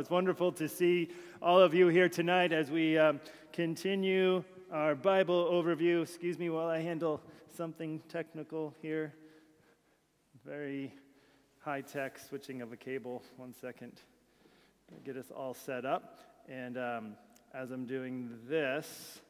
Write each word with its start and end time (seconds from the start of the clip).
It's 0.00 0.08
wonderful 0.08 0.50
to 0.52 0.66
see 0.66 1.10
all 1.42 1.60
of 1.60 1.74
you 1.74 1.88
here 1.88 2.08
tonight 2.08 2.54
as 2.54 2.70
we 2.70 2.96
um, 2.96 3.20
continue 3.52 4.42
our 4.72 4.94
Bible 4.94 5.44
overview. 5.52 6.02
Excuse 6.02 6.38
me 6.38 6.48
while 6.48 6.68
I 6.68 6.78
handle 6.78 7.20
something 7.54 8.00
technical 8.08 8.74
here. 8.80 9.12
Very 10.42 10.94
high 11.58 11.82
tech 11.82 12.18
switching 12.18 12.62
of 12.62 12.72
a 12.72 12.78
cable. 12.78 13.22
One 13.36 13.52
second. 13.52 14.00
Get 15.04 15.18
us 15.18 15.30
all 15.30 15.52
set 15.52 15.84
up. 15.84 16.18
And 16.48 16.78
um, 16.78 17.12
as 17.52 17.70
I'm 17.70 17.84
doing 17.84 18.38
this, 18.48 19.20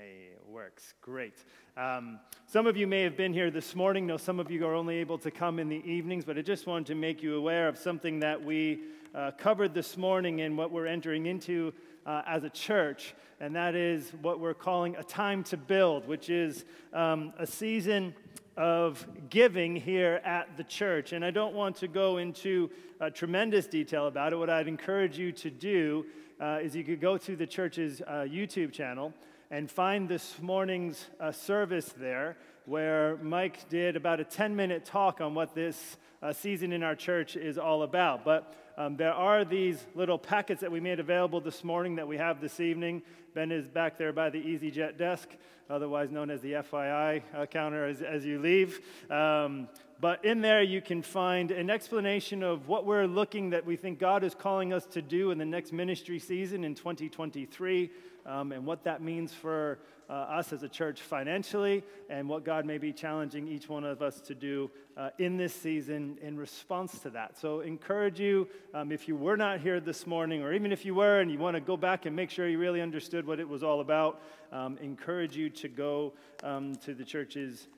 Hey, 0.00 0.30
works. 0.48 0.94
Great. 1.02 1.34
Um, 1.76 2.20
some 2.46 2.66
of 2.66 2.74
you 2.74 2.86
may 2.86 3.02
have 3.02 3.18
been 3.18 3.34
here 3.34 3.50
this 3.50 3.74
morning. 3.74 4.06
No, 4.06 4.16
some 4.16 4.40
of 4.40 4.50
you 4.50 4.64
are 4.66 4.74
only 4.74 4.96
able 4.96 5.18
to 5.18 5.30
come 5.30 5.58
in 5.58 5.68
the 5.68 5.82
evenings, 5.84 6.24
but 6.24 6.38
I 6.38 6.40
just 6.40 6.66
wanted 6.66 6.86
to 6.86 6.94
make 6.94 7.22
you 7.22 7.36
aware 7.36 7.68
of 7.68 7.76
something 7.76 8.18
that 8.20 8.42
we 8.42 8.80
uh, 9.14 9.32
covered 9.32 9.74
this 9.74 9.98
morning 9.98 10.40
and 10.40 10.56
what 10.56 10.70
we're 10.70 10.86
entering 10.86 11.26
into 11.26 11.74
uh, 12.06 12.22
as 12.26 12.44
a 12.44 12.48
church, 12.48 13.14
and 13.40 13.54
that 13.54 13.74
is 13.74 14.10
what 14.22 14.40
we're 14.40 14.54
calling 14.54 14.96
a 14.96 15.04
time 15.04 15.44
to 15.44 15.58
build, 15.58 16.08
which 16.08 16.30
is 16.30 16.64
um, 16.94 17.34
a 17.38 17.46
season 17.46 18.14
of 18.56 19.06
giving 19.28 19.76
here 19.76 20.22
at 20.24 20.56
the 20.56 20.64
church. 20.64 21.12
And 21.12 21.22
I 21.22 21.30
don't 21.30 21.54
want 21.54 21.76
to 21.76 21.88
go 21.88 22.16
into 22.16 22.70
uh, 23.02 23.10
tremendous 23.10 23.66
detail 23.66 24.06
about 24.06 24.32
it. 24.32 24.36
What 24.36 24.48
I'd 24.48 24.66
encourage 24.66 25.18
you 25.18 25.30
to 25.32 25.50
do 25.50 26.06
uh, 26.40 26.60
is 26.62 26.74
you 26.74 26.84
could 26.84 27.02
go 27.02 27.18
to 27.18 27.36
the 27.36 27.46
church's 27.46 28.00
uh, 28.00 28.26
YouTube 28.26 28.72
channel 28.72 29.12
and 29.50 29.68
find 29.68 30.08
this 30.08 30.36
morning's 30.40 31.04
uh, 31.18 31.32
service 31.32 31.92
there 31.98 32.36
where 32.66 33.16
Mike 33.16 33.68
did 33.68 33.96
about 33.96 34.20
a 34.20 34.24
10 34.24 34.54
minute 34.54 34.84
talk 34.84 35.20
on 35.20 35.34
what 35.34 35.56
this 35.56 35.96
uh, 36.22 36.32
season 36.32 36.72
in 36.72 36.84
our 36.84 36.94
church 36.94 37.34
is 37.34 37.58
all 37.58 37.82
about. 37.82 38.24
But 38.24 38.54
um, 38.78 38.96
there 38.96 39.12
are 39.12 39.44
these 39.44 39.84
little 39.96 40.18
packets 40.18 40.60
that 40.60 40.70
we 40.70 40.78
made 40.78 41.00
available 41.00 41.40
this 41.40 41.64
morning 41.64 41.96
that 41.96 42.06
we 42.06 42.16
have 42.16 42.40
this 42.40 42.60
evening. 42.60 43.02
Ben 43.34 43.50
is 43.50 43.66
back 43.66 43.98
there 43.98 44.12
by 44.12 44.30
the 44.30 44.40
EasyJet 44.40 44.96
desk, 44.96 45.28
otherwise 45.68 46.12
known 46.12 46.30
as 46.30 46.40
the 46.42 46.52
FYI 46.52 47.22
uh, 47.34 47.46
counter 47.46 47.86
as, 47.86 48.02
as 48.02 48.24
you 48.24 48.38
leave. 48.38 48.80
Um, 49.10 49.68
but 50.00 50.24
in 50.24 50.42
there, 50.42 50.62
you 50.62 50.80
can 50.80 51.02
find 51.02 51.50
an 51.50 51.70
explanation 51.70 52.44
of 52.44 52.68
what 52.68 52.86
we're 52.86 53.06
looking 53.06 53.50
that 53.50 53.66
we 53.66 53.76
think 53.76 53.98
God 53.98 54.22
is 54.22 54.34
calling 54.34 54.72
us 54.72 54.86
to 54.86 55.02
do 55.02 55.32
in 55.32 55.38
the 55.38 55.44
next 55.44 55.72
ministry 55.72 56.20
season 56.20 56.62
in 56.62 56.74
2023 56.76 57.90
um, 58.26 58.52
and 58.52 58.64
what 58.64 58.84
that 58.84 59.02
means 59.02 59.32
for 59.32 59.78
uh, 60.10 60.12
us 60.12 60.52
as 60.52 60.64
a 60.64 60.68
church 60.68 61.00
financially, 61.02 61.84
and 62.08 62.28
what 62.28 62.44
God 62.44 62.66
may 62.66 62.78
be 62.78 62.92
challenging 62.92 63.46
each 63.46 63.68
one 63.68 63.84
of 63.84 64.02
us 64.02 64.20
to 64.22 64.34
do 64.34 64.68
uh, 64.96 65.10
in 65.18 65.36
this 65.36 65.54
season 65.54 66.18
in 66.20 66.36
response 66.36 66.98
to 67.00 67.10
that. 67.10 67.38
So, 67.38 67.60
encourage 67.60 68.18
you, 68.18 68.48
um, 68.74 68.90
if 68.90 69.06
you 69.06 69.14
were 69.14 69.36
not 69.36 69.60
here 69.60 69.78
this 69.78 70.08
morning, 70.08 70.42
or 70.42 70.52
even 70.52 70.72
if 70.72 70.84
you 70.84 70.96
were 70.96 71.20
and 71.20 71.30
you 71.30 71.38
want 71.38 71.54
to 71.54 71.60
go 71.60 71.76
back 71.76 72.06
and 72.06 72.16
make 72.16 72.28
sure 72.30 72.48
you 72.48 72.58
really 72.58 72.80
understood 72.80 73.24
what 73.24 73.38
it 73.38 73.48
was 73.48 73.62
all 73.62 73.80
about, 73.80 74.20
um, 74.50 74.76
encourage 74.78 75.36
you 75.36 75.48
to 75.48 75.68
go 75.68 76.12
um, 76.42 76.74
to 76.76 76.92
the 76.92 77.04
church's 77.04 77.68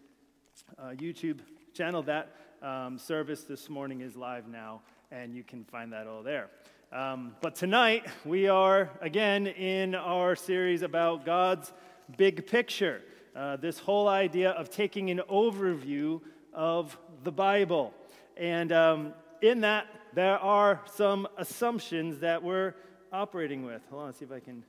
uh, 0.79 0.93
YouTube 0.97 1.41
channel. 1.75 2.03
That 2.03 2.35
um, 2.63 2.99
service 2.99 3.43
this 3.43 3.69
morning 3.69 4.01
is 4.01 4.17
live 4.17 4.49
now, 4.49 4.81
and 5.11 5.35
you 5.35 5.43
can 5.43 5.65
find 5.65 5.93
that 5.93 6.07
all 6.07 6.23
there. 6.23 6.49
Um, 6.93 7.35
but 7.41 7.55
tonight, 7.55 8.05
we 8.23 8.49
are 8.49 8.91
again 9.01 9.47
in 9.47 9.95
our 9.95 10.37
series 10.37 10.83
about 10.83 11.25
God's 11.25 11.73
big 12.19 12.47
picture. 12.47 13.01
Uh, 13.35 13.57
this 13.57 13.79
whole 13.79 14.09
idea 14.09 14.51
of 14.51 14.69
taking 14.69 15.09
an 15.09 15.23
overview 15.31 16.21
of 16.53 16.99
the 17.25 17.33
Bible. 17.33 17.95
And 18.37 18.73
um, 18.73 19.15
in 19.41 19.63
that, 19.63 19.87
there 20.13 20.39
are 20.39 20.83
some 20.93 21.27
assumptions 21.39 22.19
that 22.19 22.43
we're 22.43 22.75
operating 23.11 23.65
with. 23.65 23.81
Hold 23.89 24.03
on, 24.03 24.07
let's 24.09 24.19
see 24.19 24.27
if 24.27 24.33
I 24.33 24.41
can 24.41 24.63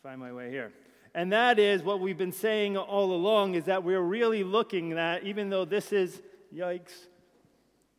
find 0.00 0.20
my 0.20 0.32
way 0.32 0.50
here. 0.50 0.72
And 1.12 1.32
that 1.32 1.58
is 1.58 1.82
what 1.82 1.98
we've 1.98 2.16
been 2.16 2.30
saying 2.30 2.76
all 2.76 3.12
along 3.12 3.56
is 3.56 3.64
that 3.64 3.82
we're 3.82 4.00
really 4.00 4.44
looking 4.44 4.92
at, 4.92 5.24
even 5.24 5.50
though 5.50 5.64
this 5.64 5.92
is, 5.92 6.22
yikes, 6.54 7.08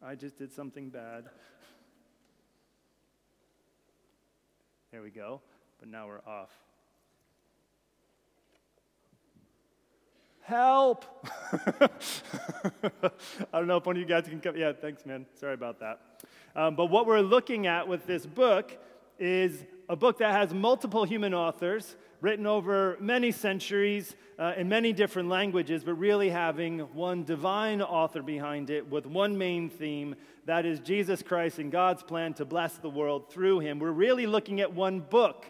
I 0.02 0.16
just 0.16 0.38
did 0.38 0.54
something 0.54 0.88
bad. 0.88 1.26
There 4.92 5.04
we 5.04 5.12
go. 5.12 5.42
But 5.80 5.90
now 5.90 6.08
we're 6.08 6.22
off. 6.28 6.50
Help! 10.42 11.06
I 11.54 11.90
don't 13.54 13.68
know 13.68 13.78
if 13.78 13.86
one 13.86 13.96
of 13.96 14.00
you 14.00 14.08
guys 14.08 14.24
can 14.28 14.42
come. 14.42 14.58
Yeah, 14.58 14.72
thanks, 14.74 15.06
man. 15.06 15.28
Sorry 15.40 15.54
about 15.54 15.80
that. 15.80 16.00
Um, 16.56 16.76
but 16.76 16.88
what 16.88 17.06
we're 17.06 17.20
looking 17.20 17.68
at 17.68 17.88
with 17.88 18.08
this 18.08 18.26
book 18.26 18.76
is 19.20 19.64
a 19.90 19.96
book 19.96 20.18
that 20.18 20.32
has 20.32 20.52
multiple 20.56 21.04
human 21.04 21.36
authors, 21.36 21.96
written 22.22 22.46
over 22.46 22.98
many 23.00 23.32
centuries 23.32 24.16
uh, 24.38 24.54
in 24.58 24.68
many 24.70 24.94
different 24.94 25.30
languages, 25.30 25.84
but 25.84 25.94
really 25.96 26.30
having 26.30 26.80
one 26.94 27.24
divine 27.24 27.82
author 27.82 28.22
behind 28.22 28.70
it 28.70 28.90
with 28.90 29.06
one 29.06 29.38
main 29.38 29.70
theme 29.70 30.16
that 30.46 30.66
is 30.66 30.80
Jesus 30.80 31.22
Christ 31.22 31.60
and 31.60 31.72
God's 31.72 32.04
plan 32.04 32.34
to 32.36 32.46
bless 32.46 32.78
the 32.78 32.90
world 32.90 33.32
through 33.32 33.60
him. 33.60 33.80
We're 33.80 33.92
really 33.92 34.26
looking 34.26 34.62
at 34.62 34.74
one 34.74 35.00
book, 35.00 35.46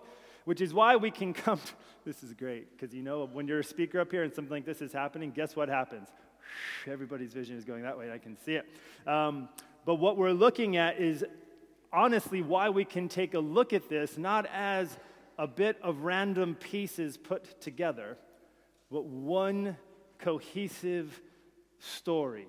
which 0.46 0.60
is 0.60 0.74
why 0.74 0.96
we 0.96 1.10
can 1.10 1.34
come. 1.34 1.58
To, 1.60 1.74
this 2.06 2.24
is 2.24 2.34
great, 2.34 2.78
because 2.78 2.94
you 2.94 3.02
know, 3.02 3.30
when 3.32 3.48
you're 3.48 3.60
a 3.60 3.64
speaker 3.64 4.00
up 4.00 4.12
here 4.12 4.24
and 4.24 4.34
something 4.34 4.52
like 4.52 4.66
this 4.66 4.82
is 4.82 4.92
happening, 4.92 5.32
guess 5.32 5.56
what 5.56 5.70
happens? 5.70 6.10
Everybody's 6.88 7.34
vision 7.34 7.58
is 7.58 7.64
going 7.64 7.84
that 7.84 7.98
way, 7.98 8.12
I 8.12 8.18
can 8.18 8.38
see 8.38 8.56
it. 8.56 8.66
Um, 9.08 9.50
but 9.86 9.96
what 9.96 10.18
we're 10.18 10.32
looking 10.32 10.78
at 10.78 11.00
is 11.00 11.24
honestly 11.94 12.42
why 12.42 12.70
we 12.70 12.86
can 12.86 13.08
take 13.08 13.34
a 13.34 13.40
look 13.40 13.74
at 13.74 13.90
this 13.90 14.18
not 14.18 14.46
as 14.54 14.98
a 15.40 15.48
bit 15.48 15.78
of 15.82 16.02
random 16.02 16.54
pieces 16.54 17.16
put 17.16 17.62
together, 17.62 18.18
but 18.92 19.06
one 19.06 19.78
cohesive 20.20 21.22
story 21.80 22.48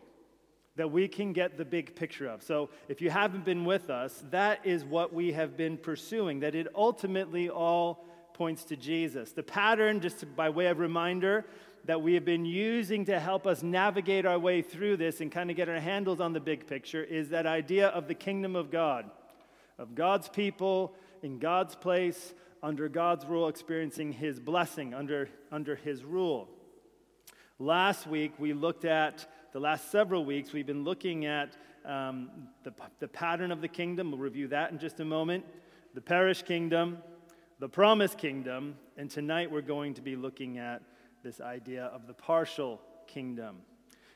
that 0.75 0.91
we 0.91 1.07
can 1.07 1.33
get 1.33 1.57
the 1.57 1.65
big 1.65 1.95
picture 1.95 2.27
of. 2.27 2.43
So, 2.43 2.69
if 2.89 3.01
you 3.01 3.09
haven't 3.09 3.45
been 3.45 3.65
with 3.65 3.91
us, 3.91 4.25
that 4.31 4.67
is 4.67 4.85
what 4.85 5.15
we 5.15 5.33
have 5.33 5.57
been 5.57 5.77
pursuing, 5.77 6.41
that 6.41 6.57
it 6.57 6.67
ultimately 6.75 7.49
all 7.49 8.07
points 8.35 8.65
to 8.65 8.77
Jesus. 8.77 9.31
The 9.33 9.43
pattern, 9.45 10.01
just 10.01 10.25
by 10.35 10.51
way 10.51 10.67
of 10.67 10.81
reminder, 10.81 11.47
that 11.85 12.03
we 12.03 12.15
have 12.15 12.25
been 12.25 12.45
using 12.45 13.05
to 13.05 13.21
help 13.21 13.47
us 13.47 13.63
navigate 13.63 14.27
our 14.27 14.39
way 14.39 14.63
through 14.63 14.97
this 14.97 15.21
and 15.21 15.31
kind 15.31 15.49
of 15.49 15.57
get 15.57 15.69
our 15.69 15.79
handles 15.79 16.21
on 16.21 16.33
the 16.33 16.41
big 16.41 16.67
picture 16.67 17.05
is 17.05 17.29
that 17.29 17.47
idea 17.47 17.89
of 17.89 18.09
the 18.09 18.15
kingdom 18.15 18.57
of 18.57 18.71
God, 18.71 19.09
of 19.79 19.95
God's 19.95 20.29
people 20.29 20.95
in 21.23 21.39
God's 21.39 21.75
place, 21.75 22.35
under 22.63 22.89
God's 22.89 23.25
rule, 23.27 23.49
experiencing 23.49 24.13
his 24.13 24.39
blessing 24.39 24.95
under, 24.95 25.29
under 25.51 25.77
his 25.77 26.05
rule. 26.05 26.49
Last 27.59 28.07
week, 28.07 28.33
we 28.39 28.53
looked 28.53 28.85
at, 28.85 29.27
the 29.53 29.61
last 29.61 29.91
several 29.91 30.25
weeks, 30.25 30.53
we've 30.53 30.67
been 30.67 30.85
looking 30.85 31.27
at 31.27 31.57
um, 31.85 32.31
the, 32.63 32.73
the 32.99 33.09
pattern 33.09 33.51
of 33.53 33.61
the 33.61 33.69
kingdom. 33.69 34.11
We'll 34.11 34.21
review 34.21 34.49
that 34.49 34.71
in 34.73 34.79
just 34.79 35.01
a 35.01 35.05
moment. 35.05 35.45
The 35.95 36.01
parish 36.01 36.43
kingdom, 36.43 36.99
the 37.59 37.69
promised 37.69 38.19
kingdom, 38.19 38.77
and 38.97 39.11
tonight 39.11 39.51
we're 39.51 39.61
going 39.61 39.95
to 39.95 40.03
be 40.03 40.17
looking 40.17 40.59
at 40.59 40.83
this 41.23 41.41
idea 41.41 41.85
of 41.87 42.07
the 42.07 42.15
partial 42.15 42.81
kingdom. 43.07 43.57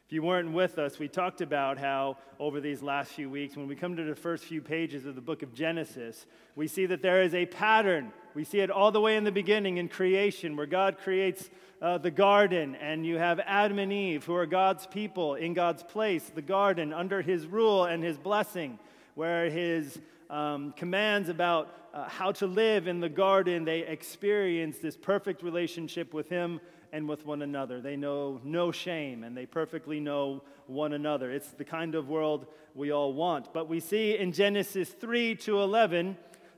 If 0.06 0.12
you 0.12 0.22
weren't 0.22 0.52
with 0.52 0.78
us, 0.78 0.98
we 0.98 1.08
talked 1.08 1.40
about 1.40 1.78
how 1.78 2.18
over 2.38 2.60
these 2.60 2.82
last 2.82 3.12
few 3.12 3.30
weeks, 3.30 3.56
when 3.56 3.66
we 3.66 3.74
come 3.74 3.96
to 3.96 4.04
the 4.04 4.14
first 4.14 4.44
few 4.44 4.60
pages 4.60 5.06
of 5.06 5.14
the 5.14 5.20
book 5.22 5.42
of 5.42 5.54
Genesis, 5.54 6.26
we 6.54 6.68
see 6.68 6.84
that 6.86 7.00
there 7.00 7.22
is 7.22 7.34
a 7.34 7.46
pattern. 7.46 8.12
We 8.34 8.42
see 8.42 8.58
it 8.58 8.70
all 8.70 8.90
the 8.90 9.00
way 9.00 9.16
in 9.16 9.22
the 9.22 9.30
beginning 9.30 9.76
in 9.76 9.88
creation, 9.88 10.56
where 10.56 10.66
God 10.66 10.98
creates 10.98 11.48
uh, 11.80 11.98
the 11.98 12.10
garden, 12.10 12.74
and 12.74 13.06
you 13.06 13.16
have 13.16 13.38
Adam 13.40 13.78
and 13.78 13.92
Eve, 13.92 14.24
who 14.24 14.34
are 14.34 14.46
God's 14.46 14.88
people 14.88 15.36
in 15.36 15.54
God's 15.54 15.84
place, 15.84 16.32
the 16.34 16.42
garden, 16.42 16.92
under 16.92 17.22
his 17.22 17.46
rule 17.46 17.84
and 17.84 18.02
his 18.02 18.18
blessing, 18.18 18.80
where 19.14 19.48
his 19.48 20.00
um, 20.30 20.72
commands 20.76 21.28
about 21.28 21.72
uh, 21.94 22.08
how 22.08 22.32
to 22.32 22.46
live 22.48 22.88
in 22.88 22.98
the 22.98 23.08
garden, 23.08 23.64
they 23.64 23.80
experience 23.80 24.78
this 24.78 24.96
perfect 24.96 25.44
relationship 25.44 26.12
with 26.12 26.28
him 26.28 26.60
and 26.92 27.08
with 27.08 27.24
one 27.24 27.42
another. 27.42 27.80
They 27.80 27.94
know 27.94 28.40
no 28.42 28.72
shame 28.72 29.22
and 29.22 29.36
they 29.36 29.46
perfectly 29.46 30.00
know 30.00 30.42
one 30.66 30.92
another. 30.92 31.30
It's 31.30 31.50
the 31.50 31.64
kind 31.64 31.94
of 31.94 32.08
world 32.08 32.46
we 32.74 32.90
all 32.90 33.12
want. 33.12 33.52
But 33.52 33.68
we 33.68 33.78
see 33.78 34.18
in 34.18 34.32
Genesis 34.32 34.88
3 34.88 35.36
to 35.36 35.60
11, 35.60 36.16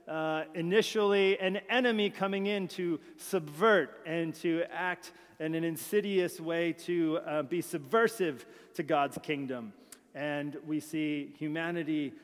uh, 0.09 0.45
initially 0.55 1.39
an 1.39 1.59
enemy 1.69 2.11
coming 2.11 2.47
in 2.47 2.69
to 2.69 3.01
subvert 3.17 4.03
and 4.07 4.35
to 4.37 4.63
act 4.73 5.13
in 5.41 5.55
an 5.55 5.65
insidious 5.65 6.41
way 6.41 6.73
to 6.73 7.19
uh, 7.27 7.43
be 7.43 7.61
subversive 7.61 8.47
to 8.75 8.83
God's 8.83 9.19
kingdom. 9.23 9.73
And 10.15 10.57
we 10.67 10.81
see 10.81 11.35
humanity 11.39 12.15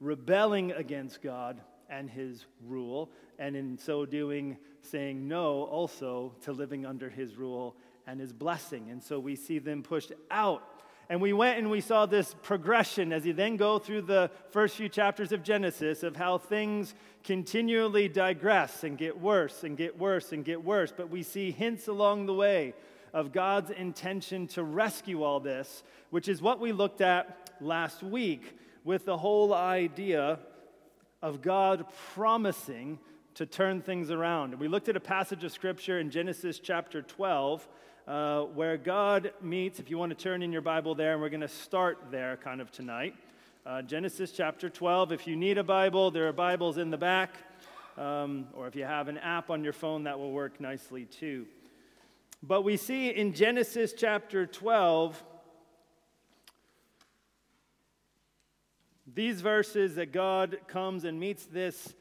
rebelling 0.00 0.72
against 0.72 1.22
God 1.22 1.60
and 1.90 2.08
his 2.08 2.46
rule, 2.66 3.10
and 3.38 3.54
in 3.54 3.76
so 3.76 4.06
doing, 4.06 4.56
saying 4.80 5.28
no 5.28 5.64
also 5.64 6.32
to 6.42 6.52
living 6.52 6.86
under 6.86 7.10
his 7.10 7.36
rule 7.36 7.76
and 8.06 8.18
his 8.18 8.32
blessing. 8.32 8.88
And 8.90 9.02
so 9.02 9.18
we 9.18 9.36
see 9.36 9.58
them 9.58 9.82
pushed 9.82 10.12
out. 10.30 10.62
And 11.12 11.20
we 11.20 11.34
went 11.34 11.58
and 11.58 11.70
we 11.70 11.82
saw 11.82 12.06
this 12.06 12.34
progression 12.40 13.12
as 13.12 13.26
you 13.26 13.34
then 13.34 13.58
go 13.58 13.78
through 13.78 14.00
the 14.00 14.30
first 14.48 14.76
few 14.76 14.88
chapters 14.88 15.30
of 15.30 15.42
Genesis 15.42 16.02
of 16.02 16.16
how 16.16 16.38
things 16.38 16.94
continually 17.22 18.08
digress 18.08 18.82
and 18.82 18.96
get 18.96 19.20
worse 19.20 19.62
and 19.62 19.76
get 19.76 19.98
worse 19.98 20.32
and 20.32 20.42
get 20.42 20.64
worse. 20.64 20.90
But 20.90 21.10
we 21.10 21.22
see 21.22 21.50
hints 21.50 21.86
along 21.86 22.24
the 22.24 22.32
way 22.32 22.72
of 23.12 23.30
God's 23.30 23.70
intention 23.72 24.46
to 24.46 24.64
rescue 24.64 25.22
all 25.22 25.38
this, 25.38 25.82
which 26.08 26.28
is 26.28 26.40
what 26.40 26.60
we 26.60 26.72
looked 26.72 27.02
at 27.02 27.50
last 27.60 28.02
week 28.02 28.56
with 28.82 29.04
the 29.04 29.18
whole 29.18 29.52
idea 29.52 30.38
of 31.20 31.42
God 31.42 31.84
promising 32.14 32.98
to 33.34 33.44
turn 33.44 33.82
things 33.82 34.10
around. 34.10 34.58
We 34.58 34.66
looked 34.66 34.88
at 34.88 34.96
a 34.96 35.00
passage 35.00 35.44
of 35.44 35.52
scripture 35.52 36.00
in 36.00 36.10
Genesis 36.10 36.58
chapter 36.58 37.02
12 37.02 37.68
uh, 38.06 38.42
where 38.42 38.76
God 38.76 39.32
meets, 39.40 39.78
if 39.78 39.88
you 39.88 39.98
want 39.98 40.10
to 40.10 40.20
turn 40.20 40.42
in 40.42 40.52
your 40.52 40.62
Bible 40.62 40.94
there, 40.94 41.12
and 41.12 41.22
we're 41.22 41.28
going 41.28 41.40
to 41.40 41.48
start 41.48 41.98
there 42.10 42.36
kind 42.36 42.60
of 42.60 42.70
tonight. 42.72 43.14
Uh, 43.64 43.80
Genesis 43.82 44.32
chapter 44.32 44.68
12. 44.68 45.12
If 45.12 45.26
you 45.26 45.36
need 45.36 45.56
a 45.56 45.62
Bible, 45.62 46.10
there 46.10 46.26
are 46.26 46.32
Bibles 46.32 46.78
in 46.78 46.90
the 46.90 46.96
back. 46.96 47.36
Um, 47.96 48.48
or 48.54 48.66
if 48.66 48.74
you 48.74 48.84
have 48.84 49.08
an 49.08 49.18
app 49.18 49.50
on 49.50 49.62
your 49.62 49.72
phone, 49.72 50.04
that 50.04 50.18
will 50.18 50.32
work 50.32 50.60
nicely 50.60 51.04
too. 51.04 51.46
But 52.42 52.62
we 52.62 52.76
see 52.76 53.10
in 53.10 53.34
Genesis 53.34 53.94
chapter 53.96 54.46
12 54.46 55.22
these 59.14 59.40
verses 59.40 59.94
that 59.94 60.10
God 60.10 60.58
comes 60.66 61.04
and 61.04 61.20
meets 61.20 61.44
this 61.44 61.94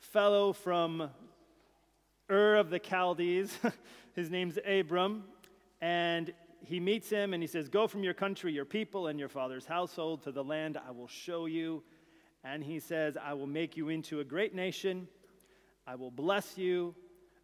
fellow 0.00 0.52
from 0.52 1.08
Ur 2.30 2.56
of 2.56 2.68
the 2.68 2.78
Chaldees. 2.78 3.56
His 4.18 4.30
name's 4.30 4.58
Abram. 4.66 5.22
And 5.80 6.32
he 6.60 6.80
meets 6.80 7.08
him 7.08 7.34
and 7.34 7.40
he 7.40 7.46
says, 7.46 7.68
Go 7.68 7.86
from 7.86 8.02
your 8.02 8.14
country, 8.14 8.52
your 8.52 8.64
people, 8.64 9.06
and 9.06 9.16
your 9.16 9.28
father's 9.28 9.64
household 9.64 10.24
to 10.24 10.32
the 10.32 10.42
land 10.42 10.76
I 10.76 10.90
will 10.90 11.06
show 11.06 11.46
you. 11.46 11.84
And 12.42 12.64
he 12.64 12.80
says, 12.80 13.16
I 13.16 13.34
will 13.34 13.46
make 13.46 13.76
you 13.76 13.90
into 13.90 14.18
a 14.18 14.24
great 14.24 14.56
nation. 14.56 15.06
I 15.86 15.94
will 15.94 16.10
bless 16.10 16.58
you. 16.58 16.96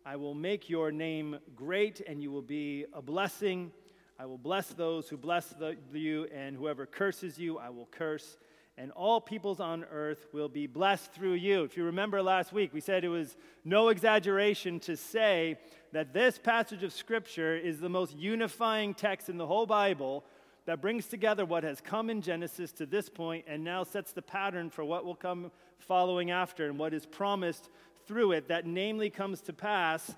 I 0.04 0.16
will 0.16 0.34
make 0.34 0.68
your 0.68 0.90
name 0.90 1.38
great, 1.54 2.00
and 2.08 2.20
you 2.20 2.32
will 2.32 2.42
be 2.42 2.86
a 2.92 3.00
blessing. 3.00 3.70
I 4.18 4.26
will 4.26 4.36
bless 4.36 4.66
those 4.70 5.08
who 5.08 5.16
bless 5.16 5.50
the, 5.50 5.76
you, 5.92 6.26
and 6.34 6.56
whoever 6.56 6.86
curses 6.86 7.38
you, 7.38 7.56
I 7.56 7.70
will 7.70 7.86
curse 7.86 8.36
and 8.76 8.90
all 8.92 9.20
peoples 9.20 9.60
on 9.60 9.84
earth 9.84 10.26
will 10.32 10.48
be 10.48 10.66
blessed 10.66 11.12
through 11.12 11.34
you. 11.34 11.62
If 11.62 11.76
you 11.76 11.84
remember 11.84 12.20
last 12.22 12.52
week, 12.52 12.72
we 12.72 12.80
said 12.80 13.04
it 13.04 13.08
was 13.08 13.36
no 13.64 13.88
exaggeration 13.88 14.80
to 14.80 14.96
say 14.96 15.58
that 15.94 16.12
this 16.12 16.38
passage 16.38 16.82
of 16.82 16.92
Scripture 16.92 17.56
is 17.56 17.78
the 17.78 17.88
most 17.88 18.16
unifying 18.16 18.94
text 18.94 19.28
in 19.28 19.38
the 19.38 19.46
whole 19.46 19.64
Bible 19.64 20.24
that 20.66 20.80
brings 20.80 21.06
together 21.06 21.44
what 21.44 21.62
has 21.62 21.80
come 21.80 22.10
in 22.10 22.20
Genesis 22.20 22.72
to 22.72 22.84
this 22.84 23.08
point 23.08 23.44
and 23.46 23.62
now 23.62 23.84
sets 23.84 24.10
the 24.10 24.20
pattern 24.20 24.70
for 24.70 24.84
what 24.84 25.04
will 25.04 25.14
come 25.14 25.52
following 25.78 26.32
after 26.32 26.66
and 26.66 26.78
what 26.78 26.92
is 26.92 27.06
promised 27.06 27.70
through 28.08 28.32
it, 28.32 28.48
that 28.48 28.66
namely 28.66 29.08
comes 29.08 29.40
to 29.42 29.52
pass 29.52 30.12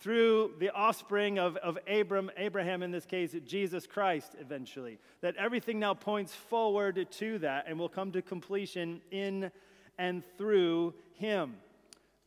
through 0.00 0.50
the 0.58 0.70
offspring 0.70 1.38
of, 1.38 1.56
of 1.58 1.78
Abram, 1.86 2.28
Abraham 2.36 2.82
in 2.82 2.90
this 2.90 3.06
case, 3.06 3.32
Jesus 3.46 3.86
Christ 3.86 4.34
eventually. 4.40 4.98
That 5.20 5.36
everything 5.36 5.78
now 5.78 5.94
points 5.94 6.34
forward 6.34 7.06
to 7.08 7.38
that 7.38 7.66
and 7.68 7.78
will 7.78 7.88
come 7.88 8.10
to 8.12 8.22
completion 8.22 9.00
in 9.12 9.52
and 9.96 10.24
through 10.36 10.94
him. 11.12 11.54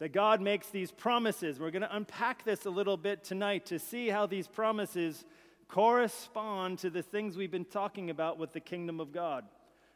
That 0.03 0.11
God 0.11 0.41
makes 0.41 0.67
these 0.67 0.91
promises. 0.91 1.61
We're 1.61 1.71
going 1.71 1.83
to 1.83 1.95
unpack 1.95 2.44
this 2.44 2.65
a 2.65 2.69
little 2.69 2.97
bit 2.97 3.23
tonight 3.23 3.67
to 3.67 3.79
see 3.79 4.09
how 4.09 4.25
these 4.25 4.50
promises 4.50 5.23
correspond 5.69 6.79
to 6.79 6.89
the 6.89 7.01
things 7.01 7.38
we've 7.38 7.50
been 7.50 7.63
talking 7.63 8.09
about 8.09 8.38
with 8.38 8.51
the 8.51 8.59
kingdom 8.59 9.00
of 9.00 9.13
God. 9.13 9.45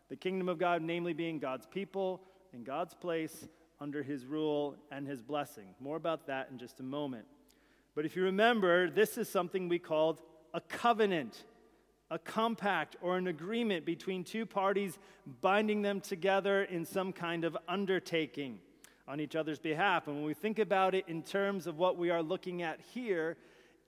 The 0.07 0.15
kingdom 0.15 0.47
of 0.47 0.59
God, 0.59 0.81
namely 0.81 1.11
being 1.11 1.39
God's 1.39 1.65
people 1.65 2.21
in 2.53 2.63
God's 2.63 2.93
place 2.93 3.49
under 3.81 4.01
his 4.01 4.25
rule 4.25 4.77
and 4.93 5.05
his 5.05 5.21
blessing. 5.21 5.75
More 5.81 5.97
about 5.97 6.25
that 6.27 6.47
in 6.53 6.57
just 6.57 6.79
a 6.79 6.83
moment. 6.83 7.25
But 7.93 8.05
if 8.05 8.15
you 8.15 8.23
remember, 8.23 8.89
this 8.89 9.17
is 9.17 9.27
something 9.27 9.67
we 9.67 9.77
called 9.77 10.21
a 10.53 10.61
covenant, 10.61 11.43
a 12.09 12.17
compact 12.17 12.95
or 13.01 13.17
an 13.17 13.27
agreement 13.27 13.85
between 13.85 14.23
two 14.23 14.45
parties 14.45 14.99
binding 15.41 15.81
them 15.81 15.99
together 15.99 16.63
in 16.63 16.85
some 16.85 17.11
kind 17.11 17.43
of 17.43 17.57
undertaking 17.67 18.59
on 19.07 19.19
each 19.19 19.35
other's 19.35 19.59
behalf. 19.59 20.07
And 20.07 20.17
when 20.17 20.25
we 20.25 20.33
think 20.33 20.59
about 20.59 20.93
it 20.93 21.05
in 21.07 21.23
terms 21.23 21.67
of 21.67 21.77
what 21.77 21.97
we 21.97 22.09
are 22.09 22.21
looking 22.21 22.61
at 22.61 22.79
here 22.93 23.37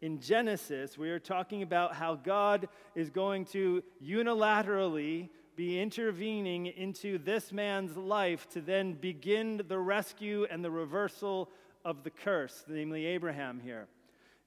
in 0.02 0.22
Genesis, 0.22 0.98
we 0.98 1.10
are 1.10 1.20
talking 1.20 1.62
about 1.62 1.94
how 1.94 2.16
God 2.16 2.70
is 2.96 3.10
going 3.10 3.46
to 3.46 3.84
unilaterally 4.04 5.30
be 5.58 5.80
intervening 5.80 6.68
into 6.68 7.18
this 7.18 7.52
man's 7.52 7.98
life 7.98 8.48
to 8.52 8.62
then 8.62 8.94
begin 8.94 9.62
the 9.68 9.78
rescue 9.78 10.48
and 10.50 10.64
the 10.64 10.72
reversal 10.72 11.50
of 11.84 12.04
the 12.04 12.10
curse, 12.10 12.64
namely 12.70 13.06
Abraham 13.06 13.60
here. 13.60 13.88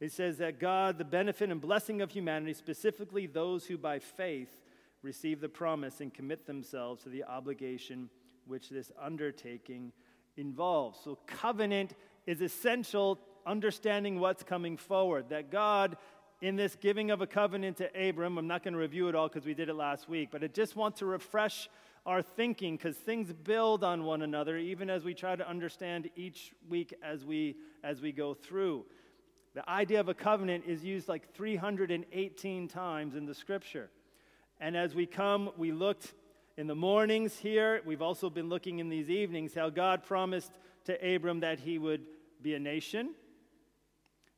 It 0.00 0.10
says 0.10 0.38
that 0.38 0.58
God, 0.58 0.96
the 0.96 1.04
benefit 1.04 1.50
and 1.50 1.60
blessing 1.60 2.00
of 2.00 2.10
humanity, 2.10 2.54
specifically 2.54 3.26
those 3.26 3.66
who 3.66 3.76
by 3.76 3.98
faith 3.98 4.62
receive 5.02 5.40
the 5.40 5.48
promise 5.48 6.00
and 6.00 6.14
commit 6.14 6.46
themselves 6.46 7.02
to 7.02 7.10
the 7.10 7.24
obligation 7.24 8.08
which 8.46 8.70
this 8.70 8.90
undertaking 9.00 9.92
involves. 10.37 10.99
So, 11.02 11.19
covenant 11.26 11.94
is 12.26 12.40
essential, 12.40 13.19
understanding 13.46 14.20
what's 14.20 14.43
coming 14.43 14.76
forward. 14.76 15.26
That 15.31 15.50
God, 15.50 15.96
in 16.40 16.56
this 16.56 16.76
giving 16.76 17.11
of 17.11 17.20
a 17.20 17.26
covenant 17.26 17.79
to 17.79 18.08
Abram, 18.08 18.38
I'm 18.38 18.46
not 18.46 18.62
going 18.62 18.75
to 18.75 18.81
review 18.81 19.08
it 19.08 19.14
all 19.14 19.29
because 19.29 19.44
we 19.44 19.55
did 19.55 19.69
it 19.69 19.75
last 19.75 20.08
week, 20.08 20.29
but 20.31 20.43
I 20.43 20.49
just 20.49 20.76
want 20.76 20.96
to 20.96 21.06
refresh 21.06 21.69
our 22.05 22.23
thinking 22.23 22.76
because 22.76 22.96
things 22.96 23.32
build 23.32 23.84
on 23.84 24.05
one 24.05 24.23
another 24.23 24.56
even 24.56 24.90
as 24.90 25.05
we 25.05 25.14
try 25.14 25.37
to 25.37 25.49
understand 25.49 26.11
each 26.17 26.52
week 26.69 26.93
as 27.00 27.25
we 27.25 27.55
as 27.84 28.00
we 28.00 28.11
go 28.11 28.34
through 28.34 28.84
the 29.55 29.69
idea 29.69 30.00
of 30.00 30.08
a 30.08 30.14
covenant 30.14 30.64
is 30.67 30.82
used 30.82 31.08
like 31.08 31.34
318 31.34 32.69
times 32.69 33.14
in 33.14 33.26
the 33.26 33.34
scripture. 33.34 33.90
And 34.61 34.76
as 34.76 34.94
we 34.94 35.05
come, 35.05 35.50
we 35.58 35.73
looked 35.73 36.14
in 36.62 36.68
the 36.68 36.74
mornings 36.76 37.36
here. 37.38 37.82
We've 37.84 38.02
also 38.02 38.30
been 38.30 38.48
looking 38.48 38.78
in 38.78 38.88
these 38.88 39.10
evenings 39.10 39.52
how 39.52 39.68
God 39.68 40.04
promised 40.04 40.52
to 40.84 40.94
Abram 41.14 41.40
that 41.40 41.58
he 41.58 41.76
would 41.76 42.02
be 42.40 42.54
a 42.54 42.60
nation. 42.60 43.16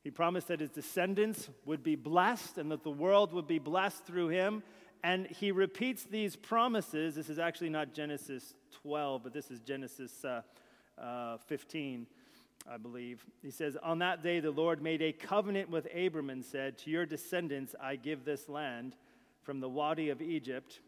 He 0.03 0.09
promised 0.09 0.47
that 0.47 0.59
his 0.59 0.71
descendants 0.71 1.49
would 1.65 1.83
be 1.83 1.95
blessed 1.95 2.57
and 2.57 2.71
that 2.71 2.81
the 2.81 2.89
world 2.89 3.31
would 3.31 3.45
be 3.45 3.59
blessed 3.59 4.07
through 4.07 4.29
him. 4.29 4.63
And 5.03 5.27
he 5.27 5.51
repeats 5.51 6.03
these 6.03 6.35
promises. 6.35 7.13
This 7.13 7.29
is 7.29 7.37
actually 7.37 7.69
not 7.69 7.93
Genesis 7.93 8.55
12, 8.81 9.21
but 9.21 9.31
this 9.31 9.51
is 9.51 9.59
Genesis 9.59 10.25
uh, 10.25 10.41
uh, 10.99 11.37
15. 11.45 12.07
I 12.67 12.77
believe. 12.77 13.23
He 13.43 13.51
says, 13.51 13.77
On 13.83 13.99
that 13.99 14.23
day 14.23 14.39
the 14.39 14.49
Lord 14.49 14.81
made 14.81 15.03
a 15.03 15.13
covenant 15.13 15.69
with 15.69 15.87
Abram 15.95 16.31
and 16.31 16.43
said, 16.43 16.79
To 16.79 16.89
your 16.89 17.05
descendants 17.05 17.75
I 17.79 17.97
give 17.97 18.25
this 18.25 18.49
land, 18.49 18.95
from 19.43 19.59
the 19.59 19.69
Wadi 19.69 20.09
of 20.09 20.23
Egypt 20.23 20.79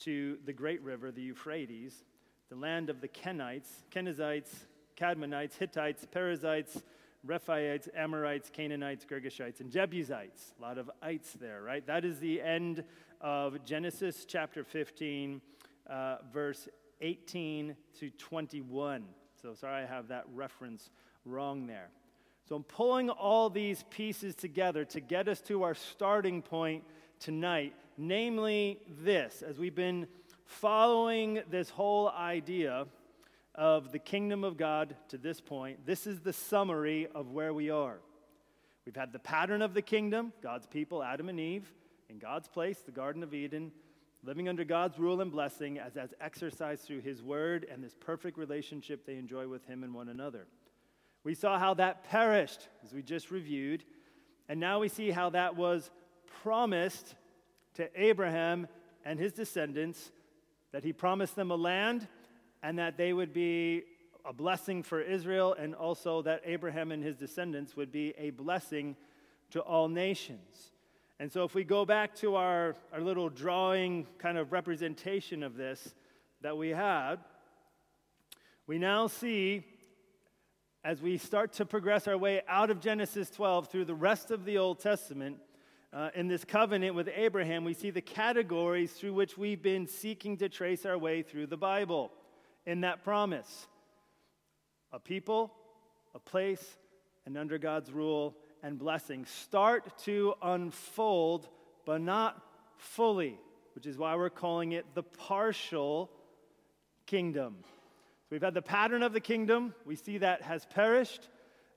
to 0.00 0.38
the 0.44 0.52
great 0.52 0.82
river, 0.82 1.10
the 1.10 1.22
Euphrates, 1.22 2.04
the 2.48 2.56
land 2.56 2.90
of 2.90 3.00
the 3.00 3.08
Kenites, 3.08 3.68
Kenizzites, 3.90 4.50
Kadmonites, 4.96 5.56
Hittites, 5.56 6.06
Perizzites, 6.10 6.82
Rephaites, 7.26 7.88
Amorites, 7.94 8.50
Canaanites, 8.50 9.04
Girgashites, 9.04 9.60
and 9.60 9.70
Jebusites. 9.70 10.54
A 10.58 10.62
lot 10.62 10.78
of 10.78 10.90
ites 11.02 11.32
there, 11.32 11.62
right? 11.62 11.86
That 11.86 12.04
is 12.04 12.20
the 12.20 12.40
end 12.40 12.84
of 13.20 13.64
Genesis 13.64 14.24
chapter 14.26 14.62
15, 14.62 15.40
uh, 15.88 16.16
verse 16.32 16.68
18 17.00 17.76
to 17.98 18.10
21. 18.10 19.04
So 19.40 19.54
sorry 19.54 19.82
I 19.82 19.86
have 19.86 20.08
that 20.08 20.24
reference 20.34 20.90
wrong 21.24 21.66
there. 21.66 21.88
So 22.48 22.56
I'm 22.56 22.64
pulling 22.64 23.10
all 23.10 23.50
these 23.50 23.84
pieces 23.90 24.34
together 24.34 24.84
to 24.86 25.00
get 25.00 25.26
us 25.26 25.40
to 25.42 25.64
our 25.64 25.74
starting 25.74 26.42
point 26.42 26.84
tonight, 27.18 27.74
namely 27.96 28.80
this, 29.02 29.42
as 29.42 29.58
we've 29.58 29.74
been 29.74 30.06
following 30.44 31.40
this 31.50 31.70
whole 31.70 32.08
idea 32.08 32.86
of 33.54 33.92
the 33.92 33.98
kingdom 33.98 34.44
of 34.44 34.56
God 34.56 34.96
to 35.08 35.18
this 35.18 35.40
point, 35.40 35.86
this 35.86 36.06
is 36.06 36.20
the 36.20 36.32
summary 36.32 37.08
of 37.14 37.32
where 37.32 37.52
we 37.52 37.70
are. 37.70 37.98
We've 38.84 38.96
had 38.96 39.12
the 39.12 39.18
pattern 39.18 39.62
of 39.62 39.74
the 39.74 39.82
kingdom, 39.82 40.32
God's 40.42 40.66
people, 40.66 41.02
Adam 41.02 41.28
and 41.28 41.40
Eve, 41.40 41.72
in 42.08 42.18
God's 42.18 42.46
place, 42.48 42.78
the 42.78 42.92
Garden 42.92 43.22
of 43.22 43.34
Eden, 43.34 43.72
living 44.22 44.48
under 44.48 44.64
God's 44.64 44.98
rule 44.98 45.20
and 45.20 45.32
blessing 45.32 45.78
as, 45.78 45.96
as 45.96 46.14
exercised 46.20 46.82
through 46.82 47.00
His 47.00 47.22
word 47.22 47.66
and 47.70 47.82
this 47.82 47.94
perfect 47.98 48.38
relationship 48.38 49.04
they 49.04 49.16
enjoy 49.16 49.48
with 49.48 49.66
Him 49.66 49.82
and 49.82 49.92
one 49.92 50.08
another. 50.08 50.46
We 51.24 51.34
saw 51.34 51.58
how 51.58 51.74
that 51.74 52.04
perished, 52.04 52.68
as 52.84 52.92
we 52.92 53.02
just 53.02 53.32
reviewed, 53.32 53.84
and 54.48 54.60
now 54.60 54.78
we 54.78 54.88
see 54.88 55.10
how 55.10 55.30
that 55.30 55.56
was 55.56 55.90
promised 56.42 57.16
to 57.76 57.88
Abraham 57.94 58.66
and 59.04 59.18
his 59.18 59.32
descendants 59.32 60.10
that 60.72 60.84
he 60.84 60.92
promised 60.92 61.36
them 61.36 61.50
a 61.50 61.56
land 61.56 62.06
and 62.62 62.78
that 62.78 62.96
they 62.96 63.12
would 63.12 63.32
be 63.32 63.84
a 64.24 64.32
blessing 64.32 64.82
for 64.82 65.00
Israel, 65.00 65.54
and 65.56 65.74
also 65.74 66.20
that 66.22 66.42
Abraham 66.44 66.90
and 66.90 67.02
his 67.02 67.16
descendants 67.16 67.76
would 67.76 67.92
be 67.92 68.12
a 68.18 68.30
blessing 68.30 68.96
to 69.50 69.60
all 69.60 69.88
nations. 69.88 70.72
And 71.20 71.30
so, 71.30 71.44
if 71.44 71.54
we 71.54 71.62
go 71.62 71.84
back 71.84 72.14
to 72.16 72.34
our, 72.34 72.74
our 72.92 73.00
little 73.00 73.28
drawing 73.28 74.06
kind 74.18 74.36
of 74.36 74.52
representation 74.52 75.42
of 75.44 75.56
this 75.56 75.94
that 76.42 76.58
we 76.58 76.70
had, 76.70 77.16
we 78.66 78.78
now 78.78 79.06
see 79.06 79.64
as 80.84 81.00
we 81.00 81.18
start 81.18 81.52
to 81.54 81.64
progress 81.64 82.06
our 82.06 82.18
way 82.18 82.42
out 82.48 82.70
of 82.70 82.80
Genesis 82.80 83.30
12 83.30 83.68
through 83.68 83.84
the 83.84 83.94
rest 83.94 84.30
of 84.30 84.44
the 84.44 84.58
Old 84.58 84.78
Testament, 84.78 85.38
uh, 85.92 86.10
in 86.14 86.28
this 86.28 86.44
covenant 86.44 86.94
with 86.94 87.08
Abraham, 87.14 87.64
we 87.64 87.74
see 87.74 87.90
the 87.90 88.00
categories 88.00 88.92
through 88.92 89.14
which 89.14 89.38
we've 89.38 89.62
been 89.62 89.86
seeking 89.86 90.36
to 90.38 90.48
trace 90.48 90.84
our 90.84 90.98
way 90.98 91.22
through 91.22 91.46
the 91.46 91.56
Bible. 91.56 92.10
In 92.66 92.80
that 92.80 93.04
promise 93.04 93.66
a 94.92 94.98
people, 94.98 95.52
a 96.14 96.18
place, 96.18 96.76
and 97.26 97.36
under 97.36 97.58
God's 97.58 97.92
rule 97.92 98.36
and 98.62 98.78
blessing 98.78 99.24
start 99.24 99.98
to 99.98 100.34
unfold, 100.42 101.48
but 101.84 102.00
not 102.00 102.40
fully, 102.78 103.38
which 103.74 103.86
is 103.86 103.98
why 103.98 104.16
we're 104.16 104.30
calling 104.30 104.72
it 104.72 104.86
the 104.94 105.02
partial 105.02 106.10
kingdom. 107.06 107.56
So 107.62 108.28
we've 108.30 108.42
had 108.42 108.54
the 108.54 108.62
pattern 108.62 109.02
of 109.02 109.12
the 109.12 109.20
kingdom, 109.20 109.74
we 109.84 109.96
see 109.96 110.18
that 110.18 110.42
has 110.42 110.66
perished, 110.66 111.28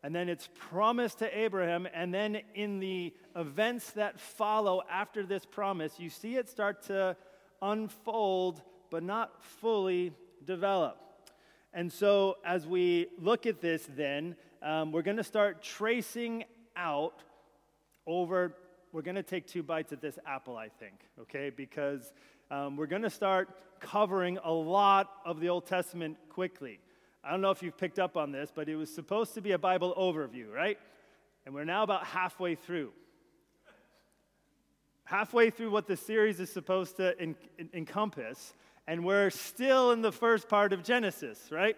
and 0.03 0.15
then 0.15 0.29
it's 0.29 0.49
promised 0.69 1.19
to 1.19 1.37
Abraham, 1.37 1.87
and 1.93 2.13
then 2.13 2.41
in 2.55 2.79
the 2.79 3.13
events 3.35 3.91
that 3.91 4.19
follow 4.19 4.81
after 4.89 5.25
this 5.25 5.45
promise, 5.45 5.99
you 5.99 6.09
see 6.09 6.35
it 6.35 6.47
start 6.49 6.83
to 6.83 7.17
unfold, 7.61 8.61
but 8.89 9.03
not 9.03 9.43
fully 9.43 10.13
develop. 10.45 10.97
And 11.73 11.91
so, 11.91 12.37
as 12.45 12.65
we 12.65 13.07
look 13.19 13.45
at 13.45 13.61
this, 13.61 13.87
then, 13.95 14.35
um, 14.61 14.91
we're 14.91 15.01
going 15.01 15.17
to 15.17 15.23
start 15.23 15.61
tracing 15.61 16.45
out 16.75 17.21
over, 18.07 18.55
we're 18.91 19.01
going 19.01 19.15
to 19.15 19.23
take 19.23 19.47
two 19.47 19.63
bites 19.63 19.91
at 19.91 20.01
this 20.01 20.17
apple, 20.25 20.57
I 20.57 20.69
think, 20.69 20.95
okay? 21.21 21.49
Because 21.49 22.11
um, 22.49 22.75
we're 22.75 22.87
going 22.87 23.03
to 23.03 23.09
start 23.09 23.49
covering 23.79 24.39
a 24.43 24.51
lot 24.51 25.11
of 25.25 25.39
the 25.39 25.49
Old 25.49 25.65
Testament 25.65 26.17
quickly. 26.29 26.79
I 27.23 27.31
don't 27.31 27.41
know 27.41 27.51
if 27.51 27.61
you've 27.61 27.77
picked 27.77 27.99
up 27.99 28.15
on 28.15 28.31
this, 28.31 28.51
but 28.53 28.69
it 28.69 28.75
was 28.75 28.93
supposed 28.93 29.33
to 29.33 29.41
be 29.41 29.51
a 29.51 29.57
Bible 29.57 29.93
overview, 29.97 30.51
right? 30.51 30.77
And 31.45 31.53
we're 31.53 31.65
now 31.65 31.83
about 31.83 32.05
halfway 32.05 32.55
through. 32.55 32.91
Halfway 35.03 35.49
through 35.49 35.71
what 35.71 35.87
the 35.87 35.97
series 35.97 36.39
is 36.39 36.51
supposed 36.51 36.97
to 36.97 37.19
en- 37.19 37.35
en- 37.57 37.69
encompass, 37.73 38.53
and 38.87 39.03
we're 39.03 39.29
still 39.31 39.91
in 39.91 40.01
the 40.01 40.11
first 40.11 40.47
part 40.47 40.71
of 40.71 40.83
Genesis, 40.83 41.51
right? 41.51 41.75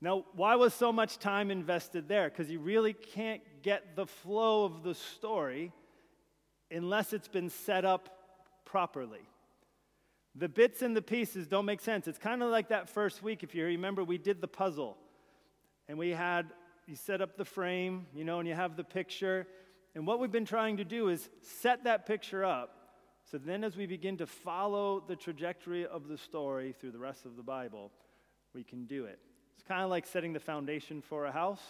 Now, 0.00 0.24
why 0.34 0.56
was 0.56 0.74
so 0.74 0.92
much 0.92 1.18
time 1.18 1.50
invested 1.50 2.08
there? 2.08 2.28
Because 2.28 2.50
you 2.50 2.58
really 2.60 2.92
can't 2.92 3.40
get 3.62 3.96
the 3.96 4.06
flow 4.06 4.66
of 4.66 4.82
the 4.82 4.94
story 4.94 5.72
unless 6.70 7.12
it's 7.12 7.28
been 7.28 7.48
set 7.48 7.84
up 7.84 8.10
properly. 8.66 9.22
The 10.34 10.48
bits 10.48 10.82
and 10.82 10.96
the 10.96 11.02
pieces 11.02 11.46
don't 11.46 11.64
make 11.64 11.80
sense. 11.80 12.08
It's 12.08 12.18
kind 12.18 12.42
of 12.42 12.50
like 12.50 12.68
that 12.68 12.88
first 12.88 13.22
week, 13.22 13.42
if 13.42 13.54
you 13.54 13.64
remember, 13.64 14.02
we 14.02 14.18
did 14.18 14.40
the 14.40 14.48
puzzle. 14.48 14.96
And 15.88 15.98
we 15.98 16.10
had, 16.10 16.46
you 16.86 16.96
set 16.96 17.20
up 17.20 17.36
the 17.36 17.44
frame, 17.44 18.06
you 18.14 18.24
know, 18.24 18.40
and 18.40 18.48
you 18.48 18.54
have 18.54 18.76
the 18.76 18.84
picture. 18.84 19.46
And 19.94 20.06
what 20.06 20.18
we've 20.18 20.32
been 20.32 20.44
trying 20.44 20.78
to 20.78 20.84
do 20.84 21.08
is 21.08 21.28
set 21.42 21.84
that 21.84 22.06
picture 22.06 22.44
up 22.44 22.84
so 23.30 23.38
then, 23.38 23.64
as 23.64 23.76
we 23.76 23.86
begin 23.86 24.18
to 24.18 24.26
follow 24.26 25.02
the 25.06 25.16
trajectory 25.16 25.86
of 25.86 26.08
the 26.08 26.18
story 26.18 26.74
through 26.78 26.90
the 26.90 26.98
rest 26.98 27.24
of 27.24 27.36
the 27.36 27.42
Bible, 27.42 27.90
we 28.52 28.62
can 28.62 28.84
do 28.84 29.06
it. 29.06 29.18
It's 29.54 29.66
kind 29.66 29.82
of 29.82 29.88
like 29.88 30.06
setting 30.06 30.34
the 30.34 30.40
foundation 30.40 31.00
for 31.00 31.24
a 31.24 31.32
house. 31.32 31.62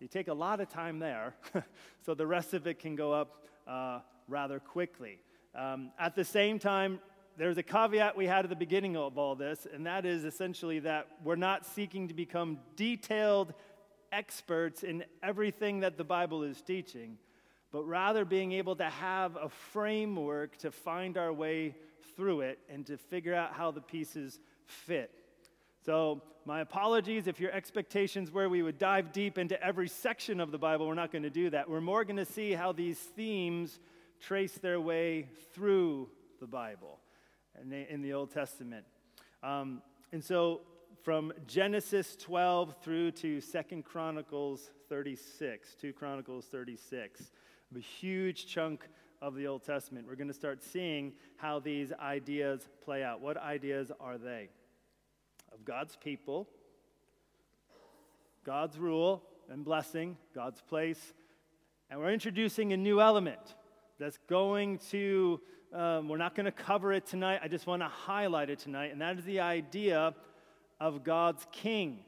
You 0.00 0.08
take 0.08 0.28
a 0.28 0.34
lot 0.34 0.60
of 0.60 0.68
time 0.68 0.98
there, 0.98 1.34
so 2.04 2.14
the 2.14 2.26
rest 2.26 2.54
of 2.54 2.66
it 2.66 2.80
can 2.80 2.96
go 2.96 3.12
up 3.12 3.46
uh, 3.68 4.00
rather 4.28 4.58
quickly. 4.58 5.20
Um, 5.54 5.92
at 5.98 6.16
the 6.16 6.24
same 6.24 6.58
time, 6.58 6.98
there's 7.36 7.58
a 7.58 7.62
caveat 7.62 8.16
we 8.16 8.26
had 8.26 8.44
at 8.44 8.50
the 8.50 8.56
beginning 8.56 8.96
of 8.96 9.18
all 9.18 9.34
this, 9.34 9.66
and 9.72 9.86
that 9.86 10.06
is 10.06 10.24
essentially 10.24 10.78
that 10.80 11.08
we're 11.22 11.36
not 11.36 11.66
seeking 11.66 12.08
to 12.08 12.14
become 12.14 12.58
detailed 12.76 13.52
experts 14.12 14.82
in 14.82 15.04
everything 15.22 15.80
that 15.80 15.98
the 15.98 16.04
Bible 16.04 16.42
is 16.42 16.62
teaching 16.62 17.18
but 17.76 17.84
rather 17.84 18.24
being 18.24 18.52
able 18.52 18.74
to 18.76 18.88
have 18.88 19.36
a 19.36 19.50
framework 19.50 20.56
to 20.56 20.70
find 20.70 21.18
our 21.18 21.30
way 21.30 21.74
through 22.16 22.40
it 22.40 22.58
and 22.70 22.86
to 22.86 22.96
figure 22.96 23.34
out 23.34 23.52
how 23.52 23.70
the 23.70 23.82
pieces 23.82 24.40
fit. 24.64 25.10
So, 25.84 26.22
my 26.46 26.60
apologies 26.60 27.26
if 27.26 27.38
your 27.38 27.50
expectations 27.50 28.30
were 28.30 28.48
we 28.48 28.62
would 28.62 28.78
dive 28.78 29.12
deep 29.12 29.36
into 29.36 29.62
every 29.62 29.88
section 29.88 30.40
of 30.40 30.52
the 30.52 30.58
Bible. 30.58 30.86
We're 30.86 30.94
not 30.94 31.12
going 31.12 31.24
to 31.24 31.30
do 31.30 31.50
that. 31.50 31.68
We're 31.68 31.82
more 31.82 32.04
going 32.04 32.16
to 32.16 32.24
see 32.24 32.52
how 32.52 32.72
these 32.72 32.98
themes 32.98 33.78
trace 34.20 34.54
their 34.54 34.80
way 34.80 35.28
through 35.52 36.08
the 36.40 36.46
Bible 36.46 37.00
in 37.60 38.02
the 38.02 38.12
Old 38.12 38.30
Testament. 38.30 38.84
Um, 39.42 39.82
and 40.12 40.22
so, 40.22 40.62
from 41.02 41.32
Genesis 41.46 42.16
12 42.16 42.76
through 42.82 43.12
to 43.12 43.40
Second 43.40 43.84
Chronicles 43.84 44.70
36, 44.88 45.74
2 45.80 45.92
Chronicles 45.92 46.46
36 46.46 47.30
a 47.74 47.80
huge 47.80 48.46
chunk 48.46 48.88
of 49.20 49.34
the 49.34 49.46
Old 49.46 49.64
Testament. 49.64 50.06
We're 50.06 50.16
going 50.16 50.28
to 50.28 50.34
start 50.34 50.62
seeing 50.62 51.12
how 51.36 51.58
these 51.58 51.92
ideas 51.92 52.68
play 52.84 53.02
out. 53.02 53.20
What 53.20 53.36
ideas 53.36 53.90
are 54.00 54.18
they? 54.18 54.48
Of 55.52 55.64
God's 55.64 55.96
people, 55.96 56.48
God's 58.44 58.78
rule 58.78 59.22
and 59.50 59.64
blessing, 59.64 60.16
God's 60.34 60.60
place, 60.60 61.12
and 61.90 62.00
we're 62.00 62.12
introducing 62.12 62.72
a 62.72 62.76
new 62.76 63.00
element 63.00 63.54
that's 63.98 64.18
going 64.28 64.78
to, 64.90 65.40
um, 65.76 66.08
we're 66.08 66.16
not 66.16 66.34
going 66.34 66.46
to 66.46 66.52
cover 66.52 66.92
it 66.92 67.06
tonight. 67.06 67.40
I 67.42 67.48
just 67.48 67.66
want 67.66 67.82
to 67.82 67.88
highlight 67.88 68.50
it 68.50 68.58
tonight, 68.58 68.92
and 68.92 69.00
that 69.00 69.18
is 69.18 69.24
the 69.24 69.40
idea 69.40 70.14
of 70.80 71.04
God's 71.04 71.46
king. 71.52 72.00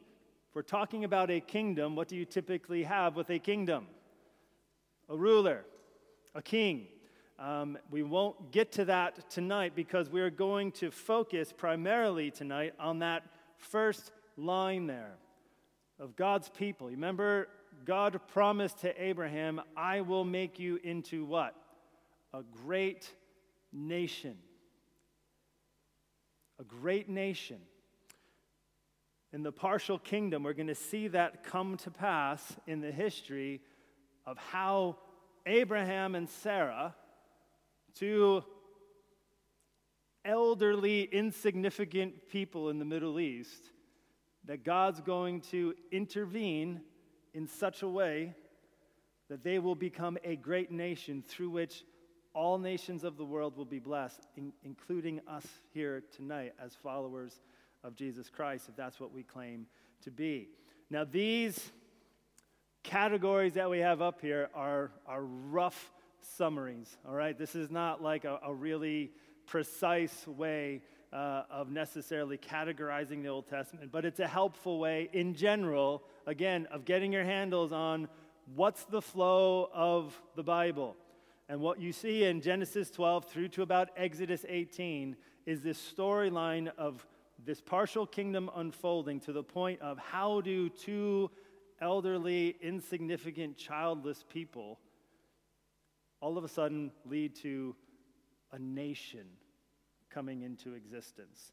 If 0.49 0.55
we're 0.55 0.63
talking 0.63 1.05
about 1.05 1.31
a 1.31 1.41
kingdom, 1.41 1.95
what 1.95 2.09
do 2.09 2.17
you 2.17 2.25
typically 2.25 2.85
have 2.85 3.15
with 3.15 3.31
a 3.31 3.39
kingdom? 3.39 3.87
a 5.09 5.17
ruler, 5.17 5.65
a 6.35 6.43
king. 6.43 6.87
Um, 7.39 7.79
we 7.91 8.03
won't 8.03 8.53
get 8.53 8.73
to 8.73 8.85
that 8.87 9.31
tonight 9.31 9.75
because 9.75 10.11
we're 10.11 10.31
going 10.31 10.73
to 10.73 10.91
focus 10.91 11.53
primarily 11.57 12.31
tonight 12.31 12.75
on 12.79 12.99
that 12.99 13.25
first 13.57 14.13
line 14.37 14.87
there 14.87 15.15
of 15.99 16.17
God's 16.17 16.49
people. 16.49 16.89
Remember, 16.89 17.49
God 17.85 18.21
promised 18.29 18.81
to 18.81 19.03
Abraham, 19.03 19.61
I 19.77 20.01
will 20.01 20.25
make 20.25 20.59
you 20.59 20.79
into 20.83 21.25
what? 21.25 21.55
A 22.35 22.43
great 22.65 23.11
nation. 23.73 24.37
A 26.59 26.65
great 26.65 27.09
nation. 27.09 27.59
In 29.33 29.43
the 29.43 29.53
partial 29.53 29.99
kingdom, 29.99 30.43
we're 30.43 30.55
going 30.55 30.69
to 30.69 30.75
see 30.75 31.09
that 31.09 31.45
come 31.45 31.77
to 31.79 31.91
pass 31.91 32.57
in 32.67 32.81
the 32.81 32.91
history 32.91 33.61
of 34.27 34.39
how 34.39 34.97
Abraham 35.47 36.15
and 36.15 36.29
Sarah, 36.29 36.95
two 37.95 38.43
elderly, 40.25 41.03
insignificant 41.03 42.29
people 42.29 42.71
in 42.71 42.79
the 42.79 42.85
Middle 42.85 43.21
East, 43.21 43.71
that 44.45 44.65
God's 44.65 45.01
going 45.01 45.43
to 45.43 45.75
intervene 45.93 46.81
in 47.35 47.47
such 47.47 47.83
a 47.83 47.89
way 47.89 48.35
that 49.29 49.45
they 49.45 49.59
will 49.59 49.75
become 49.75 50.17
a 50.25 50.37
great 50.37 50.71
nation 50.71 51.23
through 51.27 51.51
which 51.51 51.85
all 52.35 52.59
nations 52.59 53.05
of 53.05 53.17
the 53.17 53.25
world 53.25 53.57
will 53.57 53.65
be 53.65 53.79
blessed, 53.79 54.27
in, 54.37 54.53
including 54.63 55.21
us 55.27 55.47
here 55.73 56.03
tonight 56.15 56.55
as 56.63 56.75
followers 56.75 57.41
of 57.85 57.95
Jesus 57.97 58.29
Christ, 58.29 58.69
if 58.69 58.77
that's 58.77 59.01
what 59.01 59.13
we 59.13 59.23
claim 59.23 59.67
to 60.03 60.11
be. 60.11 60.49
Now, 60.91 61.05
these 61.05 61.73
categories 62.83 63.55
that 63.55 63.69
we 63.69 63.79
have 63.81 64.01
up 64.01 64.21
here 64.21 64.49
are, 64.55 64.91
are 65.07 65.23
rough 65.23 65.93
summaries, 66.21 66.97
all 67.07 67.15
right? 67.15 67.37
This 67.37 67.55
is 67.55 67.71
not 67.71 68.03
like 68.03 68.25
a, 68.25 68.39
a 68.45 68.55
really 68.55 69.11
precise 69.47 70.27
way 70.27 70.83
uh, 71.13 71.43
of 71.51 71.71
necessarily 71.71 72.37
categorizing 72.37 73.23
the 73.23 73.29
Old 73.29 73.49
Testament, 73.49 73.91
but 73.91 74.05
it's 74.05 74.21
a 74.21 74.29
helpful 74.29 74.79
way 74.79 75.09
in 75.13 75.35
general, 75.35 76.03
again, 76.27 76.67
of 76.71 76.85
getting 76.85 77.13
your 77.13 77.25
handles 77.25 77.73
on 77.73 78.09
what's 78.55 78.85
the 78.85 79.03
flow 79.03 79.71
of 79.73 80.21
the 80.37 80.43
Bible. 80.43 80.97
And 81.49 81.61
what 81.61 81.81
you 81.81 81.93
see 81.93 82.25
in 82.25 82.43
Genesis 82.43 82.91
12 82.91 83.25
through 83.25 83.49
to 83.49 83.63
about 83.63 83.89
Exodus 83.97 84.45
18 84.47 85.17
is 85.47 85.63
this 85.63 85.79
storyline 85.79 86.71
of 86.77 87.07
this 87.45 87.61
partial 87.61 88.07
kingdom 88.07 88.51
unfolding 88.55 89.19
to 89.21 89.33
the 89.33 89.43
point 89.43 89.81
of 89.81 89.99
how 89.99 90.43
do 90.43 90.69
two 90.69 91.31
elderly, 91.81 92.57
insignificant, 92.61 93.57
childless 93.57 94.25
people 94.29 94.79
all 96.21 96.37
of 96.37 96.45
a 96.45 96.49
sudden 96.49 96.91
lead 97.07 97.35
to 97.37 97.75
a 98.53 98.59
nation 98.59 99.25
coming 100.11 100.43
into 100.43 100.75
existence. 100.75 101.53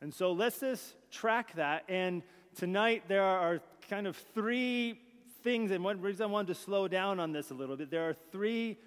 And 0.00 0.14
so 0.14 0.32
let's 0.32 0.60
just 0.60 0.94
track 1.10 1.54
that. 1.56 1.84
And 1.88 2.22
tonight 2.54 3.04
there 3.08 3.24
are 3.24 3.60
kind 3.88 4.06
of 4.06 4.16
three 4.34 5.00
things, 5.42 5.70
and 5.70 5.82
one 5.82 6.00
reason 6.00 6.24
I 6.24 6.26
wanted 6.26 6.54
to 6.54 6.60
slow 6.60 6.86
down 6.88 7.18
on 7.18 7.32
this 7.32 7.50
a 7.50 7.54
little 7.54 7.76
bit 7.76 7.90
there 7.90 8.08
are 8.08 8.16
three 8.30 8.78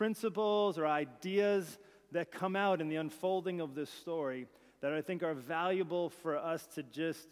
principles 0.00 0.78
or 0.78 0.86
ideas 0.86 1.78
that 2.10 2.32
come 2.32 2.56
out 2.56 2.80
in 2.80 2.88
the 2.88 2.96
unfolding 2.96 3.60
of 3.60 3.74
this 3.74 3.90
story 3.90 4.46
that 4.80 4.94
I 4.94 5.02
think 5.02 5.22
are 5.22 5.34
valuable 5.34 6.08
for 6.08 6.38
us 6.38 6.66
to 6.68 6.82
just 6.82 7.28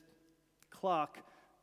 clock 0.68 1.16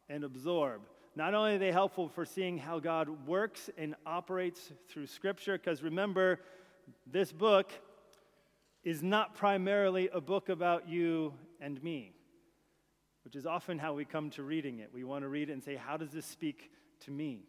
and 0.09 0.23
absorb. 0.23 0.81
Not 1.15 1.35
only 1.35 1.57
are 1.57 1.57
they 1.59 1.71
helpful 1.71 2.09
for 2.09 2.25
seeing 2.25 2.57
how 2.57 2.79
God 2.79 3.27
works 3.27 3.69
and 3.77 3.93
operates 4.03 4.71
through 4.89 5.05
Scripture, 5.05 5.59
because 5.59 5.83
remember, 5.83 6.39
this 7.05 7.31
book 7.31 7.71
is 8.83 9.03
not 9.03 9.35
primarily 9.35 10.09
a 10.11 10.19
book 10.19 10.49
about 10.49 10.89
you 10.89 11.35
and 11.61 11.83
me, 11.83 12.13
which 13.25 13.35
is 13.35 13.45
often 13.45 13.77
how 13.77 13.93
we 13.93 14.05
come 14.05 14.31
to 14.31 14.41
reading 14.41 14.79
it. 14.79 14.89
We 14.91 15.03
want 15.03 15.21
to 15.21 15.27
read 15.27 15.51
it 15.51 15.53
and 15.53 15.63
say, 15.63 15.75
How 15.75 15.97
does 15.97 16.09
this 16.09 16.25
speak 16.25 16.71
to 17.01 17.11
me? 17.11 17.43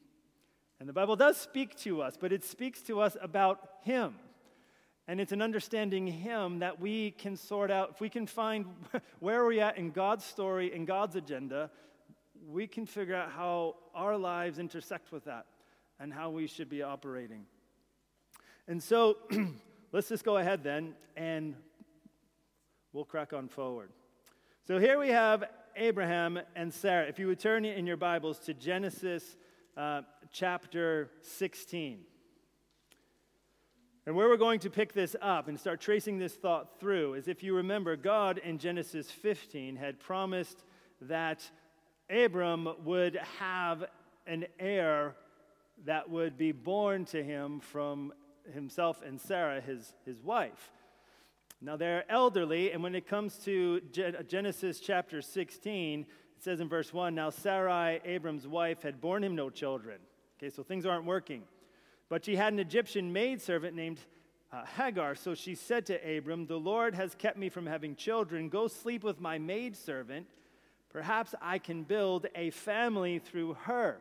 And 0.78 0.88
the 0.88 0.92
Bible 0.92 1.16
does 1.16 1.36
speak 1.36 1.74
to 1.80 2.02
us, 2.02 2.16
but 2.20 2.32
it 2.32 2.44
speaks 2.44 2.82
to 2.82 3.00
us 3.00 3.16
about 3.20 3.60
Him. 3.82 4.14
And 5.08 5.20
it's 5.20 5.32
an 5.32 5.40
understanding 5.40 6.06
Him 6.06 6.58
that 6.58 6.80
we 6.80 7.12
can 7.12 7.36
sort 7.36 7.70
out. 7.70 7.90
If 7.94 8.00
we 8.00 8.08
can 8.08 8.26
find 8.26 8.66
where 9.20 9.44
we're 9.44 9.62
at 9.62 9.78
in 9.78 9.90
God's 9.90 10.24
story, 10.24 10.74
in 10.74 10.84
God's 10.84 11.16
agenda, 11.16 11.70
we 12.46 12.66
can 12.66 12.86
figure 12.86 13.14
out 13.14 13.30
how 13.30 13.76
our 13.94 14.16
lives 14.16 14.58
intersect 14.58 15.12
with 15.12 15.24
that 15.24 15.46
and 15.98 16.12
how 16.12 16.30
we 16.30 16.46
should 16.46 16.68
be 16.68 16.82
operating. 16.82 17.46
And 18.68 18.82
so 18.82 19.16
let's 19.92 20.08
just 20.08 20.24
go 20.24 20.36
ahead 20.36 20.62
then 20.62 20.94
and 21.16 21.54
we'll 22.92 23.04
crack 23.04 23.32
on 23.32 23.48
forward. 23.48 23.90
So 24.66 24.78
here 24.78 24.98
we 24.98 25.08
have 25.08 25.44
Abraham 25.76 26.38
and 26.54 26.72
Sarah. 26.72 27.06
If 27.06 27.18
you 27.18 27.28
would 27.28 27.38
turn 27.38 27.64
in 27.64 27.86
your 27.86 27.96
Bibles 27.96 28.38
to 28.40 28.54
Genesis 28.54 29.36
uh, 29.76 30.02
chapter 30.38 31.08
16. 31.22 32.00
And 34.04 34.14
where 34.14 34.28
we're 34.28 34.36
going 34.36 34.60
to 34.60 34.70
pick 34.70 34.92
this 34.92 35.16
up 35.22 35.48
and 35.48 35.58
start 35.58 35.80
tracing 35.80 36.18
this 36.18 36.34
thought 36.34 36.78
through 36.78 37.14
is 37.14 37.26
if 37.26 37.42
you 37.42 37.56
remember, 37.56 37.96
God 37.96 38.36
in 38.36 38.58
Genesis 38.58 39.10
15 39.10 39.76
had 39.76 39.98
promised 39.98 40.62
that 41.00 41.50
Abram 42.10 42.68
would 42.84 43.18
have 43.38 43.86
an 44.26 44.44
heir 44.58 45.16
that 45.86 46.10
would 46.10 46.36
be 46.36 46.52
born 46.52 47.06
to 47.06 47.24
him 47.24 47.58
from 47.60 48.12
himself 48.52 49.00
and 49.02 49.18
Sarah, 49.18 49.62
his, 49.62 49.94
his 50.04 50.20
wife. 50.22 50.70
Now 51.62 51.76
they're 51.78 52.04
elderly, 52.12 52.72
and 52.72 52.82
when 52.82 52.94
it 52.94 53.08
comes 53.08 53.38
to 53.46 53.80
Genesis 54.28 54.80
chapter 54.80 55.22
16, 55.22 56.00
it 56.00 56.06
says 56.42 56.60
in 56.60 56.68
verse 56.68 56.92
1 56.92 57.14
Now 57.14 57.30
Sarai, 57.30 58.00
Abram's 58.04 58.46
wife, 58.46 58.82
had 58.82 59.00
borne 59.00 59.24
him 59.24 59.34
no 59.34 59.48
children. 59.48 59.96
Okay, 60.38 60.50
so 60.50 60.62
things 60.62 60.84
aren't 60.84 61.04
working. 61.04 61.42
But 62.08 62.24
she 62.24 62.36
had 62.36 62.52
an 62.52 62.58
Egyptian 62.58 63.12
maidservant 63.12 63.74
named 63.74 64.00
uh, 64.52 64.64
Hagar. 64.76 65.14
So 65.14 65.34
she 65.34 65.54
said 65.54 65.86
to 65.86 66.16
Abram, 66.16 66.46
The 66.46 66.58
Lord 66.58 66.94
has 66.94 67.14
kept 67.14 67.38
me 67.38 67.48
from 67.48 67.66
having 67.66 67.96
children. 67.96 68.48
Go 68.48 68.68
sleep 68.68 69.02
with 69.02 69.20
my 69.20 69.38
maidservant. 69.38 70.26
Perhaps 70.90 71.34
I 71.42 71.58
can 71.58 71.82
build 71.82 72.26
a 72.34 72.50
family 72.50 73.18
through 73.18 73.54
her. 73.64 73.98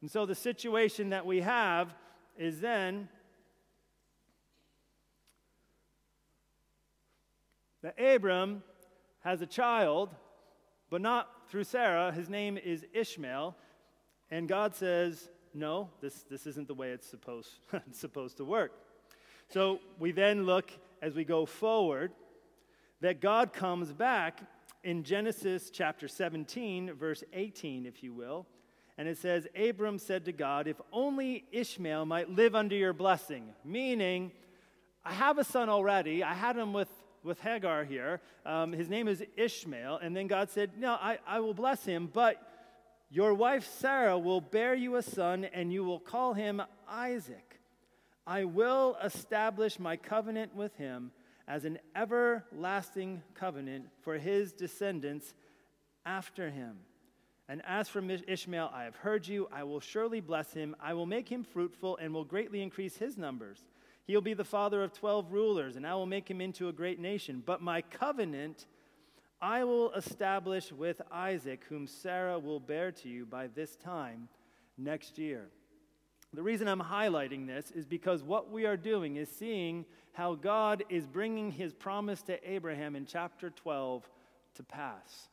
And 0.00 0.10
so 0.10 0.26
the 0.26 0.34
situation 0.34 1.10
that 1.10 1.24
we 1.24 1.40
have 1.40 1.94
is 2.36 2.60
then 2.60 3.08
that 7.82 7.98
Abram 8.00 8.62
has 9.20 9.40
a 9.40 9.46
child, 9.46 10.10
but 10.90 11.00
not 11.00 11.28
through 11.48 11.64
Sarah. 11.64 12.12
His 12.12 12.28
name 12.28 12.58
is 12.58 12.84
Ishmael. 12.92 13.56
And 14.30 14.48
God 14.48 14.74
says, 14.74 15.28
no, 15.54 15.90
this, 16.00 16.24
this 16.30 16.46
isn't 16.46 16.68
the 16.68 16.74
way 16.74 16.90
it's 16.90 17.06
supposed, 17.06 17.50
supposed 17.92 18.36
to 18.38 18.44
work. 18.44 18.72
So 19.48 19.80
we 19.98 20.12
then 20.12 20.46
look 20.46 20.70
as 21.00 21.14
we 21.14 21.24
go 21.24 21.44
forward 21.46 22.12
that 23.00 23.20
God 23.20 23.52
comes 23.52 23.92
back 23.92 24.40
in 24.84 25.04
Genesis 25.04 25.70
chapter 25.70 26.08
17, 26.08 26.94
verse 26.94 27.22
18, 27.32 27.86
if 27.86 28.02
you 28.02 28.12
will. 28.12 28.46
And 28.98 29.08
it 29.08 29.18
says, 29.18 29.46
Abram 29.56 29.98
said 29.98 30.24
to 30.26 30.32
God, 30.32 30.66
If 30.66 30.80
only 30.92 31.44
Ishmael 31.50 32.04
might 32.04 32.30
live 32.30 32.54
under 32.54 32.76
your 32.76 32.92
blessing. 32.92 33.52
Meaning, 33.64 34.32
I 35.04 35.12
have 35.12 35.38
a 35.38 35.44
son 35.44 35.68
already. 35.68 36.22
I 36.22 36.34
had 36.34 36.56
him 36.56 36.72
with, 36.72 36.90
with 37.24 37.40
Hagar 37.40 37.84
here. 37.84 38.20
Um, 38.44 38.72
his 38.72 38.88
name 38.88 39.08
is 39.08 39.22
Ishmael. 39.36 39.98
And 40.02 40.16
then 40.16 40.26
God 40.26 40.50
said, 40.50 40.72
No, 40.78 40.92
I, 40.92 41.18
I 41.26 41.40
will 41.40 41.54
bless 41.54 41.84
him, 41.84 42.08
but 42.12 42.36
your 43.12 43.34
wife 43.34 43.68
Sarah 43.78 44.18
will 44.18 44.40
bear 44.40 44.74
you 44.74 44.96
a 44.96 45.02
son, 45.02 45.44
and 45.44 45.70
you 45.70 45.84
will 45.84 46.00
call 46.00 46.32
him 46.32 46.62
Isaac. 46.88 47.60
I 48.26 48.44
will 48.44 48.96
establish 49.04 49.78
my 49.78 49.98
covenant 49.98 50.56
with 50.56 50.74
him 50.76 51.12
as 51.46 51.66
an 51.66 51.78
everlasting 51.94 53.22
covenant 53.34 53.90
for 54.00 54.16
his 54.16 54.54
descendants 54.54 55.34
after 56.06 56.48
him. 56.48 56.78
And 57.50 57.60
as 57.66 57.86
for 57.86 58.02
Ishmael, 58.02 58.70
I 58.72 58.84
have 58.84 58.96
heard 58.96 59.28
you. 59.28 59.46
I 59.52 59.64
will 59.64 59.80
surely 59.80 60.20
bless 60.20 60.54
him. 60.54 60.74
I 60.80 60.94
will 60.94 61.04
make 61.04 61.28
him 61.28 61.44
fruitful 61.44 61.98
and 61.98 62.14
will 62.14 62.24
greatly 62.24 62.62
increase 62.62 62.96
his 62.96 63.18
numbers. 63.18 63.62
He 64.06 64.14
will 64.14 64.22
be 64.22 64.32
the 64.32 64.42
father 64.42 64.82
of 64.82 64.94
12 64.94 65.32
rulers, 65.32 65.76
and 65.76 65.86
I 65.86 65.94
will 65.96 66.06
make 66.06 66.30
him 66.30 66.40
into 66.40 66.68
a 66.68 66.72
great 66.72 66.98
nation. 66.98 67.42
But 67.44 67.60
my 67.60 67.82
covenant 67.82 68.66
I 69.42 69.64
will 69.64 69.92
establish 69.94 70.70
with 70.70 71.02
Isaac, 71.10 71.64
whom 71.68 71.88
Sarah 71.88 72.38
will 72.38 72.60
bear 72.60 72.92
to 72.92 73.08
you 73.08 73.26
by 73.26 73.48
this 73.48 73.74
time 73.74 74.28
next 74.78 75.18
year. 75.18 75.48
The 76.32 76.42
reason 76.42 76.68
I'm 76.68 76.80
highlighting 76.80 77.48
this 77.48 77.72
is 77.72 77.84
because 77.84 78.22
what 78.22 78.52
we 78.52 78.66
are 78.66 78.76
doing 78.76 79.16
is 79.16 79.28
seeing 79.28 79.84
how 80.12 80.36
God 80.36 80.84
is 80.88 81.08
bringing 81.08 81.50
his 81.50 81.72
promise 81.72 82.22
to 82.22 82.38
Abraham 82.48 82.94
in 82.94 83.04
chapter 83.04 83.50
12 83.50 84.08
to 84.54 84.62
pass. 84.62 85.28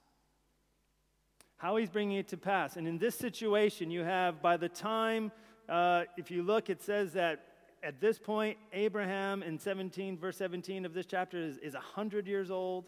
How 1.58 1.76
he's 1.76 1.92
bringing 1.92 2.18
it 2.18 2.30
to 2.30 2.38
pass. 2.38 2.78
And 2.78 2.88
in 2.88 2.98
this 2.98 3.14
situation, 3.14 3.92
you 3.92 4.02
have 4.02 4.42
by 4.42 4.58
the 4.58 4.70
time, 4.70 5.32
uh, 5.70 6.06
if 6.18 6.32
you 6.32 6.42
look, 6.42 6.72
it 6.72 6.82
says 6.82 7.14
that 7.14 7.46
at 7.84 8.02
this 8.02 8.18
point, 8.18 8.58
Abraham 8.74 9.44
in 9.44 9.60
17, 9.60 10.18
verse 10.18 10.38
17 10.38 10.84
of 10.84 10.96
this 10.96 11.06
chapter 11.06 11.38
is, 11.38 11.58
is 11.60 11.76
100 11.76 12.26
years 12.26 12.50
old. 12.50 12.86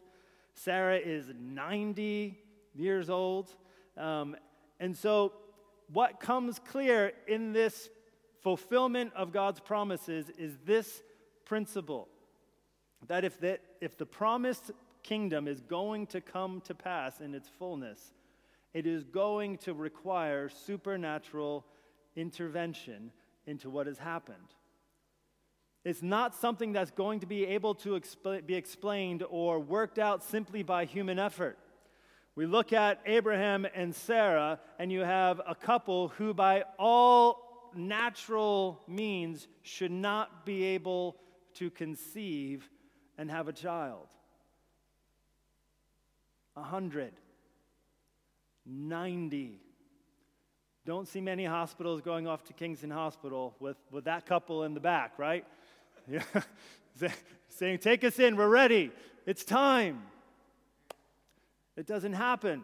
Sarah 0.53 0.97
is 0.97 1.31
90 1.39 2.37
years 2.75 3.09
old. 3.09 3.49
Um, 3.97 4.35
and 4.79 4.95
so, 4.95 5.33
what 5.91 6.19
comes 6.19 6.59
clear 6.59 7.11
in 7.27 7.51
this 7.51 7.89
fulfillment 8.41 9.11
of 9.15 9.31
God's 9.31 9.59
promises 9.59 10.29
is 10.37 10.57
this 10.65 11.03
principle 11.45 12.07
that 13.07 13.25
if 13.25 13.39
the, 13.39 13.59
if 13.81 13.97
the 13.97 14.05
promised 14.05 14.71
kingdom 15.03 15.47
is 15.47 15.59
going 15.61 16.07
to 16.07 16.21
come 16.21 16.61
to 16.61 16.75
pass 16.75 17.19
in 17.19 17.33
its 17.33 17.49
fullness, 17.49 18.13
it 18.73 18.85
is 18.85 19.03
going 19.03 19.57
to 19.57 19.73
require 19.73 20.49
supernatural 20.49 21.65
intervention 22.15 23.11
into 23.47 23.69
what 23.69 23.87
has 23.87 23.97
happened. 23.97 24.37
It's 25.83 26.03
not 26.03 26.35
something 26.35 26.73
that's 26.73 26.91
going 26.91 27.21
to 27.21 27.25
be 27.25 27.45
able 27.45 27.73
to 27.75 27.91
expl- 27.91 28.45
be 28.45 28.55
explained 28.55 29.23
or 29.29 29.59
worked 29.59 29.97
out 29.97 30.23
simply 30.23 30.61
by 30.61 30.85
human 30.85 31.17
effort. 31.17 31.57
We 32.35 32.45
look 32.45 32.71
at 32.71 33.01
Abraham 33.05 33.65
and 33.73 33.93
Sarah, 33.93 34.59
and 34.79 34.91
you 34.91 35.01
have 35.01 35.41
a 35.45 35.55
couple 35.55 36.09
who, 36.09 36.33
by 36.33 36.63
all 36.77 37.71
natural 37.75 38.79
means, 38.87 39.47
should 39.63 39.91
not 39.91 40.45
be 40.45 40.63
able 40.65 41.17
to 41.55 41.69
conceive 41.69 42.69
and 43.17 43.29
have 43.29 43.47
a 43.47 43.53
child. 43.53 44.07
A 46.55 46.63
hundred. 46.63 47.13
90. 48.65 49.59
Don't 50.85 51.07
see 51.07 51.21
many 51.21 51.45
hospitals 51.45 52.01
going 52.01 52.27
off 52.27 52.43
to 52.45 52.53
Kingston 52.53 52.91
Hospital 52.91 53.55
with, 53.59 53.77
with 53.91 54.05
that 54.05 54.25
couple 54.25 54.63
in 54.63 54.73
the 54.73 54.79
back, 54.79 55.17
right? 55.17 55.45
Yeah. 56.99 57.11
Saying, 57.49 57.79
Take 57.79 58.03
us 58.03 58.19
in, 58.19 58.35
we're 58.35 58.49
ready, 58.49 58.91
it's 59.25 59.43
time. 59.43 60.03
It 61.77 61.87
doesn't 61.87 62.13
happen. 62.13 62.63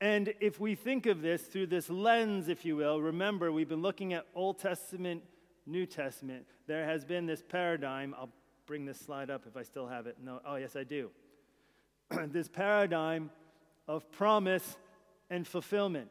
And 0.00 0.34
if 0.40 0.58
we 0.58 0.74
think 0.74 1.06
of 1.06 1.22
this 1.22 1.42
through 1.42 1.68
this 1.68 1.88
lens, 1.88 2.48
if 2.48 2.64
you 2.64 2.76
will, 2.76 3.00
remember 3.00 3.52
we've 3.52 3.68
been 3.68 3.82
looking 3.82 4.12
at 4.14 4.26
Old 4.34 4.58
Testament, 4.58 5.22
New 5.66 5.86
Testament. 5.86 6.46
There 6.66 6.84
has 6.84 7.04
been 7.04 7.26
this 7.26 7.42
paradigm. 7.42 8.14
I'll 8.18 8.32
bring 8.66 8.84
this 8.84 8.98
slide 8.98 9.30
up 9.30 9.42
if 9.46 9.56
I 9.56 9.62
still 9.62 9.86
have 9.86 10.06
it. 10.06 10.16
No, 10.22 10.40
oh, 10.44 10.56
yes, 10.56 10.76
I 10.76 10.84
do. 10.84 11.10
this 12.28 12.48
paradigm 12.48 13.30
of 13.86 14.10
promise 14.10 14.76
and 15.30 15.46
fulfillment. 15.46 16.08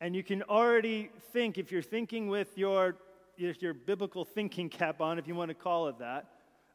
And 0.00 0.14
you 0.14 0.22
can 0.22 0.42
already 0.44 1.10
think, 1.32 1.58
if 1.58 1.72
you're 1.72 1.82
thinking 1.82 2.28
with 2.28 2.56
your 3.38 3.54
your 3.60 3.74
biblical 3.74 4.24
thinking 4.24 4.68
cap 4.68 5.00
on, 5.00 5.18
if 5.18 5.28
you 5.28 5.34
want 5.34 5.50
to 5.50 5.54
call 5.54 5.88
it 5.88 5.98
that, 6.00 6.26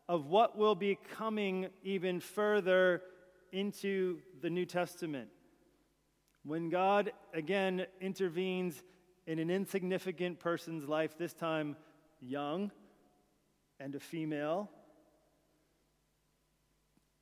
of 0.08 0.28
what 0.28 0.58
will 0.58 0.76
be 0.76 0.98
coming 1.16 1.68
even 1.84 2.20
further 2.20 3.02
into 3.52 4.20
the 4.42 4.50
New 4.50 4.66
Testament. 4.66 5.30
When 6.44 6.70
God 6.70 7.12
again 7.34 7.86
intervenes 8.02 8.82
in 9.28 9.40
an 9.40 9.50
insignificant 9.50 10.40
person's 10.40 10.88
life, 10.88 11.18
this 11.18 11.34
time 11.34 11.78
young 12.20 12.72
and 13.80 13.96
a 13.96 14.00
female 14.00 14.70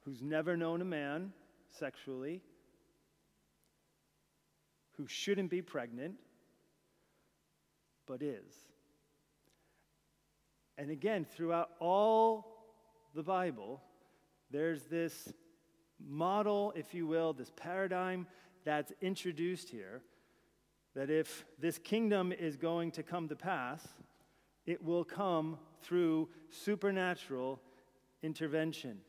who's 0.05 0.21
never 0.21 0.57
known 0.57 0.81
a 0.81 0.85
man 0.85 1.31
sexually, 1.69 2.41
who 4.97 5.07
shouldn't 5.07 5.49
be 5.49 5.61
pregnant, 5.61 6.15
but 8.07 8.21
is. 8.21 8.70
And 10.81 10.89
again, 10.89 11.25
throughout 11.25 11.69
all 11.79 12.65
the 13.13 13.21
Bible, 13.21 13.83
there's 14.49 14.85
this 14.85 15.31
model, 16.03 16.73
if 16.75 16.95
you 16.95 17.05
will, 17.05 17.33
this 17.33 17.51
paradigm 17.55 18.25
that's 18.65 18.91
introduced 18.99 19.69
here 19.69 20.01
that 20.95 21.11
if 21.11 21.45
this 21.59 21.77
kingdom 21.77 22.31
is 22.31 22.57
going 22.57 22.89
to 22.93 23.03
come 23.03 23.27
to 23.29 23.35
pass, 23.35 23.87
it 24.65 24.83
will 24.83 25.03
come 25.03 25.59
through 25.83 26.27
supernatural 26.49 27.61
intervention. 28.23 29.01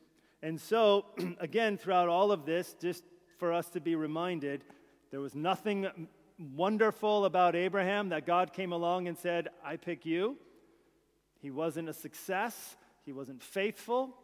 And 0.43 0.61
so, 0.61 1.07
again, 1.41 1.79
throughout 1.79 2.11
all 2.11 2.33
of 2.33 2.45
this, 2.45 2.77
just 2.83 3.03
for 3.39 3.51
us 3.51 3.71
to 3.71 3.81
be 3.81 3.95
reminded, 3.95 4.63
there 5.11 5.21
was 5.21 5.35
nothing 5.35 5.89
wonderful 6.55 7.25
about 7.25 7.57
Abraham 7.57 8.11
that 8.11 8.27
God 8.27 8.53
came 8.53 8.73
along 8.73 9.09
and 9.09 9.17
said, 9.17 9.49
I 9.65 9.77
pick 9.77 10.05
you. 10.05 10.37
He 11.43 11.51
wasn't 11.51 11.89
a 11.89 11.93
success, 11.93 12.77
he 13.05 13.13
wasn't 13.13 13.43
faithful. 13.43 14.17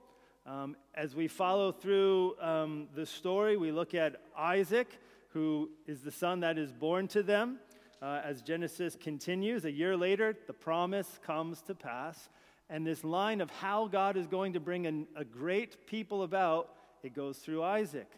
Um, 0.46 0.76
as 0.94 1.16
we 1.16 1.26
follow 1.26 1.72
through 1.72 2.36
um, 2.40 2.88
the 2.94 3.04
story, 3.04 3.56
we 3.56 3.72
look 3.72 3.92
at 3.92 4.22
Isaac, 4.38 4.88
who 5.30 5.68
is 5.86 6.00
the 6.00 6.12
son 6.12 6.40
that 6.40 6.56
is 6.56 6.72
born 6.72 7.08
to 7.08 7.22
them. 7.24 7.58
Uh, 8.00 8.20
as 8.24 8.40
Genesis 8.40 8.96
continues, 8.98 9.64
a 9.64 9.70
year 9.70 9.96
later, 9.96 10.36
the 10.46 10.52
promise 10.52 11.18
comes 11.26 11.60
to 11.62 11.74
pass. 11.74 12.30
And 12.70 12.86
this 12.86 13.02
line 13.02 13.40
of 13.40 13.50
how 13.50 13.88
God 13.88 14.16
is 14.16 14.28
going 14.28 14.52
to 14.52 14.60
bring 14.60 14.86
an, 14.86 15.08
a 15.16 15.24
great 15.24 15.88
people 15.88 16.22
about, 16.22 16.70
it 17.02 17.14
goes 17.14 17.38
through 17.38 17.64
Isaac. 17.64 18.08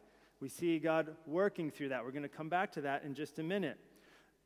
We 0.40 0.50
see 0.50 0.78
God 0.78 1.08
working 1.26 1.70
through 1.70 1.88
that. 1.88 2.04
We're 2.04 2.10
going 2.10 2.22
to 2.22 2.28
come 2.28 2.50
back 2.50 2.72
to 2.72 2.82
that 2.82 3.02
in 3.02 3.14
just 3.14 3.38
a 3.38 3.42
minute. 3.42 3.78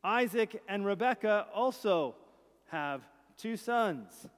Isaac 0.04 0.62
and 0.68 0.86
Rebekah 0.86 1.48
also 1.52 2.14
have 2.68 3.02
two 3.36 3.56
sons. 3.56 4.28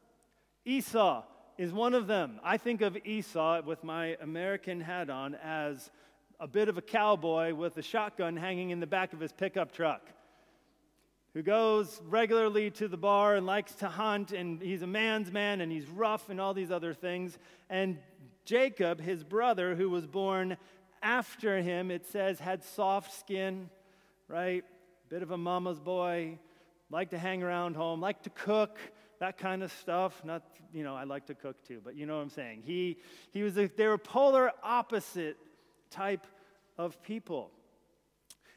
Esau 0.66 1.22
is 1.58 1.72
one 1.72 1.94
of 1.94 2.08
them. 2.08 2.40
I 2.42 2.56
think 2.56 2.82
of 2.82 2.98
Esau 3.06 3.62
with 3.62 3.84
my 3.84 4.16
American 4.20 4.80
hat 4.80 5.08
on 5.08 5.36
as 5.36 5.92
a 6.40 6.48
bit 6.48 6.68
of 6.68 6.76
a 6.76 6.82
cowboy 6.82 7.54
with 7.54 7.76
a 7.76 7.82
shotgun 7.82 8.36
hanging 8.36 8.70
in 8.70 8.80
the 8.80 8.86
back 8.86 9.12
of 9.12 9.20
his 9.20 9.32
pickup 9.32 9.70
truck 9.72 10.02
who 11.34 11.42
goes 11.42 12.00
regularly 12.08 12.70
to 12.72 12.88
the 12.88 12.96
bar 12.96 13.36
and 13.36 13.46
likes 13.46 13.76
to 13.76 13.88
hunt, 13.88 14.32
and 14.32 14.60
he's 14.60 14.82
a 14.82 14.86
man's 14.88 15.30
man 15.30 15.60
and 15.60 15.70
he's 15.70 15.86
rough 15.86 16.30
and 16.30 16.40
all 16.40 16.52
these 16.52 16.72
other 16.72 16.92
things. 16.92 17.38
And 17.70 17.98
Jacob, 18.44 19.00
his 19.00 19.22
brother, 19.22 19.76
who 19.76 19.88
was 19.88 20.04
born 20.04 20.56
after 21.00 21.62
him, 21.62 21.92
it 21.92 22.06
says, 22.06 22.40
had 22.40 22.64
soft 22.64 23.16
skin, 23.20 23.70
right? 24.26 24.64
Bit 25.10 25.22
of 25.22 25.30
a 25.30 25.38
mama's 25.38 25.78
boy, 25.78 26.38
liked 26.90 27.12
to 27.12 27.18
hang 27.18 27.44
around 27.44 27.76
home, 27.76 28.00
liked 28.00 28.24
to 28.24 28.30
cook, 28.30 28.78
that 29.18 29.38
kind 29.38 29.62
of 29.62 29.72
stuff. 29.72 30.24
Not, 30.24 30.42
you 30.72 30.84
know, 30.84 30.94
I 30.94 31.04
like 31.04 31.26
to 31.26 31.34
cook 31.34 31.62
too, 31.66 31.80
but 31.84 31.94
you 31.96 32.06
know 32.06 32.16
what 32.16 32.22
I'm 32.22 32.30
saying. 32.30 32.62
He, 32.64 32.98
he 33.32 33.42
was 33.42 33.56
a, 33.56 33.68
they 33.68 33.86
were 33.86 33.98
polar 33.98 34.52
opposite 34.62 35.36
type 35.90 36.26
of 36.78 37.02
people. 37.02 37.50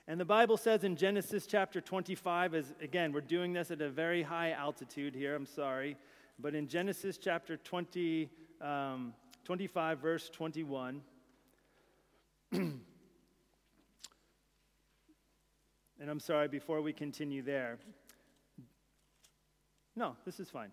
And 0.08 0.20
the 0.20 0.26
Bible 0.26 0.58
says 0.58 0.84
in 0.84 0.96
Genesis 0.96 1.46
chapter 1.46 1.80
25, 1.80 2.56
as 2.56 2.74
again, 2.82 3.14
we're 3.14 3.22
doing 3.22 3.54
this 3.54 3.70
at 3.70 3.80
a 3.82 3.90
very 3.90 4.24
high 4.24 4.52
altitude 4.52 5.14
here, 5.14 5.36
I'm 5.36 5.46
sorry, 5.46 5.98
but 6.40 6.56
in 6.56 6.68
Genesis 6.68 7.18
chapter 7.18 7.58
20, 7.58 8.28
um, 8.60 9.14
25, 9.46 10.00
verse 10.00 10.30
21, 10.30 11.02
and 12.52 12.80
I'm 16.08 16.20
sorry, 16.20 16.48
before 16.48 16.82
we 16.82 16.92
continue 16.92 17.44
there, 17.44 17.78
no, 19.96 20.16
this 20.26 20.40
is 20.40 20.50
fine. 20.50 20.72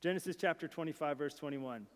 Genesis 0.00 0.36
chapter 0.36 0.68
25, 0.68 1.18
verse 1.18 1.34
21. 1.34 1.86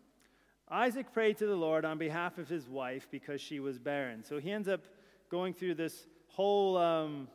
Isaac 0.69 1.11
prayed 1.13 1.37
to 1.37 1.45
the 1.45 1.55
Lord 1.55 1.85
on 1.85 1.97
behalf 1.97 2.37
of 2.37 2.49
his 2.49 2.67
wife 2.67 3.07
because 3.11 3.41
she 3.41 3.59
was 3.59 3.77
barren. 3.77 4.23
So 4.23 4.39
he 4.39 4.51
ends 4.51 4.67
up 4.67 4.81
going 5.29 5.53
through 5.53 5.75
this 5.75 6.05
whole 6.27 6.77
um, 6.77 7.27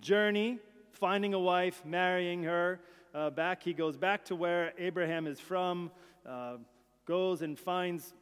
journey, 0.00 0.58
finding 0.92 1.34
a 1.34 1.38
wife, 1.38 1.82
marrying 1.84 2.42
her. 2.44 2.80
Uh, 3.14 3.30
back, 3.30 3.62
he 3.62 3.72
goes 3.72 3.96
back 3.96 4.24
to 4.26 4.36
where 4.36 4.72
Abraham 4.78 5.26
is 5.26 5.40
from, 5.40 5.90
uh, 6.26 6.56
goes 7.06 7.42
and 7.42 7.58
finds 7.58 8.14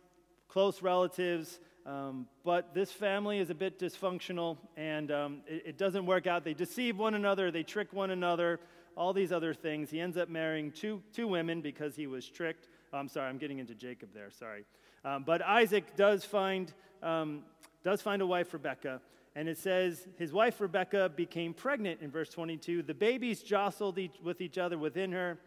close 0.48 0.80
relatives. 0.80 1.60
Um, 1.84 2.26
but 2.44 2.74
this 2.74 2.90
family 2.90 3.38
is 3.38 3.50
a 3.50 3.54
bit 3.54 3.78
dysfunctional 3.78 4.58
and 4.76 5.10
um, 5.10 5.40
it, 5.46 5.62
it 5.66 5.78
doesn't 5.78 6.06
work 6.06 6.26
out. 6.26 6.44
They 6.44 6.54
deceive 6.54 6.98
one 6.98 7.14
another, 7.14 7.50
they 7.50 7.62
trick 7.62 7.92
one 7.92 8.10
another 8.10 8.60
all 8.98 9.12
these 9.12 9.30
other 9.30 9.54
things. 9.54 9.90
He 9.90 10.00
ends 10.00 10.16
up 10.16 10.28
marrying 10.28 10.72
two, 10.72 11.00
two 11.12 11.28
women 11.28 11.60
because 11.60 11.94
he 11.94 12.08
was 12.08 12.28
tricked. 12.28 12.68
Oh, 12.92 12.98
I'm 12.98 13.08
sorry, 13.08 13.28
I'm 13.28 13.38
getting 13.38 13.60
into 13.60 13.74
Jacob 13.74 14.08
there, 14.12 14.30
sorry. 14.30 14.64
Um, 15.04 15.22
but 15.24 15.40
Isaac 15.40 15.94
does 15.96 16.24
find, 16.24 16.72
um, 17.02 17.44
does 17.84 18.02
find 18.02 18.20
a 18.20 18.26
wife, 18.26 18.52
Rebecca, 18.52 19.00
and 19.36 19.48
it 19.48 19.56
says 19.56 20.08
his 20.18 20.32
wife 20.32 20.60
Rebecca 20.60 21.12
became 21.14 21.54
pregnant 21.54 22.00
in 22.02 22.10
verse 22.10 22.28
22. 22.30 22.82
The 22.82 22.92
babies 22.92 23.40
jostled 23.42 23.98
each, 23.98 24.16
with 24.22 24.40
each 24.40 24.58
other 24.58 24.76
within 24.76 25.12
her, 25.12 25.38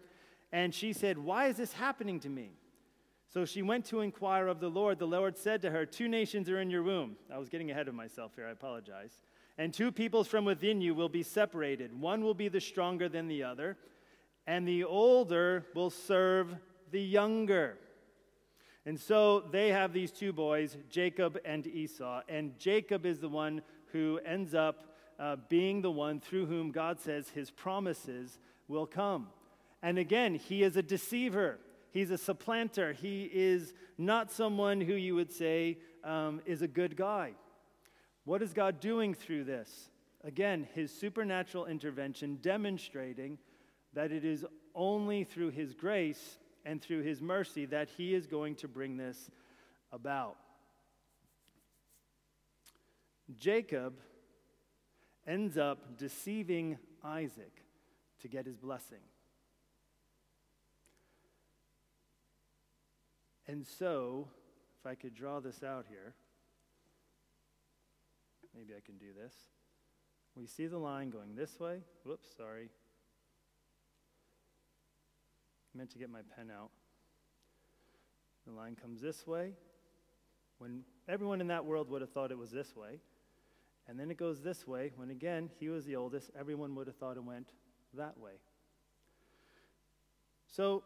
and 0.53 0.73
she 0.73 0.93
said, 0.93 1.17
Why 1.17 1.47
is 1.47 1.57
this 1.57 1.73
happening 1.73 2.21
to 2.21 2.29
me? 2.29 2.51
So 3.27 3.43
she 3.43 3.61
went 3.61 3.85
to 3.87 3.99
inquire 3.99 4.47
of 4.47 4.61
the 4.61 4.69
Lord. 4.69 4.99
The 4.99 5.07
Lord 5.07 5.37
said 5.37 5.61
to 5.63 5.71
her, 5.71 5.85
Two 5.85 6.07
nations 6.07 6.49
are 6.49 6.61
in 6.61 6.69
your 6.69 6.83
womb. 6.83 7.17
I 7.33 7.37
was 7.37 7.49
getting 7.49 7.69
ahead 7.69 7.89
of 7.89 7.95
myself 7.95 8.31
here, 8.35 8.47
I 8.47 8.51
apologize. 8.51 9.21
And 9.61 9.71
two 9.71 9.91
peoples 9.91 10.27
from 10.27 10.43
within 10.43 10.81
you 10.81 10.95
will 10.95 11.07
be 11.07 11.21
separated. 11.21 11.93
One 11.93 12.23
will 12.23 12.33
be 12.33 12.47
the 12.47 12.59
stronger 12.59 13.07
than 13.07 13.27
the 13.27 13.43
other, 13.43 13.77
and 14.47 14.67
the 14.67 14.85
older 14.85 15.67
will 15.75 15.91
serve 15.91 16.55
the 16.89 16.99
younger. 16.99 17.77
And 18.87 18.99
so 18.99 19.41
they 19.51 19.69
have 19.69 19.93
these 19.93 20.09
two 20.11 20.33
boys, 20.33 20.77
Jacob 20.89 21.37
and 21.45 21.67
Esau. 21.67 22.21
And 22.27 22.57
Jacob 22.57 23.05
is 23.05 23.19
the 23.19 23.29
one 23.29 23.61
who 23.91 24.19
ends 24.25 24.55
up 24.55 24.95
uh, 25.19 25.35
being 25.47 25.83
the 25.83 25.91
one 25.91 26.19
through 26.19 26.47
whom 26.47 26.71
God 26.71 26.99
says 26.99 27.29
his 27.29 27.51
promises 27.51 28.39
will 28.67 28.87
come. 28.87 29.27
And 29.83 29.99
again, 29.99 30.33
he 30.33 30.63
is 30.63 30.75
a 30.75 30.81
deceiver. 30.81 31.59
He's 31.91 32.09
a 32.09 32.17
supplanter. 32.17 32.93
He 32.93 33.29
is 33.31 33.75
not 33.99 34.31
someone 34.31 34.81
who 34.81 34.95
you 34.95 35.13
would 35.13 35.31
say 35.31 35.77
um, 36.03 36.41
is 36.47 36.63
a 36.63 36.67
good 36.67 36.97
guy. 36.97 37.33
What 38.31 38.41
is 38.41 38.53
God 38.53 38.79
doing 38.79 39.13
through 39.13 39.43
this? 39.43 39.89
Again, 40.23 40.65
his 40.73 40.89
supernatural 40.89 41.65
intervention 41.65 42.39
demonstrating 42.41 43.37
that 43.91 44.13
it 44.13 44.23
is 44.23 44.45
only 44.73 45.25
through 45.25 45.49
his 45.49 45.73
grace 45.73 46.39
and 46.63 46.81
through 46.81 47.01
his 47.01 47.21
mercy 47.21 47.65
that 47.65 47.89
he 47.89 48.13
is 48.13 48.27
going 48.27 48.55
to 48.55 48.69
bring 48.69 48.95
this 48.95 49.29
about. 49.91 50.37
Jacob 53.37 53.95
ends 55.27 55.57
up 55.57 55.97
deceiving 55.97 56.77
Isaac 57.03 57.65
to 58.21 58.29
get 58.29 58.45
his 58.45 58.55
blessing. 58.55 59.03
And 63.45 63.67
so, 63.67 64.29
if 64.79 64.85
I 64.85 64.95
could 64.95 65.15
draw 65.15 65.41
this 65.41 65.63
out 65.63 65.85
here, 65.89 66.15
Maybe 68.55 68.73
I 68.75 68.81
can 68.85 68.97
do 68.97 69.07
this. 69.17 69.33
We 70.35 70.45
see 70.45 70.67
the 70.67 70.77
line 70.77 71.09
going 71.09 71.35
this 71.35 71.59
way. 71.59 71.79
Whoops, 72.03 72.27
sorry. 72.37 72.69
I 75.73 75.77
meant 75.77 75.91
to 75.91 75.99
get 75.99 76.09
my 76.09 76.21
pen 76.35 76.51
out. 76.51 76.69
The 78.45 78.53
line 78.53 78.75
comes 78.75 79.01
this 79.01 79.25
way. 79.27 79.53
When 80.57 80.83
everyone 81.07 81.41
in 81.41 81.47
that 81.47 81.65
world 81.65 81.89
would 81.89 82.01
have 82.01 82.11
thought 82.11 82.31
it 82.31 82.37
was 82.37 82.51
this 82.51 82.75
way. 82.75 82.99
And 83.87 83.99
then 83.99 84.11
it 84.11 84.17
goes 84.17 84.41
this 84.41 84.67
way, 84.67 84.91
when 84.95 85.09
again, 85.09 85.49
he 85.59 85.69
was 85.69 85.85
the 85.85 85.95
oldest, 85.95 86.29
everyone 86.39 86.75
would 86.75 86.87
have 86.87 86.95
thought 86.95 87.17
it 87.17 87.23
went 87.23 87.49
that 87.95 88.17
way. 88.17 88.33
So, 90.47 90.83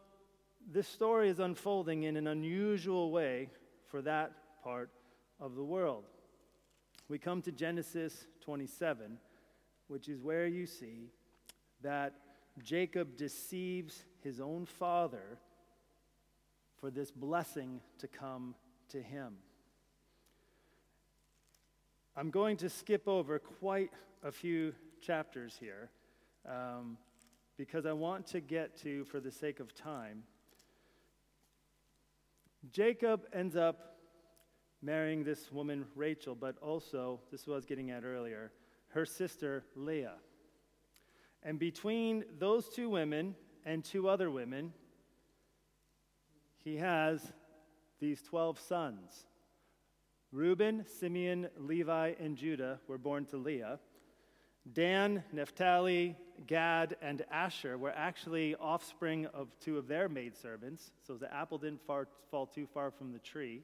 this 0.71 0.87
story 0.87 1.29
is 1.29 1.39
unfolding 1.39 2.03
in 2.03 2.15
an 2.15 2.25
unusual 2.25 3.11
way 3.11 3.49
for 3.91 4.01
that 4.01 4.31
part 4.63 4.89
of 5.39 5.55
the 5.55 5.63
world 5.63 6.05
we 7.07 7.19
come 7.19 7.41
to 7.43 7.51
Genesis 7.51 8.25
27, 8.41 9.17
which 9.87 10.09
is 10.09 10.21
where 10.21 10.47
you 10.47 10.65
see 10.65 11.11
that 11.81 12.13
Jacob 12.63 13.17
deceives 13.17 14.05
his 14.23 14.39
own 14.39 14.65
father 14.65 15.37
for 16.79 16.89
this 16.89 17.11
blessing 17.11 17.81
to 17.99 18.07
come 18.07 18.55
to 18.89 19.01
him. 19.01 19.35
I'm 22.17 22.31
going 22.31 22.57
to 22.57 22.69
skip 22.69 23.07
over 23.07 23.39
quite 23.39 23.91
a 24.23 24.31
few 24.31 24.73
chapters 25.01 25.57
here. 25.59 25.89
Um, 26.47 26.97
because 27.57 27.85
I 27.85 27.93
want 27.93 28.27
to 28.27 28.39
get 28.39 28.77
to, 28.81 29.05
for 29.05 29.19
the 29.19 29.31
sake 29.31 29.59
of 29.59 29.73
time, 29.73 30.23
Jacob 32.71 33.25
ends 33.33 33.55
up 33.55 33.94
marrying 34.81 35.23
this 35.23 35.51
woman, 35.51 35.85
Rachel, 35.95 36.35
but 36.35 36.57
also, 36.61 37.19
this 37.31 37.47
was 37.47 37.65
getting 37.65 37.91
at 37.91 38.03
earlier, 38.03 38.51
her 38.89 39.05
sister, 39.05 39.63
Leah. 39.75 40.15
And 41.43 41.59
between 41.59 42.23
those 42.39 42.69
two 42.69 42.89
women 42.89 43.35
and 43.65 43.83
two 43.83 44.09
other 44.09 44.31
women, 44.31 44.73
he 46.63 46.77
has 46.77 47.21
these 47.99 48.21
12 48.21 48.59
sons. 48.59 49.25
Reuben, 50.31 50.85
Simeon, 50.99 51.47
Levi, 51.57 52.13
and 52.19 52.35
Judah 52.35 52.79
were 52.87 52.97
born 52.97 53.25
to 53.25 53.37
Leah. 53.37 53.79
Dan, 54.73 55.23
Naphtali, 55.31 56.17
Gad, 56.47 56.97
and 57.01 57.23
Asher 57.31 57.77
were 57.77 57.93
actually 57.95 58.55
offspring 58.55 59.27
of 59.27 59.47
two 59.59 59.77
of 59.77 59.87
their 59.87 60.09
maidservants. 60.09 60.91
So 61.05 61.15
the 61.15 61.31
apple 61.33 61.59
didn't 61.59 61.85
far, 61.85 62.07
fall 62.31 62.47
too 62.47 62.67
far 62.73 62.91
from 62.91 63.13
the 63.13 63.19
tree 63.19 63.61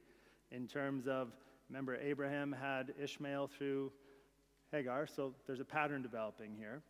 in 0.51 0.67
terms 0.67 1.07
of, 1.07 1.29
remember, 1.69 1.95
Abraham 1.95 2.51
had 2.51 2.93
Ishmael 3.01 3.47
through 3.47 3.91
Hagar, 4.71 5.07
so 5.07 5.33
there's 5.47 5.59
a 5.59 5.65
pattern 5.65 6.01
developing 6.01 6.55
here. 6.55 6.81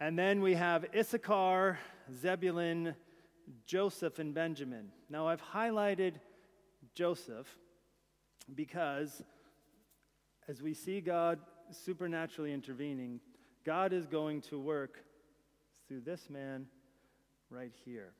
And 0.00 0.18
then 0.18 0.40
we 0.40 0.54
have 0.54 0.86
Issachar, 0.94 1.78
Zebulun, 2.12 2.94
Joseph, 3.66 4.18
and 4.18 4.34
Benjamin. 4.34 4.90
Now 5.08 5.28
I've 5.28 5.42
highlighted 5.42 6.14
Joseph 6.94 7.46
because 8.54 9.22
as 10.48 10.60
we 10.60 10.74
see 10.74 11.00
God 11.00 11.38
supernaturally 11.70 12.52
intervening, 12.52 13.20
God 13.64 13.92
is 13.92 14.06
going 14.06 14.42
to 14.42 14.58
work 14.58 14.98
through 15.88 16.00
this 16.00 16.28
man 16.28 16.66
right 17.50 17.72
here. 17.84 18.12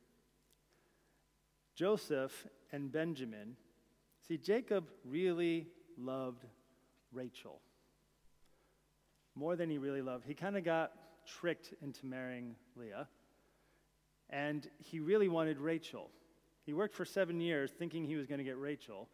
Joseph 1.74 2.46
and 2.72 2.90
Benjamin. 2.90 3.56
See, 4.26 4.38
Jacob 4.38 4.88
really 5.04 5.66
loved 5.98 6.44
Rachel 7.12 7.60
more 9.34 9.56
than 9.56 9.68
he 9.68 9.78
really 9.78 10.00
loved. 10.00 10.24
He 10.24 10.34
kind 10.34 10.56
of 10.56 10.64
got 10.64 10.92
tricked 11.26 11.74
into 11.82 12.06
marrying 12.06 12.54
Leah, 12.76 13.08
and 14.30 14.68
he 14.78 15.00
really 15.00 15.28
wanted 15.28 15.58
Rachel. 15.58 16.10
He 16.64 16.72
worked 16.72 16.94
for 16.94 17.04
seven 17.04 17.40
years 17.40 17.70
thinking 17.70 18.04
he 18.04 18.16
was 18.16 18.26
going 18.26 18.38
to 18.38 18.44
get 18.44 18.58
Rachel, 18.58 19.08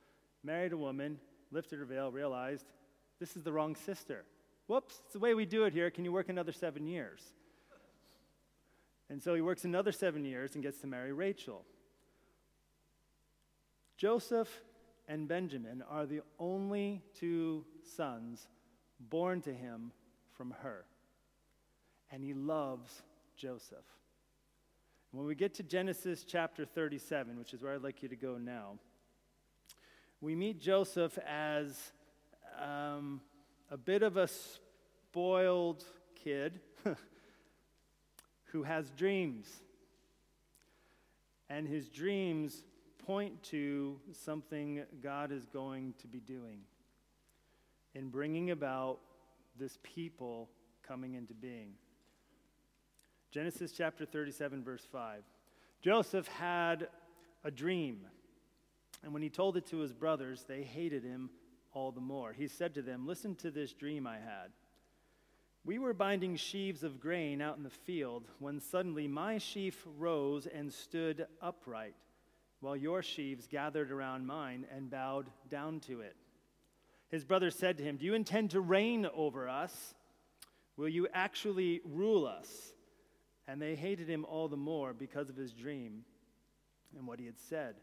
married 0.44 0.72
a 0.72 0.76
woman, 0.76 1.18
lifted 1.50 1.78
her 1.78 1.84
veil, 1.84 2.12
realized 2.12 2.66
this 3.18 3.36
is 3.36 3.42
the 3.42 3.52
wrong 3.52 3.74
sister. 3.74 4.24
Whoops, 4.66 5.00
it's 5.04 5.14
the 5.14 5.18
way 5.18 5.34
we 5.34 5.46
do 5.46 5.64
it 5.64 5.72
here. 5.72 5.90
Can 5.90 6.04
you 6.04 6.12
work 6.12 6.28
another 6.28 6.52
seven 6.52 6.86
years? 6.86 7.20
And 9.08 9.20
so 9.20 9.34
he 9.34 9.40
works 9.40 9.64
another 9.64 9.90
seven 9.90 10.24
years 10.24 10.54
and 10.54 10.62
gets 10.62 10.78
to 10.82 10.86
marry 10.86 11.12
Rachel. 11.12 11.64
Joseph 13.96 14.48
and 15.10 15.26
Benjamin 15.26 15.82
are 15.90 16.06
the 16.06 16.20
only 16.38 17.02
two 17.18 17.64
sons 17.96 18.46
born 19.00 19.42
to 19.42 19.52
him 19.52 19.90
from 20.36 20.54
her. 20.62 20.84
And 22.12 22.22
he 22.22 22.32
loves 22.32 23.02
Joseph. 23.36 23.84
When 25.10 25.26
we 25.26 25.34
get 25.34 25.54
to 25.54 25.64
Genesis 25.64 26.22
chapter 26.22 26.64
37, 26.64 27.36
which 27.36 27.52
is 27.52 27.60
where 27.60 27.74
I'd 27.74 27.82
like 27.82 28.04
you 28.04 28.08
to 28.08 28.14
go 28.14 28.38
now, 28.38 28.78
we 30.20 30.36
meet 30.36 30.60
Joseph 30.60 31.18
as 31.26 31.76
um, 32.62 33.20
a 33.68 33.76
bit 33.76 34.04
of 34.04 34.16
a 34.16 34.28
spoiled 34.28 35.82
kid 36.14 36.60
who 38.44 38.62
has 38.62 38.90
dreams. 38.90 39.48
And 41.48 41.66
his 41.66 41.88
dreams 41.88 42.62
point 43.06 43.42
to 43.44 43.98
something 44.12 44.82
God 45.02 45.32
is 45.32 45.46
going 45.46 45.94
to 45.98 46.06
be 46.06 46.20
doing 46.20 46.60
in 47.94 48.08
bringing 48.08 48.50
about 48.50 48.98
this 49.58 49.78
people 49.82 50.48
coming 50.86 51.14
into 51.14 51.34
being. 51.34 51.72
Genesis 53.30 53.72
chapter 53.72 54.04
37, 54.04 54.64
verse 54.64 54.86
5. 54.90 55.22
Joseph 55.82 56.26
had 56.28 56.88
a 57.44 57.50
dream, 57.50 58.06
and 59.02 59.12
when 59.12 59.22
he 59.22 59.30
told 59.30 59.56
it 59.56 59.66
to 59.66 59.78
his 59.78 59.92
brothers, 59.92 60.44
they 60.46 60.62
hated 60.62 61.04
him 61.04 61.30
all 61.72 61.92
the 61.92 62.00
more. 62.00 62.32
He 62.32 62.48
said 62.48 62.74
to 62.74 62.82
them, 62.82 63.06
Listen 63.06 63.34
to 63.36 63.50
this 63.50 63.72
dream 63.72 64.06
I 64.06 64.16
had. 64.16 64.50
We 65.64 65.78
were 65.78 65.92
binding 65.92 66.36
sheaves 66.36 66.82
of 66.82 67.00
grain 67.00 67.42
out 67.42 67.56
in 67.56 67.62
the 67.62 67.70
field 67.70 68.24
when 68.38 68.60
suddenly 68.60 69.06
my 69.06 69.38
sheaf 69.38 69.86
rose 69.98 70.46
and 70.46 70.72
stood 70.72 71.26
upright, 71.42 71.94
while 72.60 72.76
your 72.76 73.02
sheaves 73.02 73.46
gathered 73.46 73.90
around 73.90 74.26
mine 74.26 74.66
and 74.74 74.90
bowed 74.90 75.30
down 75.48 75.80
to 75.80 76.00
it. 76.00 76.16
His 77.08 77.24
brothers 77.24 77.56
said 77.56 77.78
to 77.78 77.82
him, 77.82 77.96
Do 77.96 78.04
you 78.06 78.14
intend 78.14 78.50
to 78.50 78.60
reign 78.60 79.06
over 79.14 79.48
us? 79.48 79.94
Will 80.76 80.88
you 80.88 81.08
actually 81.12 81.80
rule 81.84 82.26
us? 82.26 82.72
And 83.48 83.60
they 83.60 83.74
hated 83.74 84.08
him 84.08 84.24
all 84.24 84.48
the 84.48 84.56
more 84.56 84.92
because 84.92 85.28
of 85.28 85.36
his 85.36 85.52
dream 85.52 86.04
and 86.96 87.06
what 87.06 87.18
he 87.18 87.26
had 87.26 87.38
said. 87.38 87.74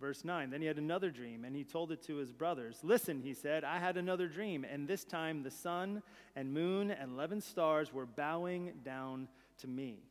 Verse 0.00 0.24
9 0.24 0.50
Then 0.50 0.60
he 0.60 0.66
had 0.66 0.78
another 0.78 1.10
dream, 1.10 1.44
and 1.44 1.54
he 1.54 1.64
told 1.64 1.92
it 1.92 2.02
to 2.04 2.16
his 2.16 2.32
brothers. 2.32 2.78
Listen, 2.82 3.20
he 3.20 3.34
said, 3.34 3.64
I 3.64 3.78
had 3.78 3.96
another 3.96 4.28
dream, 4.28 4.64
and 4.64 4.88
this 4.88 5.04
time 5.04 5.42
the 5.42 5.50
sun 5.50 6.02
and 6.34 6.52
moon 6.52 6.90
and 6.90 7.12
11 7.12 7.40
stars 7.42 7.92
were 7.92 8.06
bowing 8.06 8.72
down 8.84 9.28
to 9.58 9.68
me. 9.68 10.09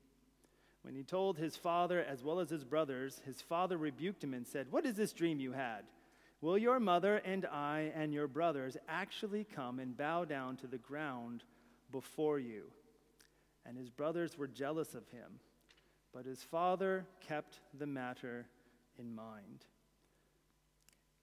When 0.81 0.95
he 0.95 1.03
told 1.03 1.37
his 1.37 1.55
father 1.55 2.03
as 2.03 2.23
well 2.23 2.39
as 2.39 2.49
his 2.49 2.63
brothers, 2.63 3.21
his 3.25 3.41
father 3.41 3.77
rebuked 3.77 4.23
him 4.23 4.33
and 4.33 4.47
said, 4.47 4.71
What 4.71 4.85
is 4.85 4.95
this 4.95 5.13
dream 5.13 5.39
you 5.39 5.51
had? 5.51 5.83
Will 6.41 6.57
your 6.57 6.79
mother 6.79 7.17
and 7.17 7.45
I 7.45 7.91
and 7.95 8.13
your 8.13 8.27
brothers 8.27 8.77
actually 8.87 9.43
come 9.43 9.79
and 9.79 9.97
bow 9.97 10.23
down 10.23 10.55
to 10.57 10.67
the 10.67 10.77
ground 10.77 11.43
before 11.91 12.39
you? 12.39 12.71
And 13.65 13.77
his 13.77 13.89
brothers 13.89 14.37
were 14.37 14.47
jealous 14.47 14.95
of 14.95 15.07
him, 15.09 15.39
but 16.13 16.25
his 16.25 16.41
father 16.41 17.05
kept 17.27 17.59
the 17.77 17.85
matter 17.85 18.45
in 18.97 19.13
mind 19.13 19.65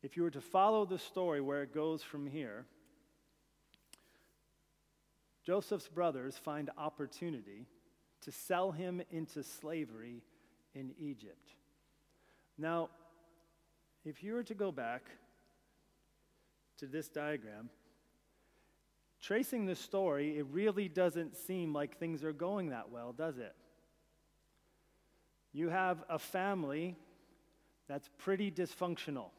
if 0.06 0.16
you 0.16 0.22
were 0.22 0.30
to 0.30 0.40
follow 0.40 0.84
the 0.84 1.00
story 1.00 1.40
where 1.40 1.64
it 1.64 1.74
goes 1.74 2.00
from 2.00 2.26
here, 2.28 2.64
Joseph's 5.44 5.88
brothers 5.88 6.36
find 6.36 6.70
opportunity 6.78 7.66
to 8.22 8.32
sell 8.32 8.72
him 8.72 9.02
into 9.10 9.42
slavery 9.42 10.22
in 10.74 10.92
Egypt. 10.98 11.54
Now, 12.58 12.90
if 14.04 14.22
you 14.22 14.34
were 14.34 14.44
to 14.44 14.54
go 14.54 14.70
back 14.72 15.02
to 16.78 16.86
this 16.86 17.08
diagram, 17.08 17.70
tracing 19.20 19.66
the 19.66 19.74
story, 19.74 20.38
it 20.38 20.46
really 20.50 20.88
doesn't 20.88 21.36
seem 21.36 21.72
like 21.72 21.98
things 21.98 22.24
are 22.24 22.32
going 22.32 22.70
that 22.70 22.90
well, 22.90 23.12
does 23.12 23.38
it? 23.38 23.54
You 25.52 25.70
have 25.70 26.04
a 26.08 26.18
family 26.18 26.96
that's 27.88 28.08
pretty 28.18 28.50
dysfunctional. 28.50 29.30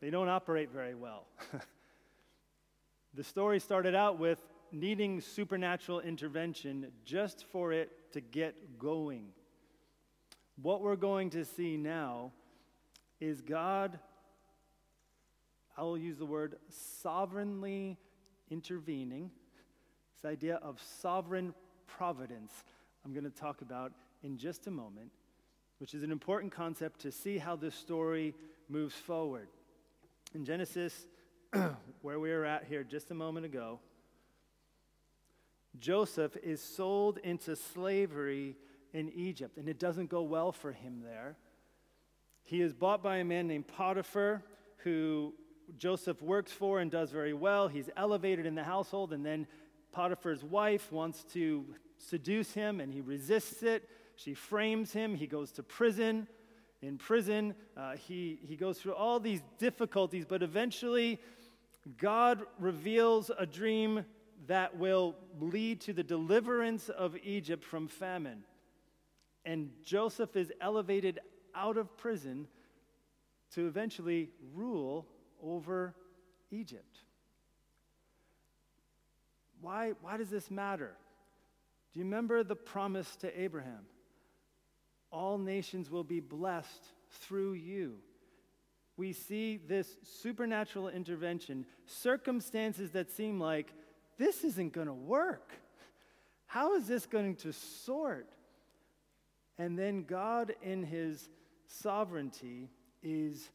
They 0.00 0.10
don't 0.10 0.28
operate 0.28 0.70
very 0.70 0.94
well. 0.94 1.26
the 3.14 3.24
story 3.24 3.58
started 3.60 3.94
out 3.94 4.18
with 4.18 4.40
needing 4.72 5.20
supernatural 5.20 6.00
intervention 6.00 6.92
just 7.04 7.44
for 7.52 7.72
it 7.72 8.12
to 8.12 8.20
get 8.20 8.78
going. 8.78 9.28
What 10.60 10.80
we're 10.80 10.96
going 10.96 11.30
to 11.30 11.44
see 11.44 11.76
now 11.76 12.32
is 13.20 13.40
God, 13.40 13.98
I 15.76 15.82
will 15.82 15.98
use 15.98 16.18
the 16.18 16.26
word 16.26 16.56
sovereignly 17.02 17.98
intervening. 18.50 19.30
This 20.14 20.30
idea 20.30 20.56
of 20.56 20.80
sovereign 21.00 21.54
providence, 21.86 22.52
I'm 23.04 23.12
going 23.12 23.24
to 23.24 23.30
talk 23.30 23.60
about 23.60 23.92
in 24.22 24.38
just 24.38 24.66
a 24.66 24.70
moment, 24.70 25.10
which 25.78 25.94
is 25.94 26.02
an 26.02 26.10
important 26.10 26.52
concept 26.52 27.00
to 27.00 27.12
see 27.12 27.38
how 27.38 27.56
this 27.56 27.74
story 27.74 28.34
moves 28.68 28.94
forward. 28.94 29.48
In 30.34 30.44
Genesis, 30.44 31.06
where 32.02 32.18
we 32.18 32.30
were 32.30 32.44
at 32.44 32.64
here 32.64 32.82
just 32.82 33.10
a 33.10 33.14
moment 33.14 33.46
ago, 33.46 33.78
Joseph 35.80 36.36
is 36.42 36.60
sold 36.60 37.18
into 37.18 37.56
slavery 37.56 38.56
in 38.92 39.10
Egypt, 39.10 39.58
and 39.58 39.68
it 39.68 39.78
doesn't 39.78 40.08
go 40.08 40.22
well 40.22 40.52
for 40.52 40.72
him 40.72 41.02
there. 41.02 41.36
He 42.44 42.60
is 42.60 42.72
bought 42.72 43.02
by 43.02 43.16
a 43.16 43.24
man 43.24 43.46
named 43.48 43.66
Potiphar, 43.66 44.42
who 44.78 45.34
Joseph 45.76 46.22
works 46.22 46.52
for 46.52 46.80
and 46.80 46.90
does 46.90 47.10
very 47.10 47.34
well. 47.34 47.68
He's 47.68 47.90
elevated 47.96 48.46
in 48.46 48.54
the 48.54 48.64
household, 48.64 49.12
and 49.12 49.26
then 49.26 49.46
Potiphar's 49.92 50.44
wife 50.44 50.92
wants 50.92 51.24
to 51.32 51.66
seduce 51.98 52.52
him, 52.52 52.80
and 52.80 52.92
he 52.92 53.00
resists 53.00 53.62
it. 53.62 53.88
She 54.14 54.34
frames 54.34 54.92
him. 54.92 55.14
He 55.14 55.26
goes 55.26 55.52
to 55.52 55.62
prison 55.62 56.28
in 56.82 56.98
prison. 56.98 57.54
Uh, 57.76 57.96
he, 57.96 58.38
he 58.46 58.56
goes 58.56 58.78
through 58.78 58.94
all 58.94 59.18
these 59.18 59.42
difficulties, 59.58 60.24
but 60.26 60.42
eventually, 60.42 61.20
God 61.98 62.42
reveals 62.58 63.30
a 63.38 63.46
dream 63.46 64.04
that 64.46 64.76
will 64.76 65.16
lead 65.40 65.80
to 65.82 65.92
the 65.92 66.02
deliverance 66.02 66.88
of 66.88 67.16
Egypt 67.22 67.64
from 67.64 67.88
famine. 67.88 68.44
And 69.44 69.70
Joseph 69.84 70.36
is 70.36 70.52
elevated 70.60 71.20
out 71.54 71.76
of 71.76 71.96
prison 71.96 72.48
to 73.54 73.66
eventually 73.66 74.30
rule 74.54 75.06
over 75.42 75.94
Egypt. 76.50 76.98
Why, 79.60 79.92
why 80.00 80.16
does 80.16 80.30
this 80.30 80.50
matter? 80.50 80.92
Do 81.92 82.00
you 82.00 82.04
remember 82.04 82.44
the 82.44 82.56
promise 82.56 83.16
to 83.16 83.40
Abraham? 83.40 83.86
All 85.10 85.38
nations 85.38 85.90
will 85.90 86.04
be 86.04 86.20
blessed 86.20 86.84
through 87.10 87.54
you. 87.54 87.94
We 88.96 89.12
see 89.12 89.58
this 89.58 89.96
supernatural 90.02 90.88
intervention, 90.88 91.66
circumstances 91.84 92.90
that 92.92 93.10
seem 93.10 93.38
like 93.38 93.72
this 94.18 94.44
isn't 94.44 94.72
going 94.72 94.86
to 94.86 94.92
work. 94.92 95.52
How 96.46 96.74
is 96.76 96.86
this 96.86 97.06
going 97.06 97.36
to 97.36 97.52
sort? 97.52 98.28
And 99.58 99.78
then 99.78 100.04
God, 100.04 100.54
in 100.62 100.82
his 100.82 101.28
sovereignty, 101.66 102.70
is 103.02 103.50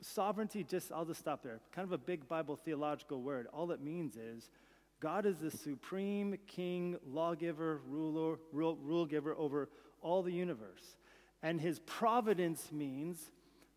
sovereignty, 0.00 0.64
just, 0.64 0.90
I'll 0.92 1.04
just 1.04 1.20
stop 1.20 1.42
there. 1.42 1.60
Kind 1.72 1.86
of 1.86 1.92
a 1.92 1.98
big 1.98 2.28
Bible 2.28 2.56
theological 2.56 3.22
word. 3.22 3.46
All 3.52 3.70
it 3.72 3.82
means 3.82 4.16
is 4.16 4.50
God 5.00 5.26
is 5.26 5.38
the 5.38 5.50
supreme 5.50 6.36
king, 6.46 6.96
lawgiver, 7.06 7.80
ruler, 7.88 8.38
rule, 8.52 8.76
rule 8.82 9.06
giver 9.06 9.34
over 9.36 9.68
all 10.00 10.22
the 10.22 10.32
universe. 10.32 10.96
And 11.42 11.60
his 11.60 11.78
providence 11.80 12.72
means 12.72 13.30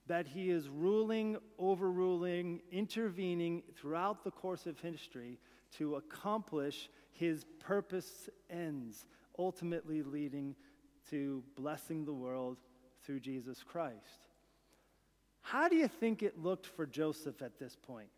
that 0.07 0.27
he 0.27 0.49
is 0.49 0.69
ruling, 0.69 1.37
overruling, 1.59 2.61
intervening 2.71 3.61
throughout 3.75 4.23
the 4.23 4.31
course 4.31 4.65
of 4.65 4.79
history 4.79 5.37
to 5.77 5.95
accomplish 5.95 6.89
his 7.11 7.45
purpose 7.59 8.29
ends, 8.49 9.05
ultimately 9.37 10.01
leading 10.01 10.55
to 11.09 11.43
blessing 11.55 12.05
the 12.05 12.13
world 12.13 12.57
through 13.03 13.19
Jesus 13.19 13.63
Christ. 13.63 14.27
How 15.41 15.67
do 15.67 15.75
you 15.75 15.87
think 15.87 16.21
it 16.21 16.41
looked 16.41 16.67
for 16.67 16.85
Joseph 16.85 17.41
at 17.41 17.57
this 17.59 17.75
point? 17.75 18.09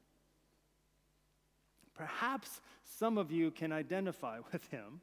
Perhaps 1.93 2.61
some 2.83 3.17
of 3.17 3.31
you 3.31 3.51
can 3.51 3.71
identify 3.71 4.39
with 4.51 4.65
him 4.67 5.01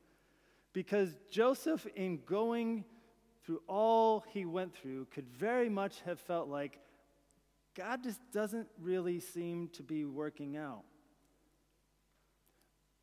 because 0.72 1.14
Joseph, 1.30 1.86
in 1.96 2.20
going 2.26 2.84
through 3.44 3.62
all 3.66 4.24
he 4.28 4.44
went 4.44 4.74
through, 4.74 5.06
could 5.06 5.28
very 5.28 5.68
much 5.68 6.00
have 6.02 6.20
felt 6.20 6.48
like 6.48 6.78
God 7.74 8.02
just 8.02 8.20
doesn't 8.32 8.68
really 8.80 9.20
seem 9.20 9.68
to 9.68 9.82
be 9.82 10.04
working 10.04 10.56
out. 10.56 10.82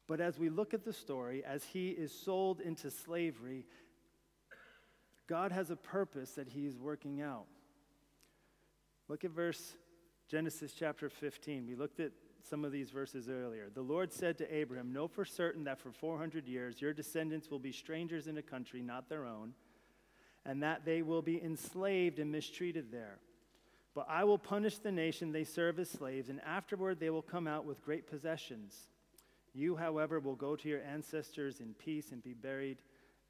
But 0.07 0.21
as 0.21 0.37
we 0.37 0.49
look 0.49 0.73
at 0.73 0.85
the 0.85 0.93
story, 0.93 1.43
as 1.43 1.63
he 1.63 1.89
is 1.89 2.11
sold 2.11 2.61
into 2.61 2.91
slavery, 2.91 3.65
God 5.27 5.51
has 5.51 5.71
a 5.71 5.75
purpose 5.75 6.31
that 6.31 6.49
he 6.49 6.65
is 6.65 6.77
working 6.77 7.21
out. 7.21 7.45
Look 9.07 9.23
at 9.23 9.31
verse 9.31 9.75
Genesis 10.29 10.73
chapter 10.77 11.09
15. 11.09 11.65
We 11.67 11.75
looked 11.75 11.99
at 11.99 12.11
some 12.47 12.63
of 12.63 12.71
these 12.71 12.91
verses 12.91 13.29
earlier. 13.29 13.69
The 13.73 13.81
Lord 13.81 14.13
said 14.13 14.37
to 14.37 14.55
Abraham, 14.55 14.93
Know 14.93 15.07
for 15.07 15.25
certain 15.25 15.63
that 15.63 15.79
for 15.79 15.91
400 15.91 16.47
years 16.47 16.81
your 16.81 16.93
descendants 16.93 17.49
will 17.49 17.59
be 17.59 17.71
strangers 17.71 18.27
in 18.27 18.37
a 18.37 18.43
country 18.43 18.81
not 18.81 19.09
their 19.09 19.25
own, 19.25 19.53
and 20.45 20.61
that 20.61 20.85
they 20.85 21.01
will 21.01 21.23
be 21.23 21.41
enslaved 21.43 22.19
and 22.19 22.31
mistreated 22.31 22.91
there. 22.91 23.17
But 23.95 24.07
I 24.09 24.23
will 24.25 24.37
punish 24.37 24.77
the 24.77 24.91
nation 24.91 25.31
they 25.31 25.43
serve 25.43 25.79
as 25.79 25.89
slaves, 25.89 26.29
and 26.29 26.41
afterward 26.41 26.99
they 26.99 27.09
will 27.09 27.21
come 27.21 27.47
out 27.47 27.65
with 27.65 27.83
great 27.83 28.07
possessions. 28.07 28.87
You, 29.55 29.77
however, 29.77 30.19
will 30.19 30.35
go 30.35 30.57
to 30.57 30.67
your 30.67 30.81
ancestors 30.81 31.61
in 31.61 31.73
peace 31.75 32.11
and 32.11 32.21
be 32.21 32.33
buried 32.33 32.77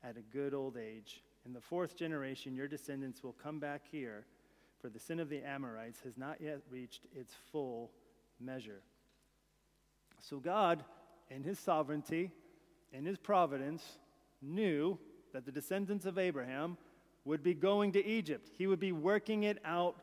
at 0.03 0.17
a 0.17 0.21
good 0.21 0.55
old 0.55 0.75
age. 0.75 1.21
In 1.45 1.53
the 1.53 1.61
fourth 1.61 1.95
generation, 1.95 2.55
your 2.55 2.67
descendants 2.67 3.23
will 3.23 3.33
come 3.33 3.59
back 3.59 3.83
here, 3.91 4.25
for 4.81 4.89
the 4.89 4.99
sin 4.99 5.19
of 5.19 5.29
the 5.29 5.43
Amorites 5.43 6.01
has 6.03 6.17
not 6.17 6.41
yet 6.41 6.61
reached 6.71 7.01
its 7.15 7.35
full 7.51 7.91
measure. 8.39 8.81
So, 10.19 10.39
God, 10.39 10.83
in 11.29 11.43
His 11.43 11.59
sovereignty, 11.59 12.31
in 12.91 13.05
His 13.05 13.19
providence, 13.19 13.83
knew 14.41 14.97
that 15.31 15.45
the 15.45 15.51
descendants 15.51 16.07
of 16.07 16.17
Abraham 16.17 16.75
would 17.23 17.43
be 17.43 17.53
going 17.53 17.91
to 17.91 18.03
Egypt. 18.03 18.49
He 18.57 18.65
would 18.65 18.79
be 18.79 18.91
working 18.91 19.43
it 19.43 19.59
out 19.63 19.95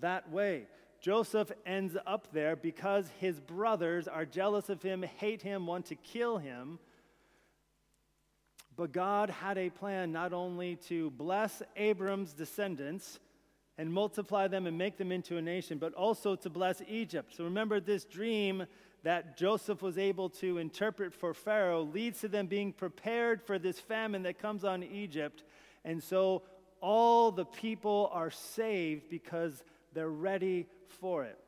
that 0.00 0.30
way. 0.30 0.66
Joseph 1.00 1.50
ends 1.64 1.96
up 2.06 2.28
there 2.32 2.56
because 2.56 3.10
his 3.18 3.40
brothers 3.40 4.06
are 4.06 4.26
jealous 4.26 4.68
of 4.68 4.82
him, 4.82 5.02
hate 5.02 5.40
him, 5.42 5.66
want 5.66 5.86
to 5.86 5.94
kill 5.94 6.38
him. 6.38 6.78
But 8.76 8.92
God 8.92 9.30
had 9.30 9.58
a 9.58 9.70
plan 9.70 10.12
not 10.12 10.32
only 10.32 10.76
to 10.88 11.10
bless 11.10 11.62
Abram's 11.76 12.32
descendants 12.32 13.18
and 13.78 13.92
multiply 13.92 14.46
them 14.46 14.66
and 14.66 14.76
make 14.76 14.98
them 14.98 15.10
into 15.10 15.38
a 15.38 15.42
nation, 15.42 15.78
but 15.78 15.94
also 15.94 16.36
to 16.36 16.50
bless 16.50 16.82
Egypt. 16.86 17.34
So 17.34 17.44
remember, 17.44 17.80
this 17.80 18.04
dream 18.04 18.66
that 19.02 19.38
Joseph 19.38 19.80
was 19.80 19.96
able 19.96 20.28
to 20.28 20.58
interpret 20.58 21.14
for 21.14 21.32
Pharaoh 21.32 21.82
leads 21.82 22.20
to 22.20 22.28
them 22.28 22.46
being 22.46 22.72
prepared 22.72 23.42
for 23.42 23.58
this 23.58 23.80
famine 23.80 24.22
that 24.24 24.38
comes 24.38 24.64
on 24.64 24.82
Egypt. 24.82 25.44
And 25.84 26.02
so 26.02 26.42
all 26.82 27.30
the 27.30 27.46
people 27.46 28.10
are 28.12 28.30
saved 28.30 29.08
because 29.08 29.62
they're 29.94 30.10
ready 30.10 30.66
for 30.90 31.24
it. 31.24 31.38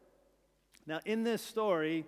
Now, 0.87 1.01
in 1.05 1.23
this 1.23 1.43
story, 1.43 2.05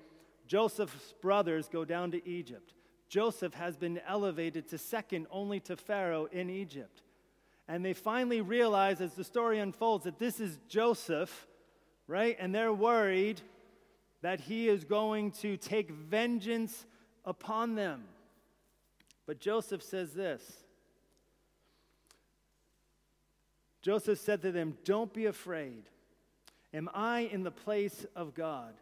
Joseph's 0.47 1.15
brothers 1.21 1.69
go 1.69 1.85
down 1.85 2.11
to 2.13 2.29
Egypt. 2.29 2.75
Joseph 3.09 3.55
has 3.55 3.77
been 3.77 4.01
elevated 4.07 4.69
to 4.69 4.79
second 4.79 5.27
only 5.31 5.61
to 5.61 5.77
Pharaoh 5.77 6.27
in 6.33 6.51
Egypt. 6.51 7.03
And 7.69 7.85
they 7.85 7.93
finally 7.93 8.41
realize 8.41 9.01
as 9.01 9.15
the 9.15 9.25
story 9.25 9.59
unfolds 9.59 10.05
that 10.05 10.19
this 10.19 10.41
is 10.41 10.59
Joseph, 10.69 11.47
right? 12.07 12.37
And 12.39 12.55
they're 12.55 12.73
worried 12.73 13.41
that 14.23 14.41
he 14.41 14.69
is 14.69 14.85
going 14.85 15.31
to 15.31 15.57
take 15.57 15.91
vengeance 15.91 16.87
upon 17.25 17.75
them. 17.75 18.05
But 19.27 19.39
Joseph 19.41 19.83
says 19.83 20.13
this 20.13 20.65
Joseph 23.83 24.19
said 24.19 24.43
to 24.43 24.51
them, 24.51 24.79
Don't 24.85 25.13
be 25.13 25.27
afraid. 25.27 25.85
Am 26.75 26.91
I 26.93 27.21
in 27.33 27.45
the 27.45 27.53
place 27.53 28.05
of 28.17 28.35
God? 28.35 28.75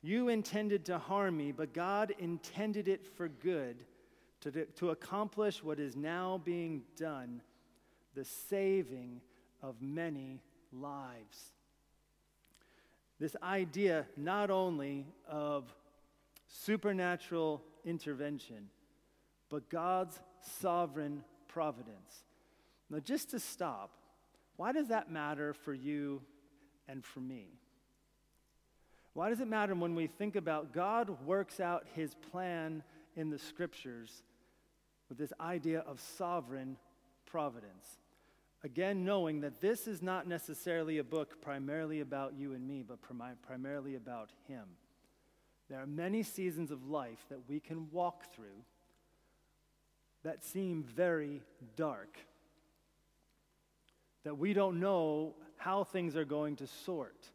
You 0.00 0.30
intended 0.30 0.86
to 0.86 0.98
harm 0.98 1.36
me, 1.36 1.52
but 1.52 1.74
God 1.74 2.12
intended 2.18 2.88
it 2.88 3.04
for 3.04 3.28
good 3.28 3.84
to, 4.40 4.64
to 4.64 4.90
accomplish 4.90 5.62
what 5.62 5.78
is 5.78 5.94
now 5.94 6.40
being 6.42 6.82
done 6.96 7.42
the 8.14 8.24
saving 8.24 9.20
of 9.62 9.80
many 9.80 10.42
lives. 10.72 11.52
This 13.18 13.36
idea 13.42 14.06
not 14.16 14.50
only 14.50 15.06
of 15.28 15.72
supernatural 16.48 17.62
intervention, 17.84 18.68
but 19.48 19.70
God's 19.70 20.18
sovereign 20.60 21.22
providence. 21.46 22.24
Now, 22.90 22.98
just 22.98 23.30
to 23.30 23.38
stop, 23.38 23.90
why 24.56 24.72
does 24.72 24.88
that 24.88 25.10
matter 25.10 25.54
for 25.54 25.72
you 25.72 26.20
and 26.92 27.02
for 27.02 27.20
me. 27.20 27.46
Why 29.14 29.30
does 29.30 29.40
it 29.40 29.48
matter 29.48 29.74
when 29.74 29.94
we 29.94 30.06
think 30.06 30.36
about 30.36 30.72
God 30.72 31.26
works 31.26 31.58
out 31.58 31.86
his 31.94 32.14
plan 32.30 32.82
in 33.16 33.30
the 33.30 33.38
scriptures 33.38 34.22
with 35.08 35.16
this 35.16 35.32
idea 35.40 35.80
of 35.80 36.00
sovereign 36.00 36.76
providence? 37.24 37.98
Again, 38.62 39.04
knowing 39.04 39.40
that 39.40 39.60
this 39.60 39.88
is 39.88 40.02
not 40.02 40.28
necessarily 40.28 40.98
a 40.98 41.04
book 41.04 41.40
primarily 41.40 42.00
about 42.00 42.34
you 42.38 42.52
and 42.52 42.66
me, 42.66 42.84
but 42.86 42.98
primarily 43.42 43.96
about 43.96 44.30
him. 44.46 44.64
There 45.70 45.80
are 45.80 45.86
many 45.86 46.22
seasons 46.22 46.70
of 46.70 46.88
life 46.88 47.24
that 47.30 47.48
we 47.48 47.58
can 47.58 47.90
walk 47.90 48.34
through 48.34 48.64
that 50.24 50.44
seem 50.44 50.84
very 50.84 51.40
dark, 51.74 52.18
that 54.24 54.36
we 54.38 54.52
don't 54.52 54.78
know 54.78 55.34
how 55.62 55.84
things 55.84 56.16
are 56.16 56.24
going 56.24 56.56
to 56.56 56.66
sort. 56.66 57.30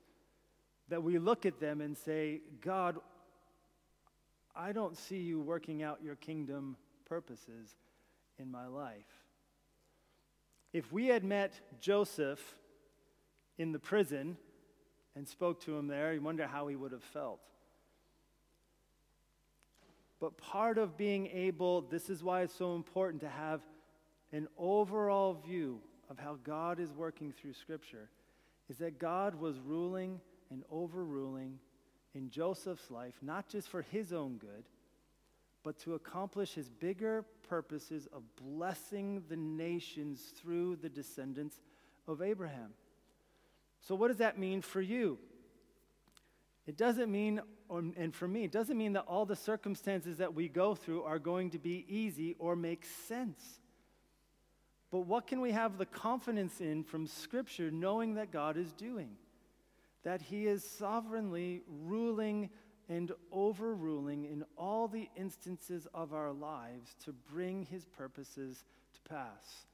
That 0.90 1.02
we 1.02 1.18
look 1.18 1.46
at 1.46 1.60
them 1.62 1.80
and 1.80 1.98
say, 1.98 2.42
God, 2.62 2.98
I 4.54 4.74
don't 4.74 4.98
see 4.98 5.20
you 5.20 5.40
working 5.40 5.82
out 5.82 6.00
your 6.04 6.16
kingdom 6.16 6.76
purposes 7.06 7.76
in 8.38 8.52
my 8.52 8.68
life. 8.68 9.06
If 10.74 10.92
we 10.92 11.08
had 11.08 11.24
met 11.24 11.54
Joseph 11.80 12.42
in 13.58 13.72
the 13.72 13.80
prison 13.80 14.36
and 15.16 15.26
spoke 15.26 15.62
to 15.62 15.78
him 15.78 15.88
there, 15.88 16.14
you 16.14 16.22
wonder 16.22 16.48
how 16.48 16.68
he 16.68 16.76
would 16.76 16.92
have 16.92 17.04
felt. 17.04 17.40
But 20.20 20.38
part 20.38 20.78
of 20.78 20.98
being 20.98 21.28
able, 21.28 21.82
this 21.82 22.10
is 22.10 22.24
why 22.24 22.42
it's 22.42 22.54
so 22.54 22.76
important 22.76 23.22
to 23.22 23.30
have 23.30 23.62
an 24.34 24.50
overall 24.58 25.34
view 25.34 25.80
of 26.10 26.20
how 26.20 26.38
God 26.44 26.80
is 26.80 26.92
working 26.92 27.32
through 27.32 27.54
Scripture 27.54 28.10
is 28.70 28.78
that 28.78 29.00
God 29.00 29.36
was 29.36 29.60
ruling 29.60 30.20
and 30.50 30.64
overruling 30.72 31.60
in 32.14 32.30
Joseph's 32.30 32.90
life, 32.92 33.16
not 33.22 33.48
just 33.48 33.70
for 33.70 33.82
his 33.82 34.12
own 34.14 34.38
good, 34.38 34.66
but 35.64 35.78
to 35.80 35.96
accomplish 35.96 36.54
his 36.54 36.70
bigger 36.70 37.26
purposes 37.48 38.08
of 38.14 38.24
blessing 38.36 39.24
the 39.30 39.36
nations 39.36 40.34
through 40.36 40.78
the 40.78 40.90
descendants 40.90 41.56
of 42.08 42.22
Abraham. 42.22 42.72
So, 43.82 43.96
what 43.96 44.08
does 44.08 44.18
that 44.18 44.38
mean 44.38 44.62
for 44.62 44.82
you? 44.82 45.18
It 46.66 46.76
doesn't 46.76 47.10
mean, 47.10 47.42
and 47.70 48.14
for 48.14 48.28
me, 48.28 48.44
it 48.44 48.52
doesn't 48.52 48.78
mean 48.78 48.94
that 48.94 49.06
all 49.08 49.26
the 49.26 49.36
circumstances 49.36 50.18
that 50.18 50.34
we 50.34 50.50
go 50.50 50.76
through 50.76 51.04
are 51.04 51.20
going 51.20 51.52
to 51.52 51.60
be 51.60 51.86
easy 51.88 52.36
or 52.40 52.56
make 52.58 52.86
sense. 53.08 53.60
But 54.92 55.02
what 55.02 55.28
can 55.28 55.42
we 55.42 55.52
have 55.52 55.78
the 55.78 55.86
confidence 55.86 56.62
in 56.62 56.84
from 56.84 57.08
Scripture 57.08 57.70
knowing 57.72 58.16
that 58.16 58.32
God 58.32 58.58
is 58.58 58.72
doing? 58.72 59.12
That 60.04 60.22
He 60.22 60.48
is 60.48 60.64
sovereignly 60.64 61.62
ruling 61.68 62.50
and 62.90 63.12
overruling 63.32 64.24
in 64.26 64.46
all 64.58 64.88
the 64.88 65.10
instances 65.18 65.88
of 65.94 66.14
our 66.14 66.32
lives 66.32 66.96
to 67.04 67.12
bring 67.12 67.64
His 67.66 67.86
purposes 67.86 68.64
to 68.94 69.10
pass. 69.10 69.66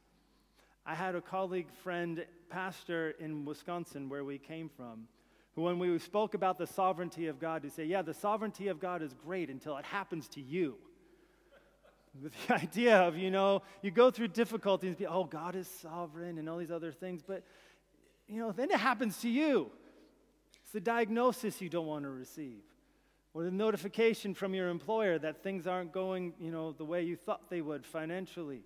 I 0.85 0.95
had 0.95 1.15
a 1.15 1.21
colleague, 1.21 1.69
friend, 1.83 2.25
pastor 2.49 3.11
in 3.19 3.45
Wisconsin, 3.45 4.09
where 4.09 4.25
we 4.25 4.37
came 4.37 4.67
from, 4.67 5.07
who, 5.55 5.61
when 5.61 5.79
we 5.79 5.97
spoke 5.99 6.33
about 6.33 6.57
the 6.57 6.67
sovereignty 6.67 7.27
of 7.27 7.39
God, 7.39 7.63
he 7.63 7.69
say, 7.69 7.85
Yeah, 7.85 8.01
the 8.01 8.13
sovereignty 8.13 8.67
of 8.67 8.79
God 8.79 9.01
is 9.01 9.13
great 9.13 9.49
until 9.49 9.77
it 9.77 9.85
happens 9.85 10.27
to 10.29 10.41
you. 10.41 10.75
With 12.21 12.33
the 12.47 12.53
idea 12.61 12.97
of, 12.99 13.17
you 13.17 13.31
know, 13.31 13.63
you 13.81 13.91
go 13.91 14.11
through 14.11 14.29
difficulties, 14.29 14.95
oh, 15.07 15.23
God 15.23 15.55
is 15.55 15.67
sovereign 15.67 16.37
and 16.37 16.47
all 16.47 16.57
these 16.57 16.71
other 16.71 16.91
things, 16.91 17.23
but, 17.25 17.43
you 18.27 18.39
know, 18.39 18.51
then 18.51 18.71
it 18.71 18.79
happens 18.79 19.19
to 19.21 19.29
you. 19.29 19.71
It's 20.63 20.71
the 20.71 20.79
diagnosis 20.79 21.61
you 21.61 21.69
don't 21.69 21.87
want 21.87 22.03
to 22.03 22.09
receive, 22.09 22.61
or 23.33 23.43
the 23.43 23.51
notification 23.51 24.33
from 24.33 24.53
your 24.53 24.69
employer 24.69 25.17
that 25.19 25.41
things 25.41 25.65
aren't 25.65 25.91
going, 25.91 26.33
you 26.39 26.51
know, 26.51 26.71
the 26.71 26.85
way 26.85 27.03
you 27.03 27.15
thought 27.15 27.49
they 27.49 27.61
would 27.61 27.85
financially. 27.85 28.63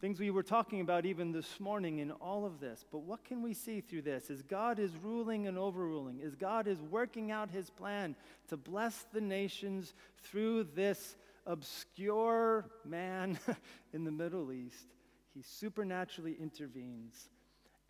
Things 0.00 0.20
we 0.20 0.30
were 0.30 0.42
talking 0.42 0.80
about 0.80 1.06
even 1.06 1.32
this 1.32 1.58
morning 1.58 2.00
in 2.00 2.10
all 2.10 2.44
of 2.44 2.60
this. 2.60 2.84
But 2.92 2.98
what 2.98 3.24
can 3.24 3.40
we 3.40 3.54
see 3.54 3.80
through 3.80 4.02
this? 4.02 4.28
Is 4.28 4.42
God 4.42 4.78
is 4.78 4.90
ruling 5.02 5.46
and 5.46 5.56
overruling. 5.56 6.20
Is 6.20 6.34
God 6.34 6.66
is 6.66 6.78
working 6.82 7.30
out 7.30 7.50
his 7.50 7.70
plan 7.70 8.14
to 8.48 8.56
bless 8.58 9.06
the 9.14 9.20
nations 9.20 9.94
through 10.22 10.64
this 10.74 11.16
obscure 11.46 12.70
man 12.84 13.38
in 13.92 14.04
the 14.04 14.10
Middle 14.10 14.52
East. 14.52 14.94
He 15.34 15.42
supernaturally 15.42 16.36
intervenes 16.40 17.28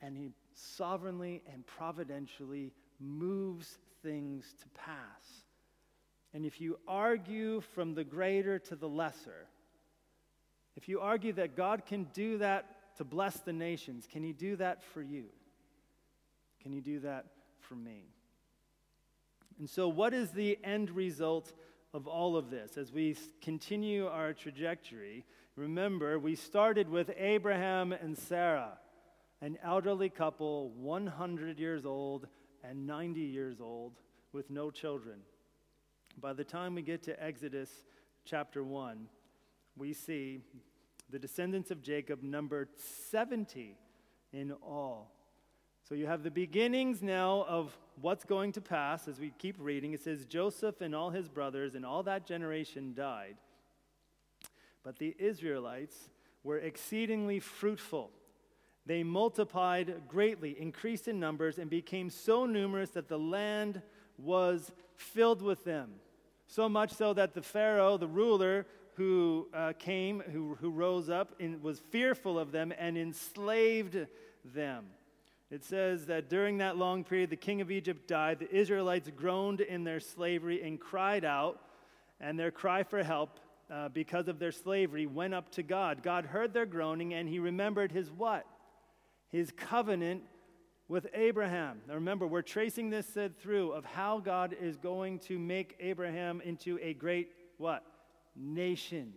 and 0.01 0.17
he 0.17 0.31
sovereignly 0.55 1.43
and 1.53 1.67
providentially 1.67 2.73
moves 3.01 3.79
things 4.03 4.55
to 4.61 4.69
pass. 4.71 5.45
And 6.33 6.45
if 6.45 6.61
you 6.61 6.79
argue 6.87 7.61
from 7.61 7.95
the 7.95 8.05
greater 8.05 8.59
to 8.59 8.77
the 8.77 8.89
lesser, 8.89 9.47
if 10.77 10.89
you 10.89 11.01
argue 11.01 11.33
that 11.35 11.57
God 11.57 11.87
can 11.87 12.05
do 12.13 12.39
that 12.39 12.97
to 12.97 13.05
bless 13.05 13.39
the 13.41 13.53
nations, 13.53 14.09
can 14.11 14.23
He 14.23 14.33
do 14.33 14.57
that 14.57 14.83
for 14.83 15.03
you? 15.03 15.27
Can 16.63 16.73
He 16.73 16.81
do 16.81 17.01
that 17.01 17.27
for 17.61 17.77
me? 17.77 18.03
And 19.59 19.71
so, 19.71 19.89
what 19.89 20.13
is 20.13 20.31
the 20.31 20.59
end 20.65 20.91
result 20.91 21.53
of 21.95 22.09
all 22.09 22.37
of 22.37 22.51
this? 22.51 22.77
As 22.77 22.93
we 22.93 23.17
continue 23.41 24.07
our 24.09 24.33
trajectory, 24.33 25.25
remember, 25.55 26.19
we 26.19 26.35
started 26.35 26.89
with 26.89 27.11
Abraham 27.17 27.93
and 27.93 28.19
Sarah, 28.19 28.77
an 29.41 29.57
elderly 29.63 30.09
couple, 30.09 30.71
100 30.71 31.59
years 31.59 31.87
old 31.87 32.27
and 32.65 32.87
90 32.87 33.21
years 33.21 33.61
old, 33.61 33.93
with 34.33 34.51
no 34.51 34.71
children. 34.71 35.21
By 36.21 36.33
the 36.33 36.43
time 36.43 36.75
we 36.75 36.83
get 36.83 37.05
to 37.05 37.23
Exodus 37.23 37.71
chapter 38.25 38.65
1, 38.65 39.07
we 39.77 39.93
see 39.93 40.41
the 41.11 41.19
descendants 41.19 41.71
of 41.71 41.81
Jacob 41.81 42.23
numbered 42.23 42.71
70 43.11 43.77
in 44.33 44.53
all. 44.53 45.14
So 45.87 45.95
you 45.95 46.07
have 46.07 46.23
the 46.23 46.31
beginnings 46.31 47.03
now 47.03 47.45
of 47.47 47.77
what's 48.01 48.25
going 48.25 48.53
to 48.53 48.63
pass 48.63 49.07
as 49.07 49.21
we 49.21 49.35
keep 49.39 49.57
reading. 49.59 49.93
It 49.93 50.03
says, 50.03 50.25
Joseph 50.25 50.81
and 50.81 50.95
all 50.95 51.11
his 51.11 51.29
brothers 51.29 51.75
and 51.75 51.85
all 51.85 52.03
that 52.05 52.27
generation 52.27 52.95
died. 52.95 53.37
But 54.83 54.99
the 54.99 55.15
Israelites 55.19 56.09
were 56.43 56.59
exceedingly 56.59 57.39
fruitful. 57.39 58.11
They 58.87 59.03
multiplied 59.03 60.09
greatly, 60.09 60.59
increased 60.59 61.07
in 61.07 61.21
numbers, 61.21 61.59
and 61.59 61.69
became 61.69 62.09
so 62.09 62.47
numerous 62.47 62.91
that 62.91 63.09
the 63.09 63.19
land 63.19 63.83
was 64.17 64.73
filled 64.97 65.43
with 65.43 65.65
them. 65.65 65.93
So 66.47 66.67
much 66.67 66.93
so 66.93 67.13
that 67.13 67.35
the 67.35 67.43
Pharaoh, 67.43 67.99
the 67.99 68.09
ruler, 68.09 68.67
who 68.95 69.49
uh, 69.53 69.75
came, 69.79 70.21
who, 70.33 70.57
who 70.61 70.71
rose 70.71 71.11
up, 71.11 71.35
and 71.41 71.63
was 71.63 71.81
fearful 71.91 72.39
of 72.39 72.53
them 72.53 72.73
and 72.79 72.97
enslaved 72.97 74.07
them. 74.45 74.87
It 75.51 75.65
says 75.65 76.07
that 76.07 76.29
during 76.29 76.59
that 76.59 76.77
long 76.77 77.05
period, 77.05 77.31
the 77.31 77.37
king 77.37 77.61
of 77.61 77.71
Egypt 77.71 78.09
died. 78.09 78.39
The 78.39 78.55
Israelites 78.55 79.11
groaned 79.15 79.61
in 79.61 79.85
their 79.85 80.01
slavery 80.01 80.63
and 80.63 80.81
cried 80.81 81.25
out, 81.25 81.61
and 82.21 82.39
their 82.39 82.51
cry 82.51 82.83
for 82.83 83.03
help 83.03 83.39
uh, 83.71 83.89
because 83.89 84.29
of 84.29 84.39
their 84.39 84.53
slavery 84.53 85.07
went 85.07 85.35
up 85.35 85.51
to 85.53 85.63
God. 85.63 86.03
God 86.03 86.27
heard 86.27 86.53
their 86.53 86.67
groaning, 86.67 87.15
and 87.15 87.29
he 87.29 87.39
remembered 87.39 87.93
his 87.93 88.11
what? 88.11 88.47
His 89.31 89.53
covenant 89.57 90.23
with 90.89 91.07
Abraham. 91.15 91.81
Now 91.89 91.95
remember, 91.95 92.27
we're 92.27 92.43
tracing 92.43 92.91
this 92.91 93.07
said 93.07 93.39
through 93.39 93.73
of 93.73 93.85
how 93.85 94.21
God 94.21 94.55
is 94.61 94.77
going 94.77 95.19
to 95.21 95.39
make 95.39 95.77
Abraham 95.81 96.41
into 96.41 96.79
a 96.83 96.95
great 96.95 97.31
what? 97.59 97.85
nation. 98.37 99.13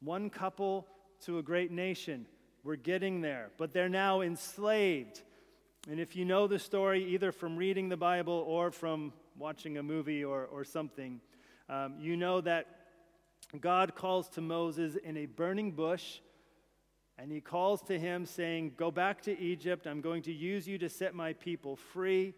One 0.00 0.30
couple 0.30 0.86
to 1.22 1.38
a 1.38 1.42
great 1.42 1.70
nation. 1.70 2.26
We're 2.64 2.76
getting 2.76 3.20
there, 3.20 3.50
but 3.58 3.74
they're 3.74 3.90
now 3.90 4.22
enslaved. 4.22 5.20
And 5.90 6.00
if 6.00 6.16
you 6.16 6.24
know 6.24 6.46
the 6.46 6.58
story, 6.58 7.04
either 7.12 7.30
from 7.30 7.58
reading 7.58 7.90
the 7.90 7.96
Bible 7.98 8.42
or 8.46 8.70
from 8.70 9.12
watching 9.38 9.76
a 9.76 9.82
movie 9.82 10.24
or, 10.24 10.46
or 10.46 10.64
something, 10.64 11.20
um, 11.68 11.96
you 12.00 12.16
know 12.16 12.40
that 12.40 12.66
God 13.60 13.94
calls 13.94 14.30
to 14.30 14.40
Moses 14.40 14.96
in 14.96 15.18
a 15.18 15.26
burning 15.26 15.72
bush, 15.72 16.20
and 17.18 17.30
he 17.30 17.42
calls 17.42 17.82
to 17.82 17.98
him, 17.98 18.24
saying, 18.24 18.72
Go 18.78 18.90
back 18.90 19.20
to 19.22 19.38
Egypt. 19.38 19.86
I'm 19.86 20.00
going 20.00 20.22
to 20.22 20.32
use 20.32 20.66
you 20.66 20.78
to 20.78 20.88
set 20.88 21.14
my 21.14 21.34
people 21.34 21.76
free. 21.76 22.32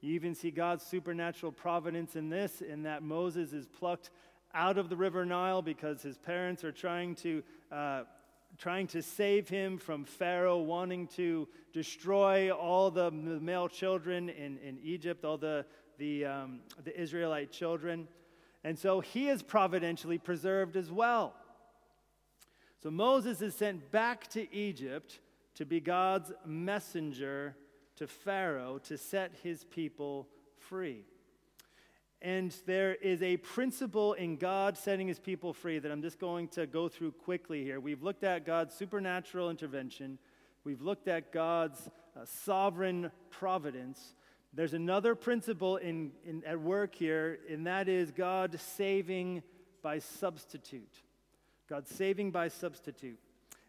You 0.00 0.14
even 0.14 0.36
see 0.36 0.52
God's 0.52 0.84
supernatural 0.84 1.50
providence 1.50 2.14
in 2.14 2.28
this, 2.28 2.60
in 2.60 2.84
that 2.84 3.02
Moses 3.02 3.52
is 3.52 3.66
plucked 3.66 4.10
out 4.54 4.78
of 4.78 4.88
the 4.88 4.96
river 4.96 5.24
Nile 5.24 5.60
because 5.60 6.02
his 6.02 6.18
parents 6.18 6.62
are 6.62 6.72
trying 6.72 7.16
to, 7.16 7.42
uh, 7.72 8.02
trying 8.62 8.86
to 8.86 9.02
save 9.02 9.48
him 9.48 9.76
from 9.76 10.04
Pharaoh 10.04 10.58
wanting 10.58 11.08
to 11.08 11.48
destroy 11.72 12.48
all 12.52 12.92
the 12.92 13.10
male 13.10 13.68
children 13.68 14.28
in, 14.28 14.56
in 14.58 14.78
Egypt, 14.84 15.24
all 15.24 15.36
the, 15.36 15.66
the, 15.98 16.24
um, 16.24 16.60
the 16.84 16.96
Israelite 16.96 17.50
children. 17.50 18.06
And 18.62 18.78
so 18.78 19.00
he 19.00 19.28
is 19.28 19.42
providentially 19.42 20.16
preserved 20.16 20.76
as 20.76 20.92
well. 20.92 21.34
So 22.80 22.92
Moses 22.92 23.42
is 23.42 23.56
sent 23.56 23.90
back 23.90 24.28
to 24.28 24.54
Egypt 24.54 25.18
to 25.56 25.66
be 25.66 25.80
God's 25.80 26.30
messenger 26.46 27.56
to 27.96 28.06
Pharaoh 28.06 28.78
to 28.84 28.96
set 28.96 29.32
his 29.42 29.64
people 29.64 30.28
free. 30.56 31.04
And 32.22 32.54
there 32.66 32.94
is 32.94 33.20
a 33.20 33.36
principle 33.38 34.12
in 34.12 34.36
God 34.36 34.78
setting 34.78 35.08
his 35.08 35.18
people 35.18 35.52
free 35.52 35.80
that 35.80 35.90
I'm 35.90 36.02
just 36.02 36.20
going 36.20 36.46
to 36.50 36.68
go 36.68 36.88
through 36.88 37.12
quickly 37.12 37.64
here. 37.64 37.80
We've 37.80 38.00
looked 38.00 38.22
at 38.22 38.46
God's 38.46 38.76
supernatural 38.76 39.50
intervention, 39.50 40.20
we've 40.62 40.80
looked 40.80 41.08
at 41.08 41.32
God's 41.32 41.90
uh, 42.16 42.24
sovereign 42.24 43.10
providence. 43.30 44.14
There's 44.54 44.74
another 44.74 45.16
principle 45.16 45.78
in, 45.78 46.12
in, 46.24 46.44
at 46.44 46.60
work 46.60 46.94
here, 46.94 47.40
and 47.50 47.66
that 47.66 47.88
is 47.88 48.12
God 48.12 48.60
saving 48.60 49.42
by 49.82 49.98
substitute. 49.98 51.02
God 51.68 51.88
saving 51.88 52.30
by 52.30 52.48
substitute. 52.48 53.18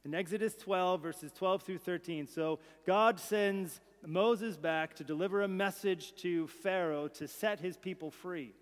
In 0.05 0.13
Exodus 0.13 0.55
12, 0.55 1.01
verses 1.01 1.31
12 1.31 1.63
through 1.63 1.77
13, 1.79 2.27
so 2.27 2.59
God 2.85 3.19
sends 3.19 3.81
Moses 4.05 4.57
back 4.57 4.95
to 4.95 5.03
deliver 5.03 5.43
a 5.43 5.47
message 5.47 6.13
to 6.15 6.47
Pharaoh 6.47 7.07
to 7.07 7.27
set 7.27 7.59
his 7.59 7.77
people 7.77 8.11
free. 8.11 8.53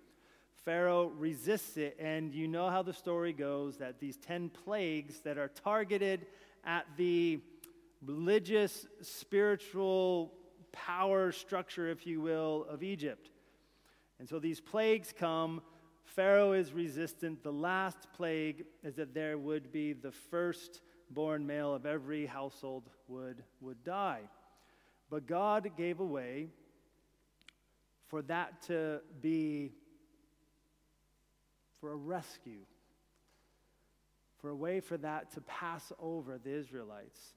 Pharaoh 0.66 1.08
resists 1.18 1.78
it, 1.78 1.98
and 2.00 2.36
you 2.36 2.48
know 2.48 2.70
how 2.70 2.84
the 2.84 2.94
story 2.94 3.34
goes 3.34 3.78
that 3.78 4.00
these 4.00 4.18
10 4.18 4.50
plagues 4.50 5.22
that 5.22 5.40
are 5.40 5.48
targeted 5.48 6.28
at 6.64 6.86
the 6.96 7.40
religious, 8.06 8.86
spiritual 9.02 10.32
power 10.72 11.32
structure, 11.32 11.90
if 11.90 12.06
you 12.06 12.22
will, 12.22 12.68
of 12.70 12.84
Egypt. 12.84 13.32
And 14.20 14.30
so 14.30 14.38
these 14.38 14.62
plagues 14.62 15.12
come. 15.18 15.62
Pharaoh 16.04 16.52
is 16.52 16.72
resistant. 16.72 17.42
The 17.42 17.52
last 17.52 18.08
plague 18.14 18.66
is 18.84 18.96
that 18.96 19.16
there 19.16 19.40
would 19.40 19.72
be 19.72 19.94
the 19.94 20.12
firstborn 20.12 21.48
male 21.48 21.74
of 21.74 21.88
every 21.88 22.28
household 22.28 22.84
would, 23.08 23.44
would 23.60 23.84
die. 23.84 24.22
But 25.12 25.28
God 25.28 25.70
gave 25.78 26.00
a 26.00 26.06
way 26.06 26.48
for 28.08 28.22
that 28.24 28.62
to 28.64 29.02
be 29.22 29.74
for 31.82 31.92
a 31.92 31.96
rescue, 31.96 32.62
for 34.40 34.50
a 34.50 34.56
way 34.56 34.80
for 34.80 34.98
that 34.98 35.34
to 35.34 35.42
pass 35.42 35.92
over 36.00 36.38
the 36.38 36.52
Israelites. 36.52 37.34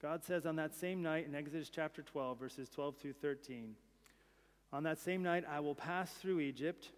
God 0.00 0.22
says 0.22 0.46
on 0.46 0.56
that 0.56 0.76
same 0.76 1.02
night 1.02 1.26
in 1.26 1.34
Exodus 1.34 1.68
chapter 1.68 2.02
12, 2.02 2.38
verses 2.38 2.68
12 2.68 2.96
through 2.98 3.12
13, 3.14 3.74
On 4.72 4.84
that 4.84 5.00
same 5.00 5.24
night 5.24 5.44
I 5.50 5.58
will 5.58 5.74
pass 5.74 6.12
through 6.12 6.38
Egypt 6.38 6.90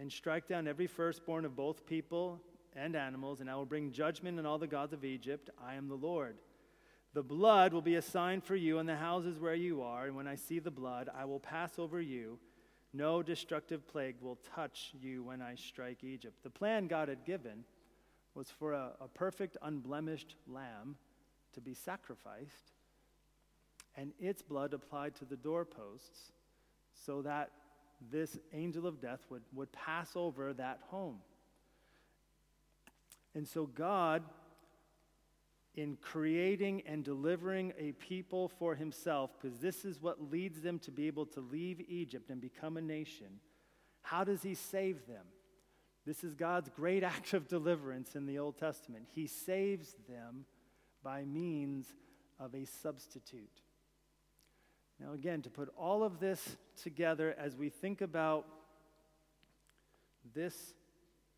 and 0.00 0.10
strike 0.10 0.48
down 0.48 0.66
every 0.66 0.86
firstborn 0.86 1.44
of 1.44 1.54
both 1.54 1.84
people 1.84 2.40
and 2.74 2.96
animals, 2.96 3.40
and 3.40 3.50
I 3.50 3.56
will 3.56 3.66
bring 3.66 3.92
judgment 3.92 4.38
on 4.38 4.46
all 4.46 4.58
the 4.58 4.66
gods 4.66 4.94
of 4.94 5.04
Egypt. 5.04 5.50
I 5.62 5.74
am 5.74 5.88
the 5.88 5.94
Lord. 5.94 6.36
The 7.14 7.22
blood 7.22 7.72
will 7.72 7.82
be 7.82 7.96
a 7.96 8.02
sign 8.02 8.40
for 8.40 8.56
you 8.56 8.78
in 8.78 8.86
the 8.86 8.96
houses 8.96 9.38
where 9.38 9.54
you 9.54 9.82
are, 9.82 10.06
and 10.06 10.16
when 10.16 10.26
I 10.26 10.34
see 10.34 10.58
the 10.58 10.70
blood, 10.70 11.10
I 11.14 11.26
will 11.26 11.40
pass 11.40 11.78
over 11.78 12.00
you. 12.00 12.38
No 12.94 13.22
destructive 13.22 13.86
plague 13.86 14.16
will 14.20 14.38
touch 14.54 14.92
you 14.98 15.22
when 15.22 15.42
I 15.42 15.54
strike 15.54 16.04
Egypt. 16.04 16.42
The 16.42 16.50
plan 16.50 16.86
God 16.86 17.08
had 17.08 17.24
given 17.24 17.64
was 18.34 18.50
for 18.50 18.72
a, 18.72 18.92
a 19.00 19.08
perfect, 19.08 19.58
unblemished 19.62 20.36
lamb 20.46 20.96
to 21.52 21.60
be 21.60 21.74
sacrificed, 21.74 22.72
and 23.94 24.12
its 24.18 24.40
blood 24.40 24.72
applied 24.72 25.14
to 25.16 25.26
the 25.26 25.36
doorposts 25.36 26.32
so 26.94 27.20
that 27.22 27.50
this 28.10 28.38
angel 28.54 28.86
of 28.86 29.00
death 29.02 29.20
would, 29.28 29.42
would 29.54 29.70
pass 29.72 30.12
over 30.16 30.54
that 30.54 30.80
home. 30.88 31.18
And 33.34 33.46
so, 33.46 33.66
God, 33.66 34.22
in 35.74 35.96
creating 36.00 36.82
and 36.86 37.02
delivering 37.02 37.72
a 37.78 37.92
people 37.92 38.48
for 38.48 38.74
himself, 38.74 39.30
because 39.40 39.58
this 39.58 39.84
is 39.84 40.02
what 40.02 40.30
leads 40.30 40.60
them 40.60 40.78
to 40.80 40.90
be 40.90 41.06
able 41.06 41.26
to 41.26 41.40
leave 41.40 41.80
Egypt 41.88 42.30
and 42.30 42.40
become 42.40 42.76
a 42.76 42.82
nation, 42.82 43.40
how 44.02 44.24
does 44.24 44.42
he 44.42 44.54
save 44.54 45.06
them? 45.06 45.24
This 46.04 46.24
is 46.24 46.34
God's 46.34 46.68
great 46.68 47.02
act 47.14 47.32
of 47.32 47.48
deliverance 47.48 48.14
in 48.16 48.26
the 48.26 48.38
Old 48.38 48.58
Testament. 48.58 49.06
He 49.14 49.26
saves 49.26 49.94
them 50.08 50.44
by 51.02 51.24
means 51.24 51.86
of 52.38 52.54
a 52.54 52.64
substitute. 52.64 53.60
Now, 55.00 55.14
again, 55.14 55.42
to 55.42 55.50
put 55.50 55.68
all 55.76 56.04
of 56.04 56.20
this 56.20 56.56
together 56.80 57.34
as 57.38 57.56
we 57.56 57.70
think 57.70 58.02
about 58.02 58.46
this 60.34 60.74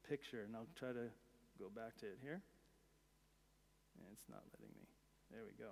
picture, 0.09 0.43
and 0.43 0.55
I'll 0.55 0.67
try 0.77 0.91
to 0.91 1.09
go 1.59 1.71
back 1.75 1.97
to 1.99 2.07
it 2.07 2.19
here. 2.21 2.43
And 3.97 4.07
it's 4.13 4.29
not 4.29 4.43
letting 4.53 4.75
me. 4.75 4.87
There 5.31 5.43
we 5.45 5.53
go. 5.63 5.71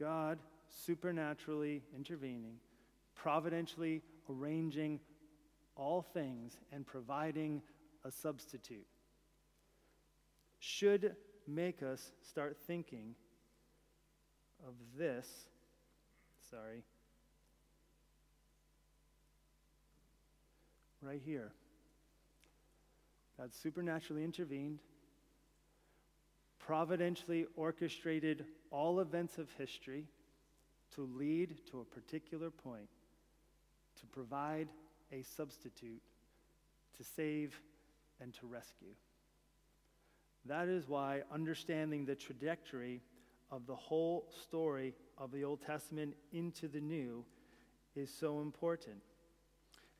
God 0.00 0.38
supernaturally 0.68 1.82
intervening, 1.96 2.54
providentially 3.14 4.02
arranging 4.30 5.00
all 5.74 6.02
things, 6.02 6.58
and 6.72 6.86
providing 6.86 7.62
a 8.04 8.10
substitute 8.10 8.86
should 10.60 11.14
make 11.46 11.82
us 11.82 12.12
start 12.22 12.56
thinking 12.66 13.14
of 14.66 14.74
this. 14.96 15.26
Sorry. 16.50 16.82
Right 21.00 21.22
here. 21.24 21.52
God 23.38 23.54
supernaturally 23.54 24.24
intervened, 24.24 24.80
providentially 26.58 27.46
orchestrated 27.56 28.44
all 28.70 28.98
events 29.00 29.38
of 29.38 29.48
history 29.56 30.06
to 30.94 31.08
lead 31.16 31.56
to 31.70 31.80
a 31.80 31.84
particular 31.84 32.50
point, 32.50 32.88
to 34.00 34.06
provide 34.06 34.68
a 35.12 35.22
substitute, 35.22 36.02
to 36.96 37.04
save 37.04 37.60
and 38.20 38.34
to 38.34 38.46
rescue. 38.46 38.94
That 40.44 40.68
is 40.68 40.88
why 40.88 41.22
understanding 41.32 42.04
the 42.04 42.16
trajectory 42.16 43.02
of 43.50 43.66
the 43.66 43.76
whole 43.76 44.26
story 44.42 44.94
of 45.16 45.30
the 45.30 45.44
Old 45.44 45.62
Testament 45.62 46.16
into 46.32 46.68
the 46.68 46.80
New 46.80 47.24
is 47.94 48.12
so 48.12 48.40
important. 48.40 49.02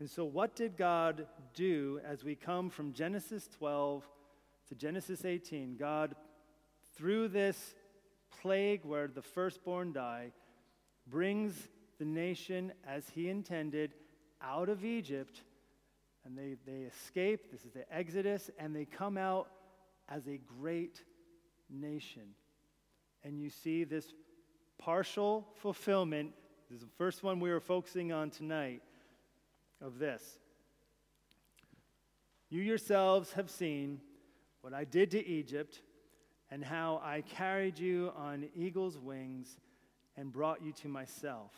And 0.01 0.09
so, 0.09 0.25
what 0.25 0.55
did 0.55 0.77
God 0.77 1.27
do 1.55 2.01
as 2.07 2.23
we 2.23 2.37
come 2.37 2.71
from 2.71 2.93
Genesis 2.93 3.49
12 3.59 4.09
to 4.69 4.75
Genesis 4.77 5.25
18? 5.25 5.77
God, 5.77 6.15
through 6.95 7.29
this 7.29 7.75
plague 8.41 8.85
where 8.85 9.09
the 9.09 9.23
firstborn 9.23 9.93
die, 9.93 10.31
brings 11.09 11.69
the 11.99 12.05
nation 12.05 12.73
as 12.87 13.09
he 13.09 13.29
intended 13.29 13.95
out 14.41 14.69
of 14.69 14.85
Egypt, 14.85 15.43
and 16.25 16.39
they, 16.39 16.55
they 16.65 16.83
escape. 16.83 17.51
This 17.51 17.65
is 17.65 17.73
the 17.73 17.93
Exodus, 17.93 18.51
and 18.57 18.77
they 18.77 18.85
come 18.85 19.17
out 19.17 19.49
as 20.09 20.29
a 20.29 20.39
great 20.61 21.03
nation. 21.69 22.35
And 23.25 23.41
you 23.41 23.51
see 23.51 23.83
this 23.83 24.13
partial 24.79 25.49
fulfillment. 25.57 26.35
This 26.71 26.77
is 26.77 26.85
the 26.85 26.93
first 26.97 27.25
one 27.25 27.41
we 27.41 27.51
were 27.51 27.59
focusing 27.59 28.13
on 28.13 28.31
tonight 28.31 28.81
of 29.81 29.99
this. 29.99 30.39
You 32.51 32.63
yourselves 32.63 33.33
have 33.35 33.51
seen 33.51 34.01
what 34.63 34.73
I 34.73 34.85
did 34.85 35.11
to 35.13 35.27
Egypt 35.27 35.83
and 36.51 36.65
how 36.65 37.01
I 37.05 37.23
carried 37.23 37.79
you 37.79 38.13
on 38.17 38.49
eagle's 38.55 38.99
wings 38.99 39.59
and 40.17 40.33
brought 40.33 40.63
you 40.63 40.73
to 40.73 40.89
myself. 40.89 41.53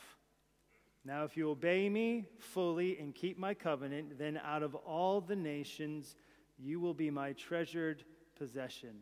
Now, 1.04 1.24
if 1.24 1.36
you 1.36 1.50
obey 1.50 1.88
me 1.88 2.26
fully 2.38 2.98
and 2.98 3.14
keep 3.14 3.38
my 3.38 3.54
covenant, 3.54 4.18
then 4.18 4.38
out 4.44 4.62
of 4.62 4.74
all 4.74 5.20
the 5.20 5.36
nations 5.36 6.14
you 6.58 6.78
will 6.78 6.92
be 6.92 7.10
my 7.10 7.32
treasured 7.32 8.04
possession. 8.36 8.96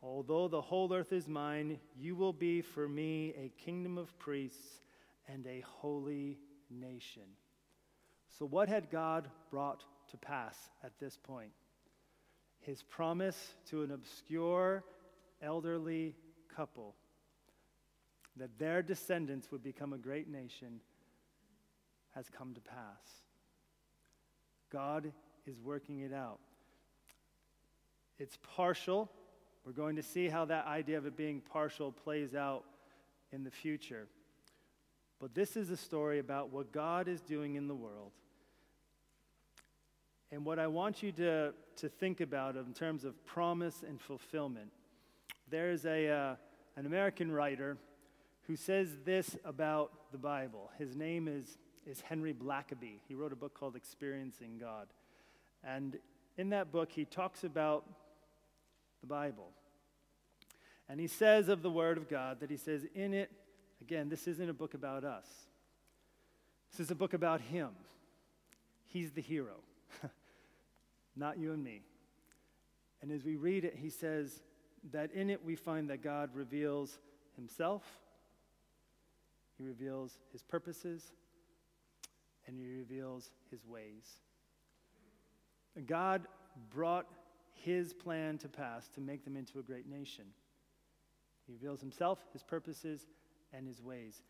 Although 0.00 0.46
the 0.46 0.60
whole 0.60 0.92
earth 0.92 1.12
is 1.12 1.26
mine, 1.26 1.80
you 1.98 2.14
will 2.14 2.32
be 2.32 2.62
for 2.62 2.88
me 2.88 3.34
a 3.36 3.50
kingdom 3.60 3.98
of 3.98 4.16
priests 4.18 4.80
and 5.26 5.44
a 5.46 5.64
holy 5.66 6.38
nation. 6.70 7.24
So, 8.38 8.46
what 8.46 8.68
had 8.68 8.90
God 8.90 9.28
brought 9.50 9.82
to 10.10 10.16
pass 10.16 10.56
at 10.84 10.92
this 11.00 11.16
point? 11.16 11.50
His 12.60 12.82
promise 12.82 13.54
to 13.70 13.82
an 13.82 13.90
obscure 13.90 14.84
elderly 15.42 16.14
couple 16.54 16.94
that 18.36 18.58
their 18.58 18.82
descendants 18.82 19.50
would 19.50 19.62
become 19.62 19.92
a 19.92 19.98
great 19.98 20.28
nation 20.28 20.80
has 22.14 22.28
come 22.30 22.54
to 22.54 22.60
pass. 22.60 23.24
God 24.70 25.12
is 25.46 25.60
working 25.60 26.00
it 26.00 26.12
out. 26.12 26.38
It's 28.18 28.38
partial. 28.56 29.10
We're 29.64 29.72
going 29.72 29.96
to 29.96 30.02
see 30.02 30.28
how 30.28 30.44
that 30.46 30.66
idea 30.66 30.98
of 30.98 31.06
it 31.06 31.16
being 31.16 31.40
partial 31.40 31.90
plays 31.90 32.34
out 32.34 32.64
in 33.32 33.44
the 33.44 33.50
future. 33.50 34.06
But 35.20 35.34
this 35.34 35.56
is 35.56 35.70
a 35.70 35.76
story 35.76 36.18
about 36.18 36.52
what 36.52 36.72
God 36.72 37.08
is 37.08 37.20
doing 37.20 37.56
in 37.56 37.66
the 37.66 37.74
world. 37.74 38.12
And 40.30 40.44
what 40.44 40.58
I 40.58 40.66
want 40.66 41.02
you 41.02 41.10
to, 41.12 41.54
to 41.76 41.88
think 41.88 42.20
about 42.20 42.56
in 42.56 42.74
terms 42.74 43.04
of 43.04 43.24
promise 43.24 43.82
and 43.86 44.00
fulfillment. 44.00 44.70
There's 45.50 45.86
a, 45.86 46.08
uh, 46.08 46.34
an 46.76 46.84
American 46.84 47.32
writer 47.32 47.78
who 48.46 48.56
says 48.56 48.90
this 49.04 49.36
about 49.44 49.92
the 50.12 50.18
Bible. 50.18 50.70
His 50.78 50.94
name 50.94 51.28
is, 51.28 51.56
is 51.86 52.02
Henry 52.02 52.34
Blackaby. 52.34 53.00
He 53.06 53.14
wrote 53.14 53.32
a 53.32 53.36
book 53.36 53.58
called 53.58 53.74
Experiencing 53.74 54.58
God. 54.60 54.88
And 55.64 55.98
in 56.36 56.50
that 56.50 56.70
book, 56.70 56.92
he 56.92 57.06
talks 57.06 57.42
about 57.42 57.84
the 59.00 59.06
Bible. 59.06 59.48
And 60.90 61.00
he 61.00 61.06
says 61.06 61.48
of 61.48 61.62
the 61.62 61.70
Word 61.70 61.96
of 61.96 62.08
God 62.08 62.40
that 62.40 62.50
he 62.50 62.56
says, 62.56 62.84
in 62.94 63.14
it, 63.14 63.30
again, 63.80 64.10
this 64.10 64.28
isn't 64.28 64.48
a 64.48 64.54
book 64.54 64.74
about 64.74 65.04
us, 65.04 65.26
this 66.70 66.80
is 66.80 66.90
a 66.90 66.94
book 66.94 67.14
about 67.14 67.40
him. 67.40 67.70
He's 68.86 69.12
the 69.12 69.20
hero 69.22 69.56
not 71.18 71.38
you 71.38 71.52
and 71.52 71.62
me. 71.62 71.82
And 73.02 73.12
as 73.12 73.24
we 73.24 73.36
read 73.36 73.64
it, 73.64 73.76
he 73.76 73.90
says 73.90 74.42
that 74.92 75.12
in 75.12 75.30
it 75.30 75.44
we 75.44 75.56
find 75.56 75.90
that 75.90 76.02
God 76.02 76.30
reveals 76.34 76.98
himself, 77.36 77.84
he 79.56 79.64
reveals 79.64 80.18
his 80.32 80.42
purposes, 80.42 81.04
and 82.46 82.56
he 82.58 82.66
reveals 82.66 83.30
his 83.50 83.64
ways. 83.66 84.20
God 85.86 86.26
brought 86.70 87.06
his 87.52 87.92
plan 87.92 88.38
to 88.38 88.48
pass 88.48 88.88
to 88.94 89.00
make 89.00 89.24
them 89.24 89.36
into 89.36 89.58
a 89.58 89.62
great 89.62 89.88
nation. 89.88 90.24
He 91.46 91.52
reveals 91.52 91.80
himself, 91.80 92.18
his 92.32 92.42
purposes, 92.42 93.06
and 93.52 93.66
his 93.66 93.82
ways. 93.82 94.22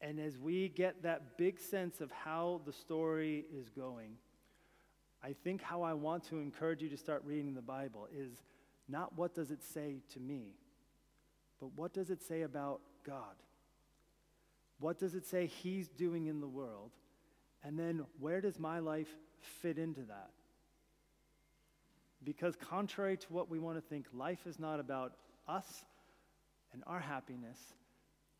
And 0.00 0.18
as 0.18 0.38
we 0.38 0.68
get 0.68 1.02
that 1.04 1.38
big 1.38 1.60
sense 1.60 2.00
of 2.00 2.10
how 2.10 2.60
the 2.66 2.72
story 2.72 3.44
is 3.56 3.68
going, 3.68 4.16
I 5.22 5.34
think 5.44 5.62
how 5.62 5.82
I 5.82 5.94
want 5.94 6.24
to 6.28 6.38
encourage 6.38 6.82
you 6.82 6.88
to 6.88 6.96
start 6.96 7.22
reading 7.24 7.54
the 7.54 7.62
Bible 7.62 8.08
is 8.16 8.42
not 8.88 9.16
what 9.16 9.34
does 9.34 9.50
it 9.50 9.62
say 9.62 10.02
to 10.14 10.20
me, 10.20 10.56
but 11.60 11.70
what 11.76 11.92
does 11.92 12.10
it 12.10 12.22
say 12.22 12.42
about 12.42 12.80
God? 13.06 13.36
What 14.80 14.98
does 14.98 15.14
it 15.14 15.24
say 15.24 15.46
He's 15.46 15.88
doing 15.88 16.26
in 16.26 16.40
the 16.40 16.48
world? 16.48 16.90
And 17.62 17.78
then 17.78 18.04
where 18.18 18.40
does 18.40 18.58
my 18.58 18.80
life 18.80 19.08
fit 19.40 19.78
into 19.78 20.00
that? 20.02 20.30
Because, 22.24 22.56
contrary 22.56 23.16
to 23.16 23.26
what 23.32 23.48
we 23.48 23.58
want 23.58 23.76
to 23.76 23.80
think, 23.80 24.06
life 24.12 24.46
is 24.46 24.58
not 24.58 24.80
about 24.80 25.12
us 25.48 25.84
and 26.72 26.82
our 26.86 27.00
happiness. 27.00 27.58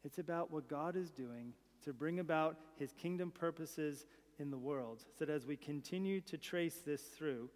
It's 0.05 0.19
about 0.19 0.51
what 0.51 0.69
God 0.69 0.97
is 0.97 1.11
doing 1.11 1.53
to 1.85 1.93
bring 1.93 2.21
about 2.21 2.57
his 2.79 2.93
kingdom 2.93 3.31
purposes 3.31 4.07
in 4.39 4.51
the 4.51 4.59
world. 4.59 5.01
So 5.19 5.25
that 5.25 5.33
as 5.33 5.47
we 5.47 5.57
continue 5.57 6.21
to 6.23 6.39
trace 6.39 6.81
this 6.85 7.03
through, 7.03 7.51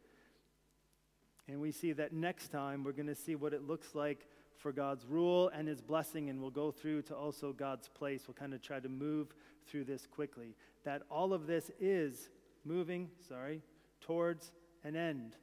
and 1.48 1.60
we 1.60 1.72
see 1.72 1.92
that 1.92 2.12
next 2.12 2.48
time 2.48 2.84
we're 2.84 2.92
going 2.92 3.06
to 3.06 3.14
see 3.14 3.34
what 3.34 3.52
it 3.52 3.66
looks 3.66 3.94
like 3.94 4.26
for 4.56 4.72
God's 4.72 5.06
rule 5.06 5.50
and 5.54 5.68
his 5.68 5.80
blessing, 5.80 6.28
and 6.28 6.40
we'll 6.40 6.50
go 6.50 6.70
through 6.70 7.02
to 7.02 7.14
also 7.14 7.52
God's 7.52 7.88
place. 7.88 8.22
We'll 8.26 8.34
kind 8.34 8.54
of 8.54 8.62
try 8.62 8.80
to 8.80 8.88
move 8.88 9.34
through 9.66 9.84
this 9.84 10.06
quickly. 10.06 10.56
That 10.84 11.02
all 11.10 11.32
of 11.32 11.46
this 11.46 11.70
is 11.78 12.30
moving, 12.64 13.10
sorry, 13.28 13.62
towards 14.00 14.52
an 14.84 14.96
end 14.96 15.36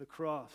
the 0.00 0.06
cross, 0.06 0.52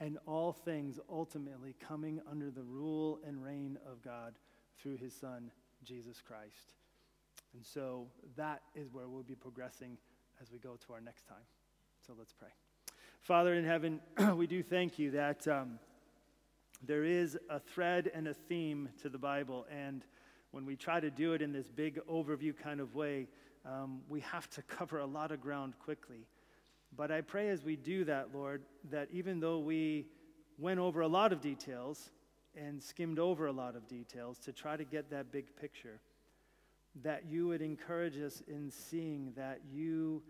and 0.00 0.18
all 0.26 0.52
things 0.52 0.98
ultimately 1.10 1.76
coming 1.86 2.20
under 2.28 2.50
the 2.50 2.62
rule 2.62 3.20
and 3.26 3.44
reign 3.44 3.78
of 3.86 4.02
God 4.02 4.34
through 4.80 4.96
his 4.96 5.14
Son, 5.14 5.50
Jesus 5.84 6.22
Christ. 6.26 6.74
And 7.54 7.64
so 7.64 8.06
that 8.36 8.62
is 8.74 8.92
where 8.92 9.08
we'll 9.08 9.22
be 9.22 9.34
progressing 9.34 9.96
as 10.40 10.50
we 10.52 10.58
go 10.58 10.76
to 10.86 10.92
our 10.92 11.00
next 11.00 11.26
time. 11.26 11.44
So 12.06 12.14
let's 12.16 12.32
pray. 12.32 12.48
Father 13.20 13.54
in 13.54 13.64
heaven, 13.64 14.00
we 14.36 14.46
do 14.46 14.62
thank 14.62 14.98
you 14.98 15.10
that 15.12 15.46
um, 15.48 15.78
there 16.86 17.04
is 17.04 17.36
a 17.50 17.58
thread 17.58 18.10
and 18.14 18.28
a 18.28 18.34
theme 18.34 18.88
to 19.02 19.08
the 19.08 19.18
Bible. 19.18 19.66
And 19.70 20.04
when 20.50 20.64
we 20.64 20.76
try 20.76 21.00
to 21.00 21.10
do 21.10 21.32
it 21.32 21.42
in 21.42 21.52
this 21.52 21.68
big 21.68 22.00
overview 22.06 22.56
kind 22.56 22.80
of 22.80 22.94
way, 22.94 23.28
um, 23.66 24.00
we 24.08 24.20
have 24.20 24.48
to 24.50 24.62
cover 24.68 24.98
a 24.98 25.06
lot 25.06 25.32
of 25.32 25.40
ground 25.40 25.74
quickly. 25.78 26.26
But 26.96 27.10
I 27.10 27.20
pray 27.20 27.50
as 27.50 27.64
we 27.64 27.76
do 27.76 28.04
that, 28.04 28.28
Lord, 28.34 28.62
that 28.90 29.08
even 29.12 29.40
though 29.40 29.58
we 29.58 30.06
went 30.58 30.80
over 30.80 31.02
a 31.02 31.08
lot 31.08 31.32
of 31.32 31.40
details 31.40 32.10
and 32.56 32.82
skimmed 32.82 33.18
over 33.18 33.46
a 33.46 33.52
lot 33.52 33.76
of 33.76 33.86
details 33.86 34.38
to 34.38 34.52
try 34.52 34.76
to 34.76 34.84
get 34.84 35.10
that 35.10 35.30
big 35.30 35.54
picture, 35.56 36.00
that 37.02 37.24
you 37.26 37.48
would 37.48 37.62
encourage 37.62 38.16
us 38.18 38.42
in 38.48 38.70
seeing 38.70 39.32
that 39.36 39.60
you 39.70 40.22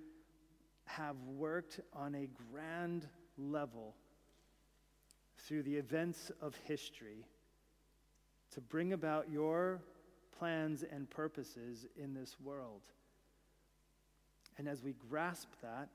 have 0.85 1.17
worked 1.27 1.81
on 1.93 2.15
a 2.15 2.29
grand 2.53 3.07
level 3.37 3.95
through 5.37 5.63
the 5.63 5.77
events 5.77 6.31
of 6.41 6.55
history 6.65 7.27
to 8.53 8.61
bring 8.61 8.93
about 8.93 9.31
your 9.31 9.81
plans 10.39 10.85
and 10.91 11.09
purposes 11.11 11.87
in 11.97 12.15
this 12.15 12.37
world. 12.43 12.83
And 14.57 14.69
as 14.69 14.83
we 14.83 14.95
grasp 15.09 15.49
that, 15.63 15.89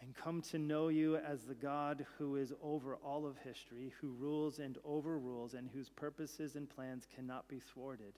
and 0.00 0.14
come 0.14 0.40
to 0.40 0.58
know 0.58 0.88
you 0.88 1.16
as 1.16 1.42
the 1.42 1.54
God 1.54 2.06
who 2.18 2.36
is 2.36 2.52
over 2.62 2.96
all 2.96 3.26
of 3.26 3.36
history, 3.38 3.92
who 4.00 4.12
rules 4.12 4.58
and 4.58 4.78
overrules, 4.84 5.54
and 5.54 5.68
whose 5.68 5.88
purposes 5.88 6.54
and 6.54 6.70
plans 6.70 7.06
cannot 7.14 7.48
be 7.48 7.58
thwarted, 7.58 8.14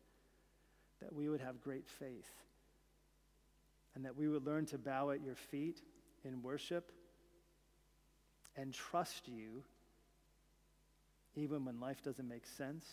that 1.01 1.15
we 1.15 1.29
would 1.29 1.41
have 1.41 1.61
great 1.61 1.89
faith, 1.89 2.31
and 3.95 4.05
that 4.05 4.17
we 4.17 4.29
would 4.29 4.47
learn 4.47 4.67
to 4.67 4.79
bow 4.79 5.11
at 5.11 5.23
your 5.23 5.35
feet 5.35 5.81
in 6.25 6.43
worship 6.43 6.93
and 8.57 8.73
trust 8.73 9.29
you 9.29 9.63
even 11.37 11.65
when 11.65 11.81
life 11.81 12.03
doesn't 12.03 12.29
make 12.29 12.47
sense, 12.47 12.85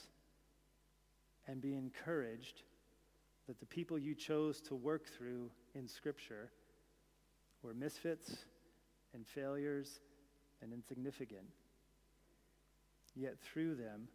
and 1.48 1.62
be 1.62 1.76
encouraged 1.76 2.62
that 3.48 3.60
the 3.60 3.66
people 3.66 3.98
you 3.98 4.14
chose 4.14 4.60
to 4.62 4.76
work 4.76 5.06
through 5.08 5.50
in 5.74 5.88
Scripture 5.88 6.52
were 7.64 7.74
misfits 7.74 8.36
and 9.14 9.26
failures 9.26 10.00
and 10.62 10.74
insignificant. 10.74 11.48
Yet 13.16 13.40
through 13.40 13.76
them, 13.76 14.08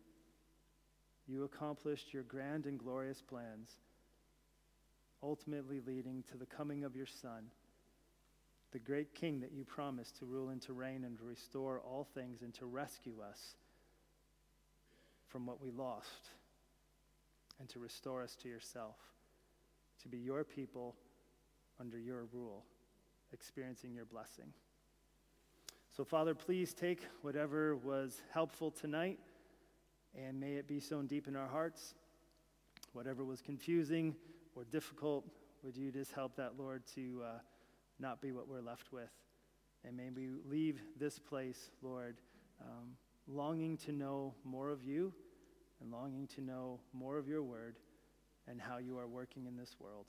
you 1.26 1.44
accomplished 1.44 2.12
your 2.12 2.22
grand 2.24 2.66
and 2.66 2.78
glorious 2.78 3.22
plans, 3.22 3.70
ultimately 5.22 5.80
leading 5.86 6.24
to 6.30 6.36
the 6.36 6.46
coming 6.46 6.84
of 6.84 6.96
your 6.96 7.06
Son, 7.06 7.44
the 8.72 8.78
great 8.78 9.14
King 9.14 9.40
that 9.40 9.52
you 9.52 9.64
promised 9.64 10.18
to 10.18 10.24
rule 10.24 10.48
and 10.48 10.60
to 10.62 10.72
reign 10.72 11.04
and 11.04 11.16
to 11.18 11.24
restore 11.24 11.80
all 11.80 12.06
things 12.14 12.42
and 12.42 12.52
to 12.54 12.66
rescue 12.66 13.20
us 13.22 13.54
from 15.28 15.46
what 15.46 15.60
we 15.60 15.70
lost 15.70 16.30
and 17.60 17.68
to 17.68 17.78
restore 17.78 18.22
us 18.22 18.34
to 18.42 18.48
yourself, 18.48 18.96
to 20.02 20.08
be 20.08 20.18
your 20.18 20.42
people 20.42 20.96
under 21.78 21.98
your 21.98 22.24
rule, 22.32 22.64
experiencing 23.32 23.94
your 23.94 24.04
blessing. 24.04 24.52
So, 25.96 26.04
Father, 26.04 26.34
please 26.34 26.72
take 26.72 27.02
whatever 27.20 27.76
was 27.76 28.22
helpful 28.32 28.70
tonight 28.70 29.18
and 30.16 30.38
may 30.38 30.52
it 30.52 30.66
be 30.66 30.80
sown 30.80 31.06
deep 31.06 31.28
in 31.28 31.36
our 31.36 31.48
hearts. 31.48 31.94
Whatever 32.92 33.24
was 33.24 33.40
confusing 33.40 34.14
or 34.54 34.64
difficult, 34.64 35.24
would 35.62 35.76
you 35.76 35.90
just 35.90 36.12
help 36.12 36.36
that, 36.36 36.58
Lord, 36.58 36.82
to 36.94 37.22
uh, 37.24 37.38
not 37.98 38.20
be 38.20 38.32
what 38.32 38.48
we're 38.48 38.60
left 38.60 38.92
with? 38.92 39.10
And 39.84 39.96
may 39.96 40.10
we 40.10 40.28
leave 40.48 40.80
this 40.98 41.18
place, 41.18 41.70
Lord, 41.82 42.16
um, 42.60 42.96
longing 43.26 43.76
to 43.78 43.92
know 43.92 44.34
more 44.44 44.70
of 44.70 44.84
you 44.84 45.12
and 45.80 45.90
longing 45.90 46.26
to 46.28 46.40
know 46.40 46.80
more 46.92 47.18
of 47.18 47.26
your 47.26 47.42
word 47.42 47.76
and 48.48 48.60
how 48.60 48.78
you 48.78 48.98
are 48.98 49.08
working 49.08 49.46
in 49.46 49.56
this 49.56 49.76
world 49.80 50.06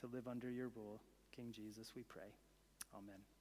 to 0.00 0.06
live 0.06 0.26
under 0.26 0.50
your 0.50 0.68
rule. 0.68 1.00
King 1.34 1.52
Jesus, 1.52 1.92
we 1.94 2.02
pray. 2.02 2.34
Amen. 2.94 3.39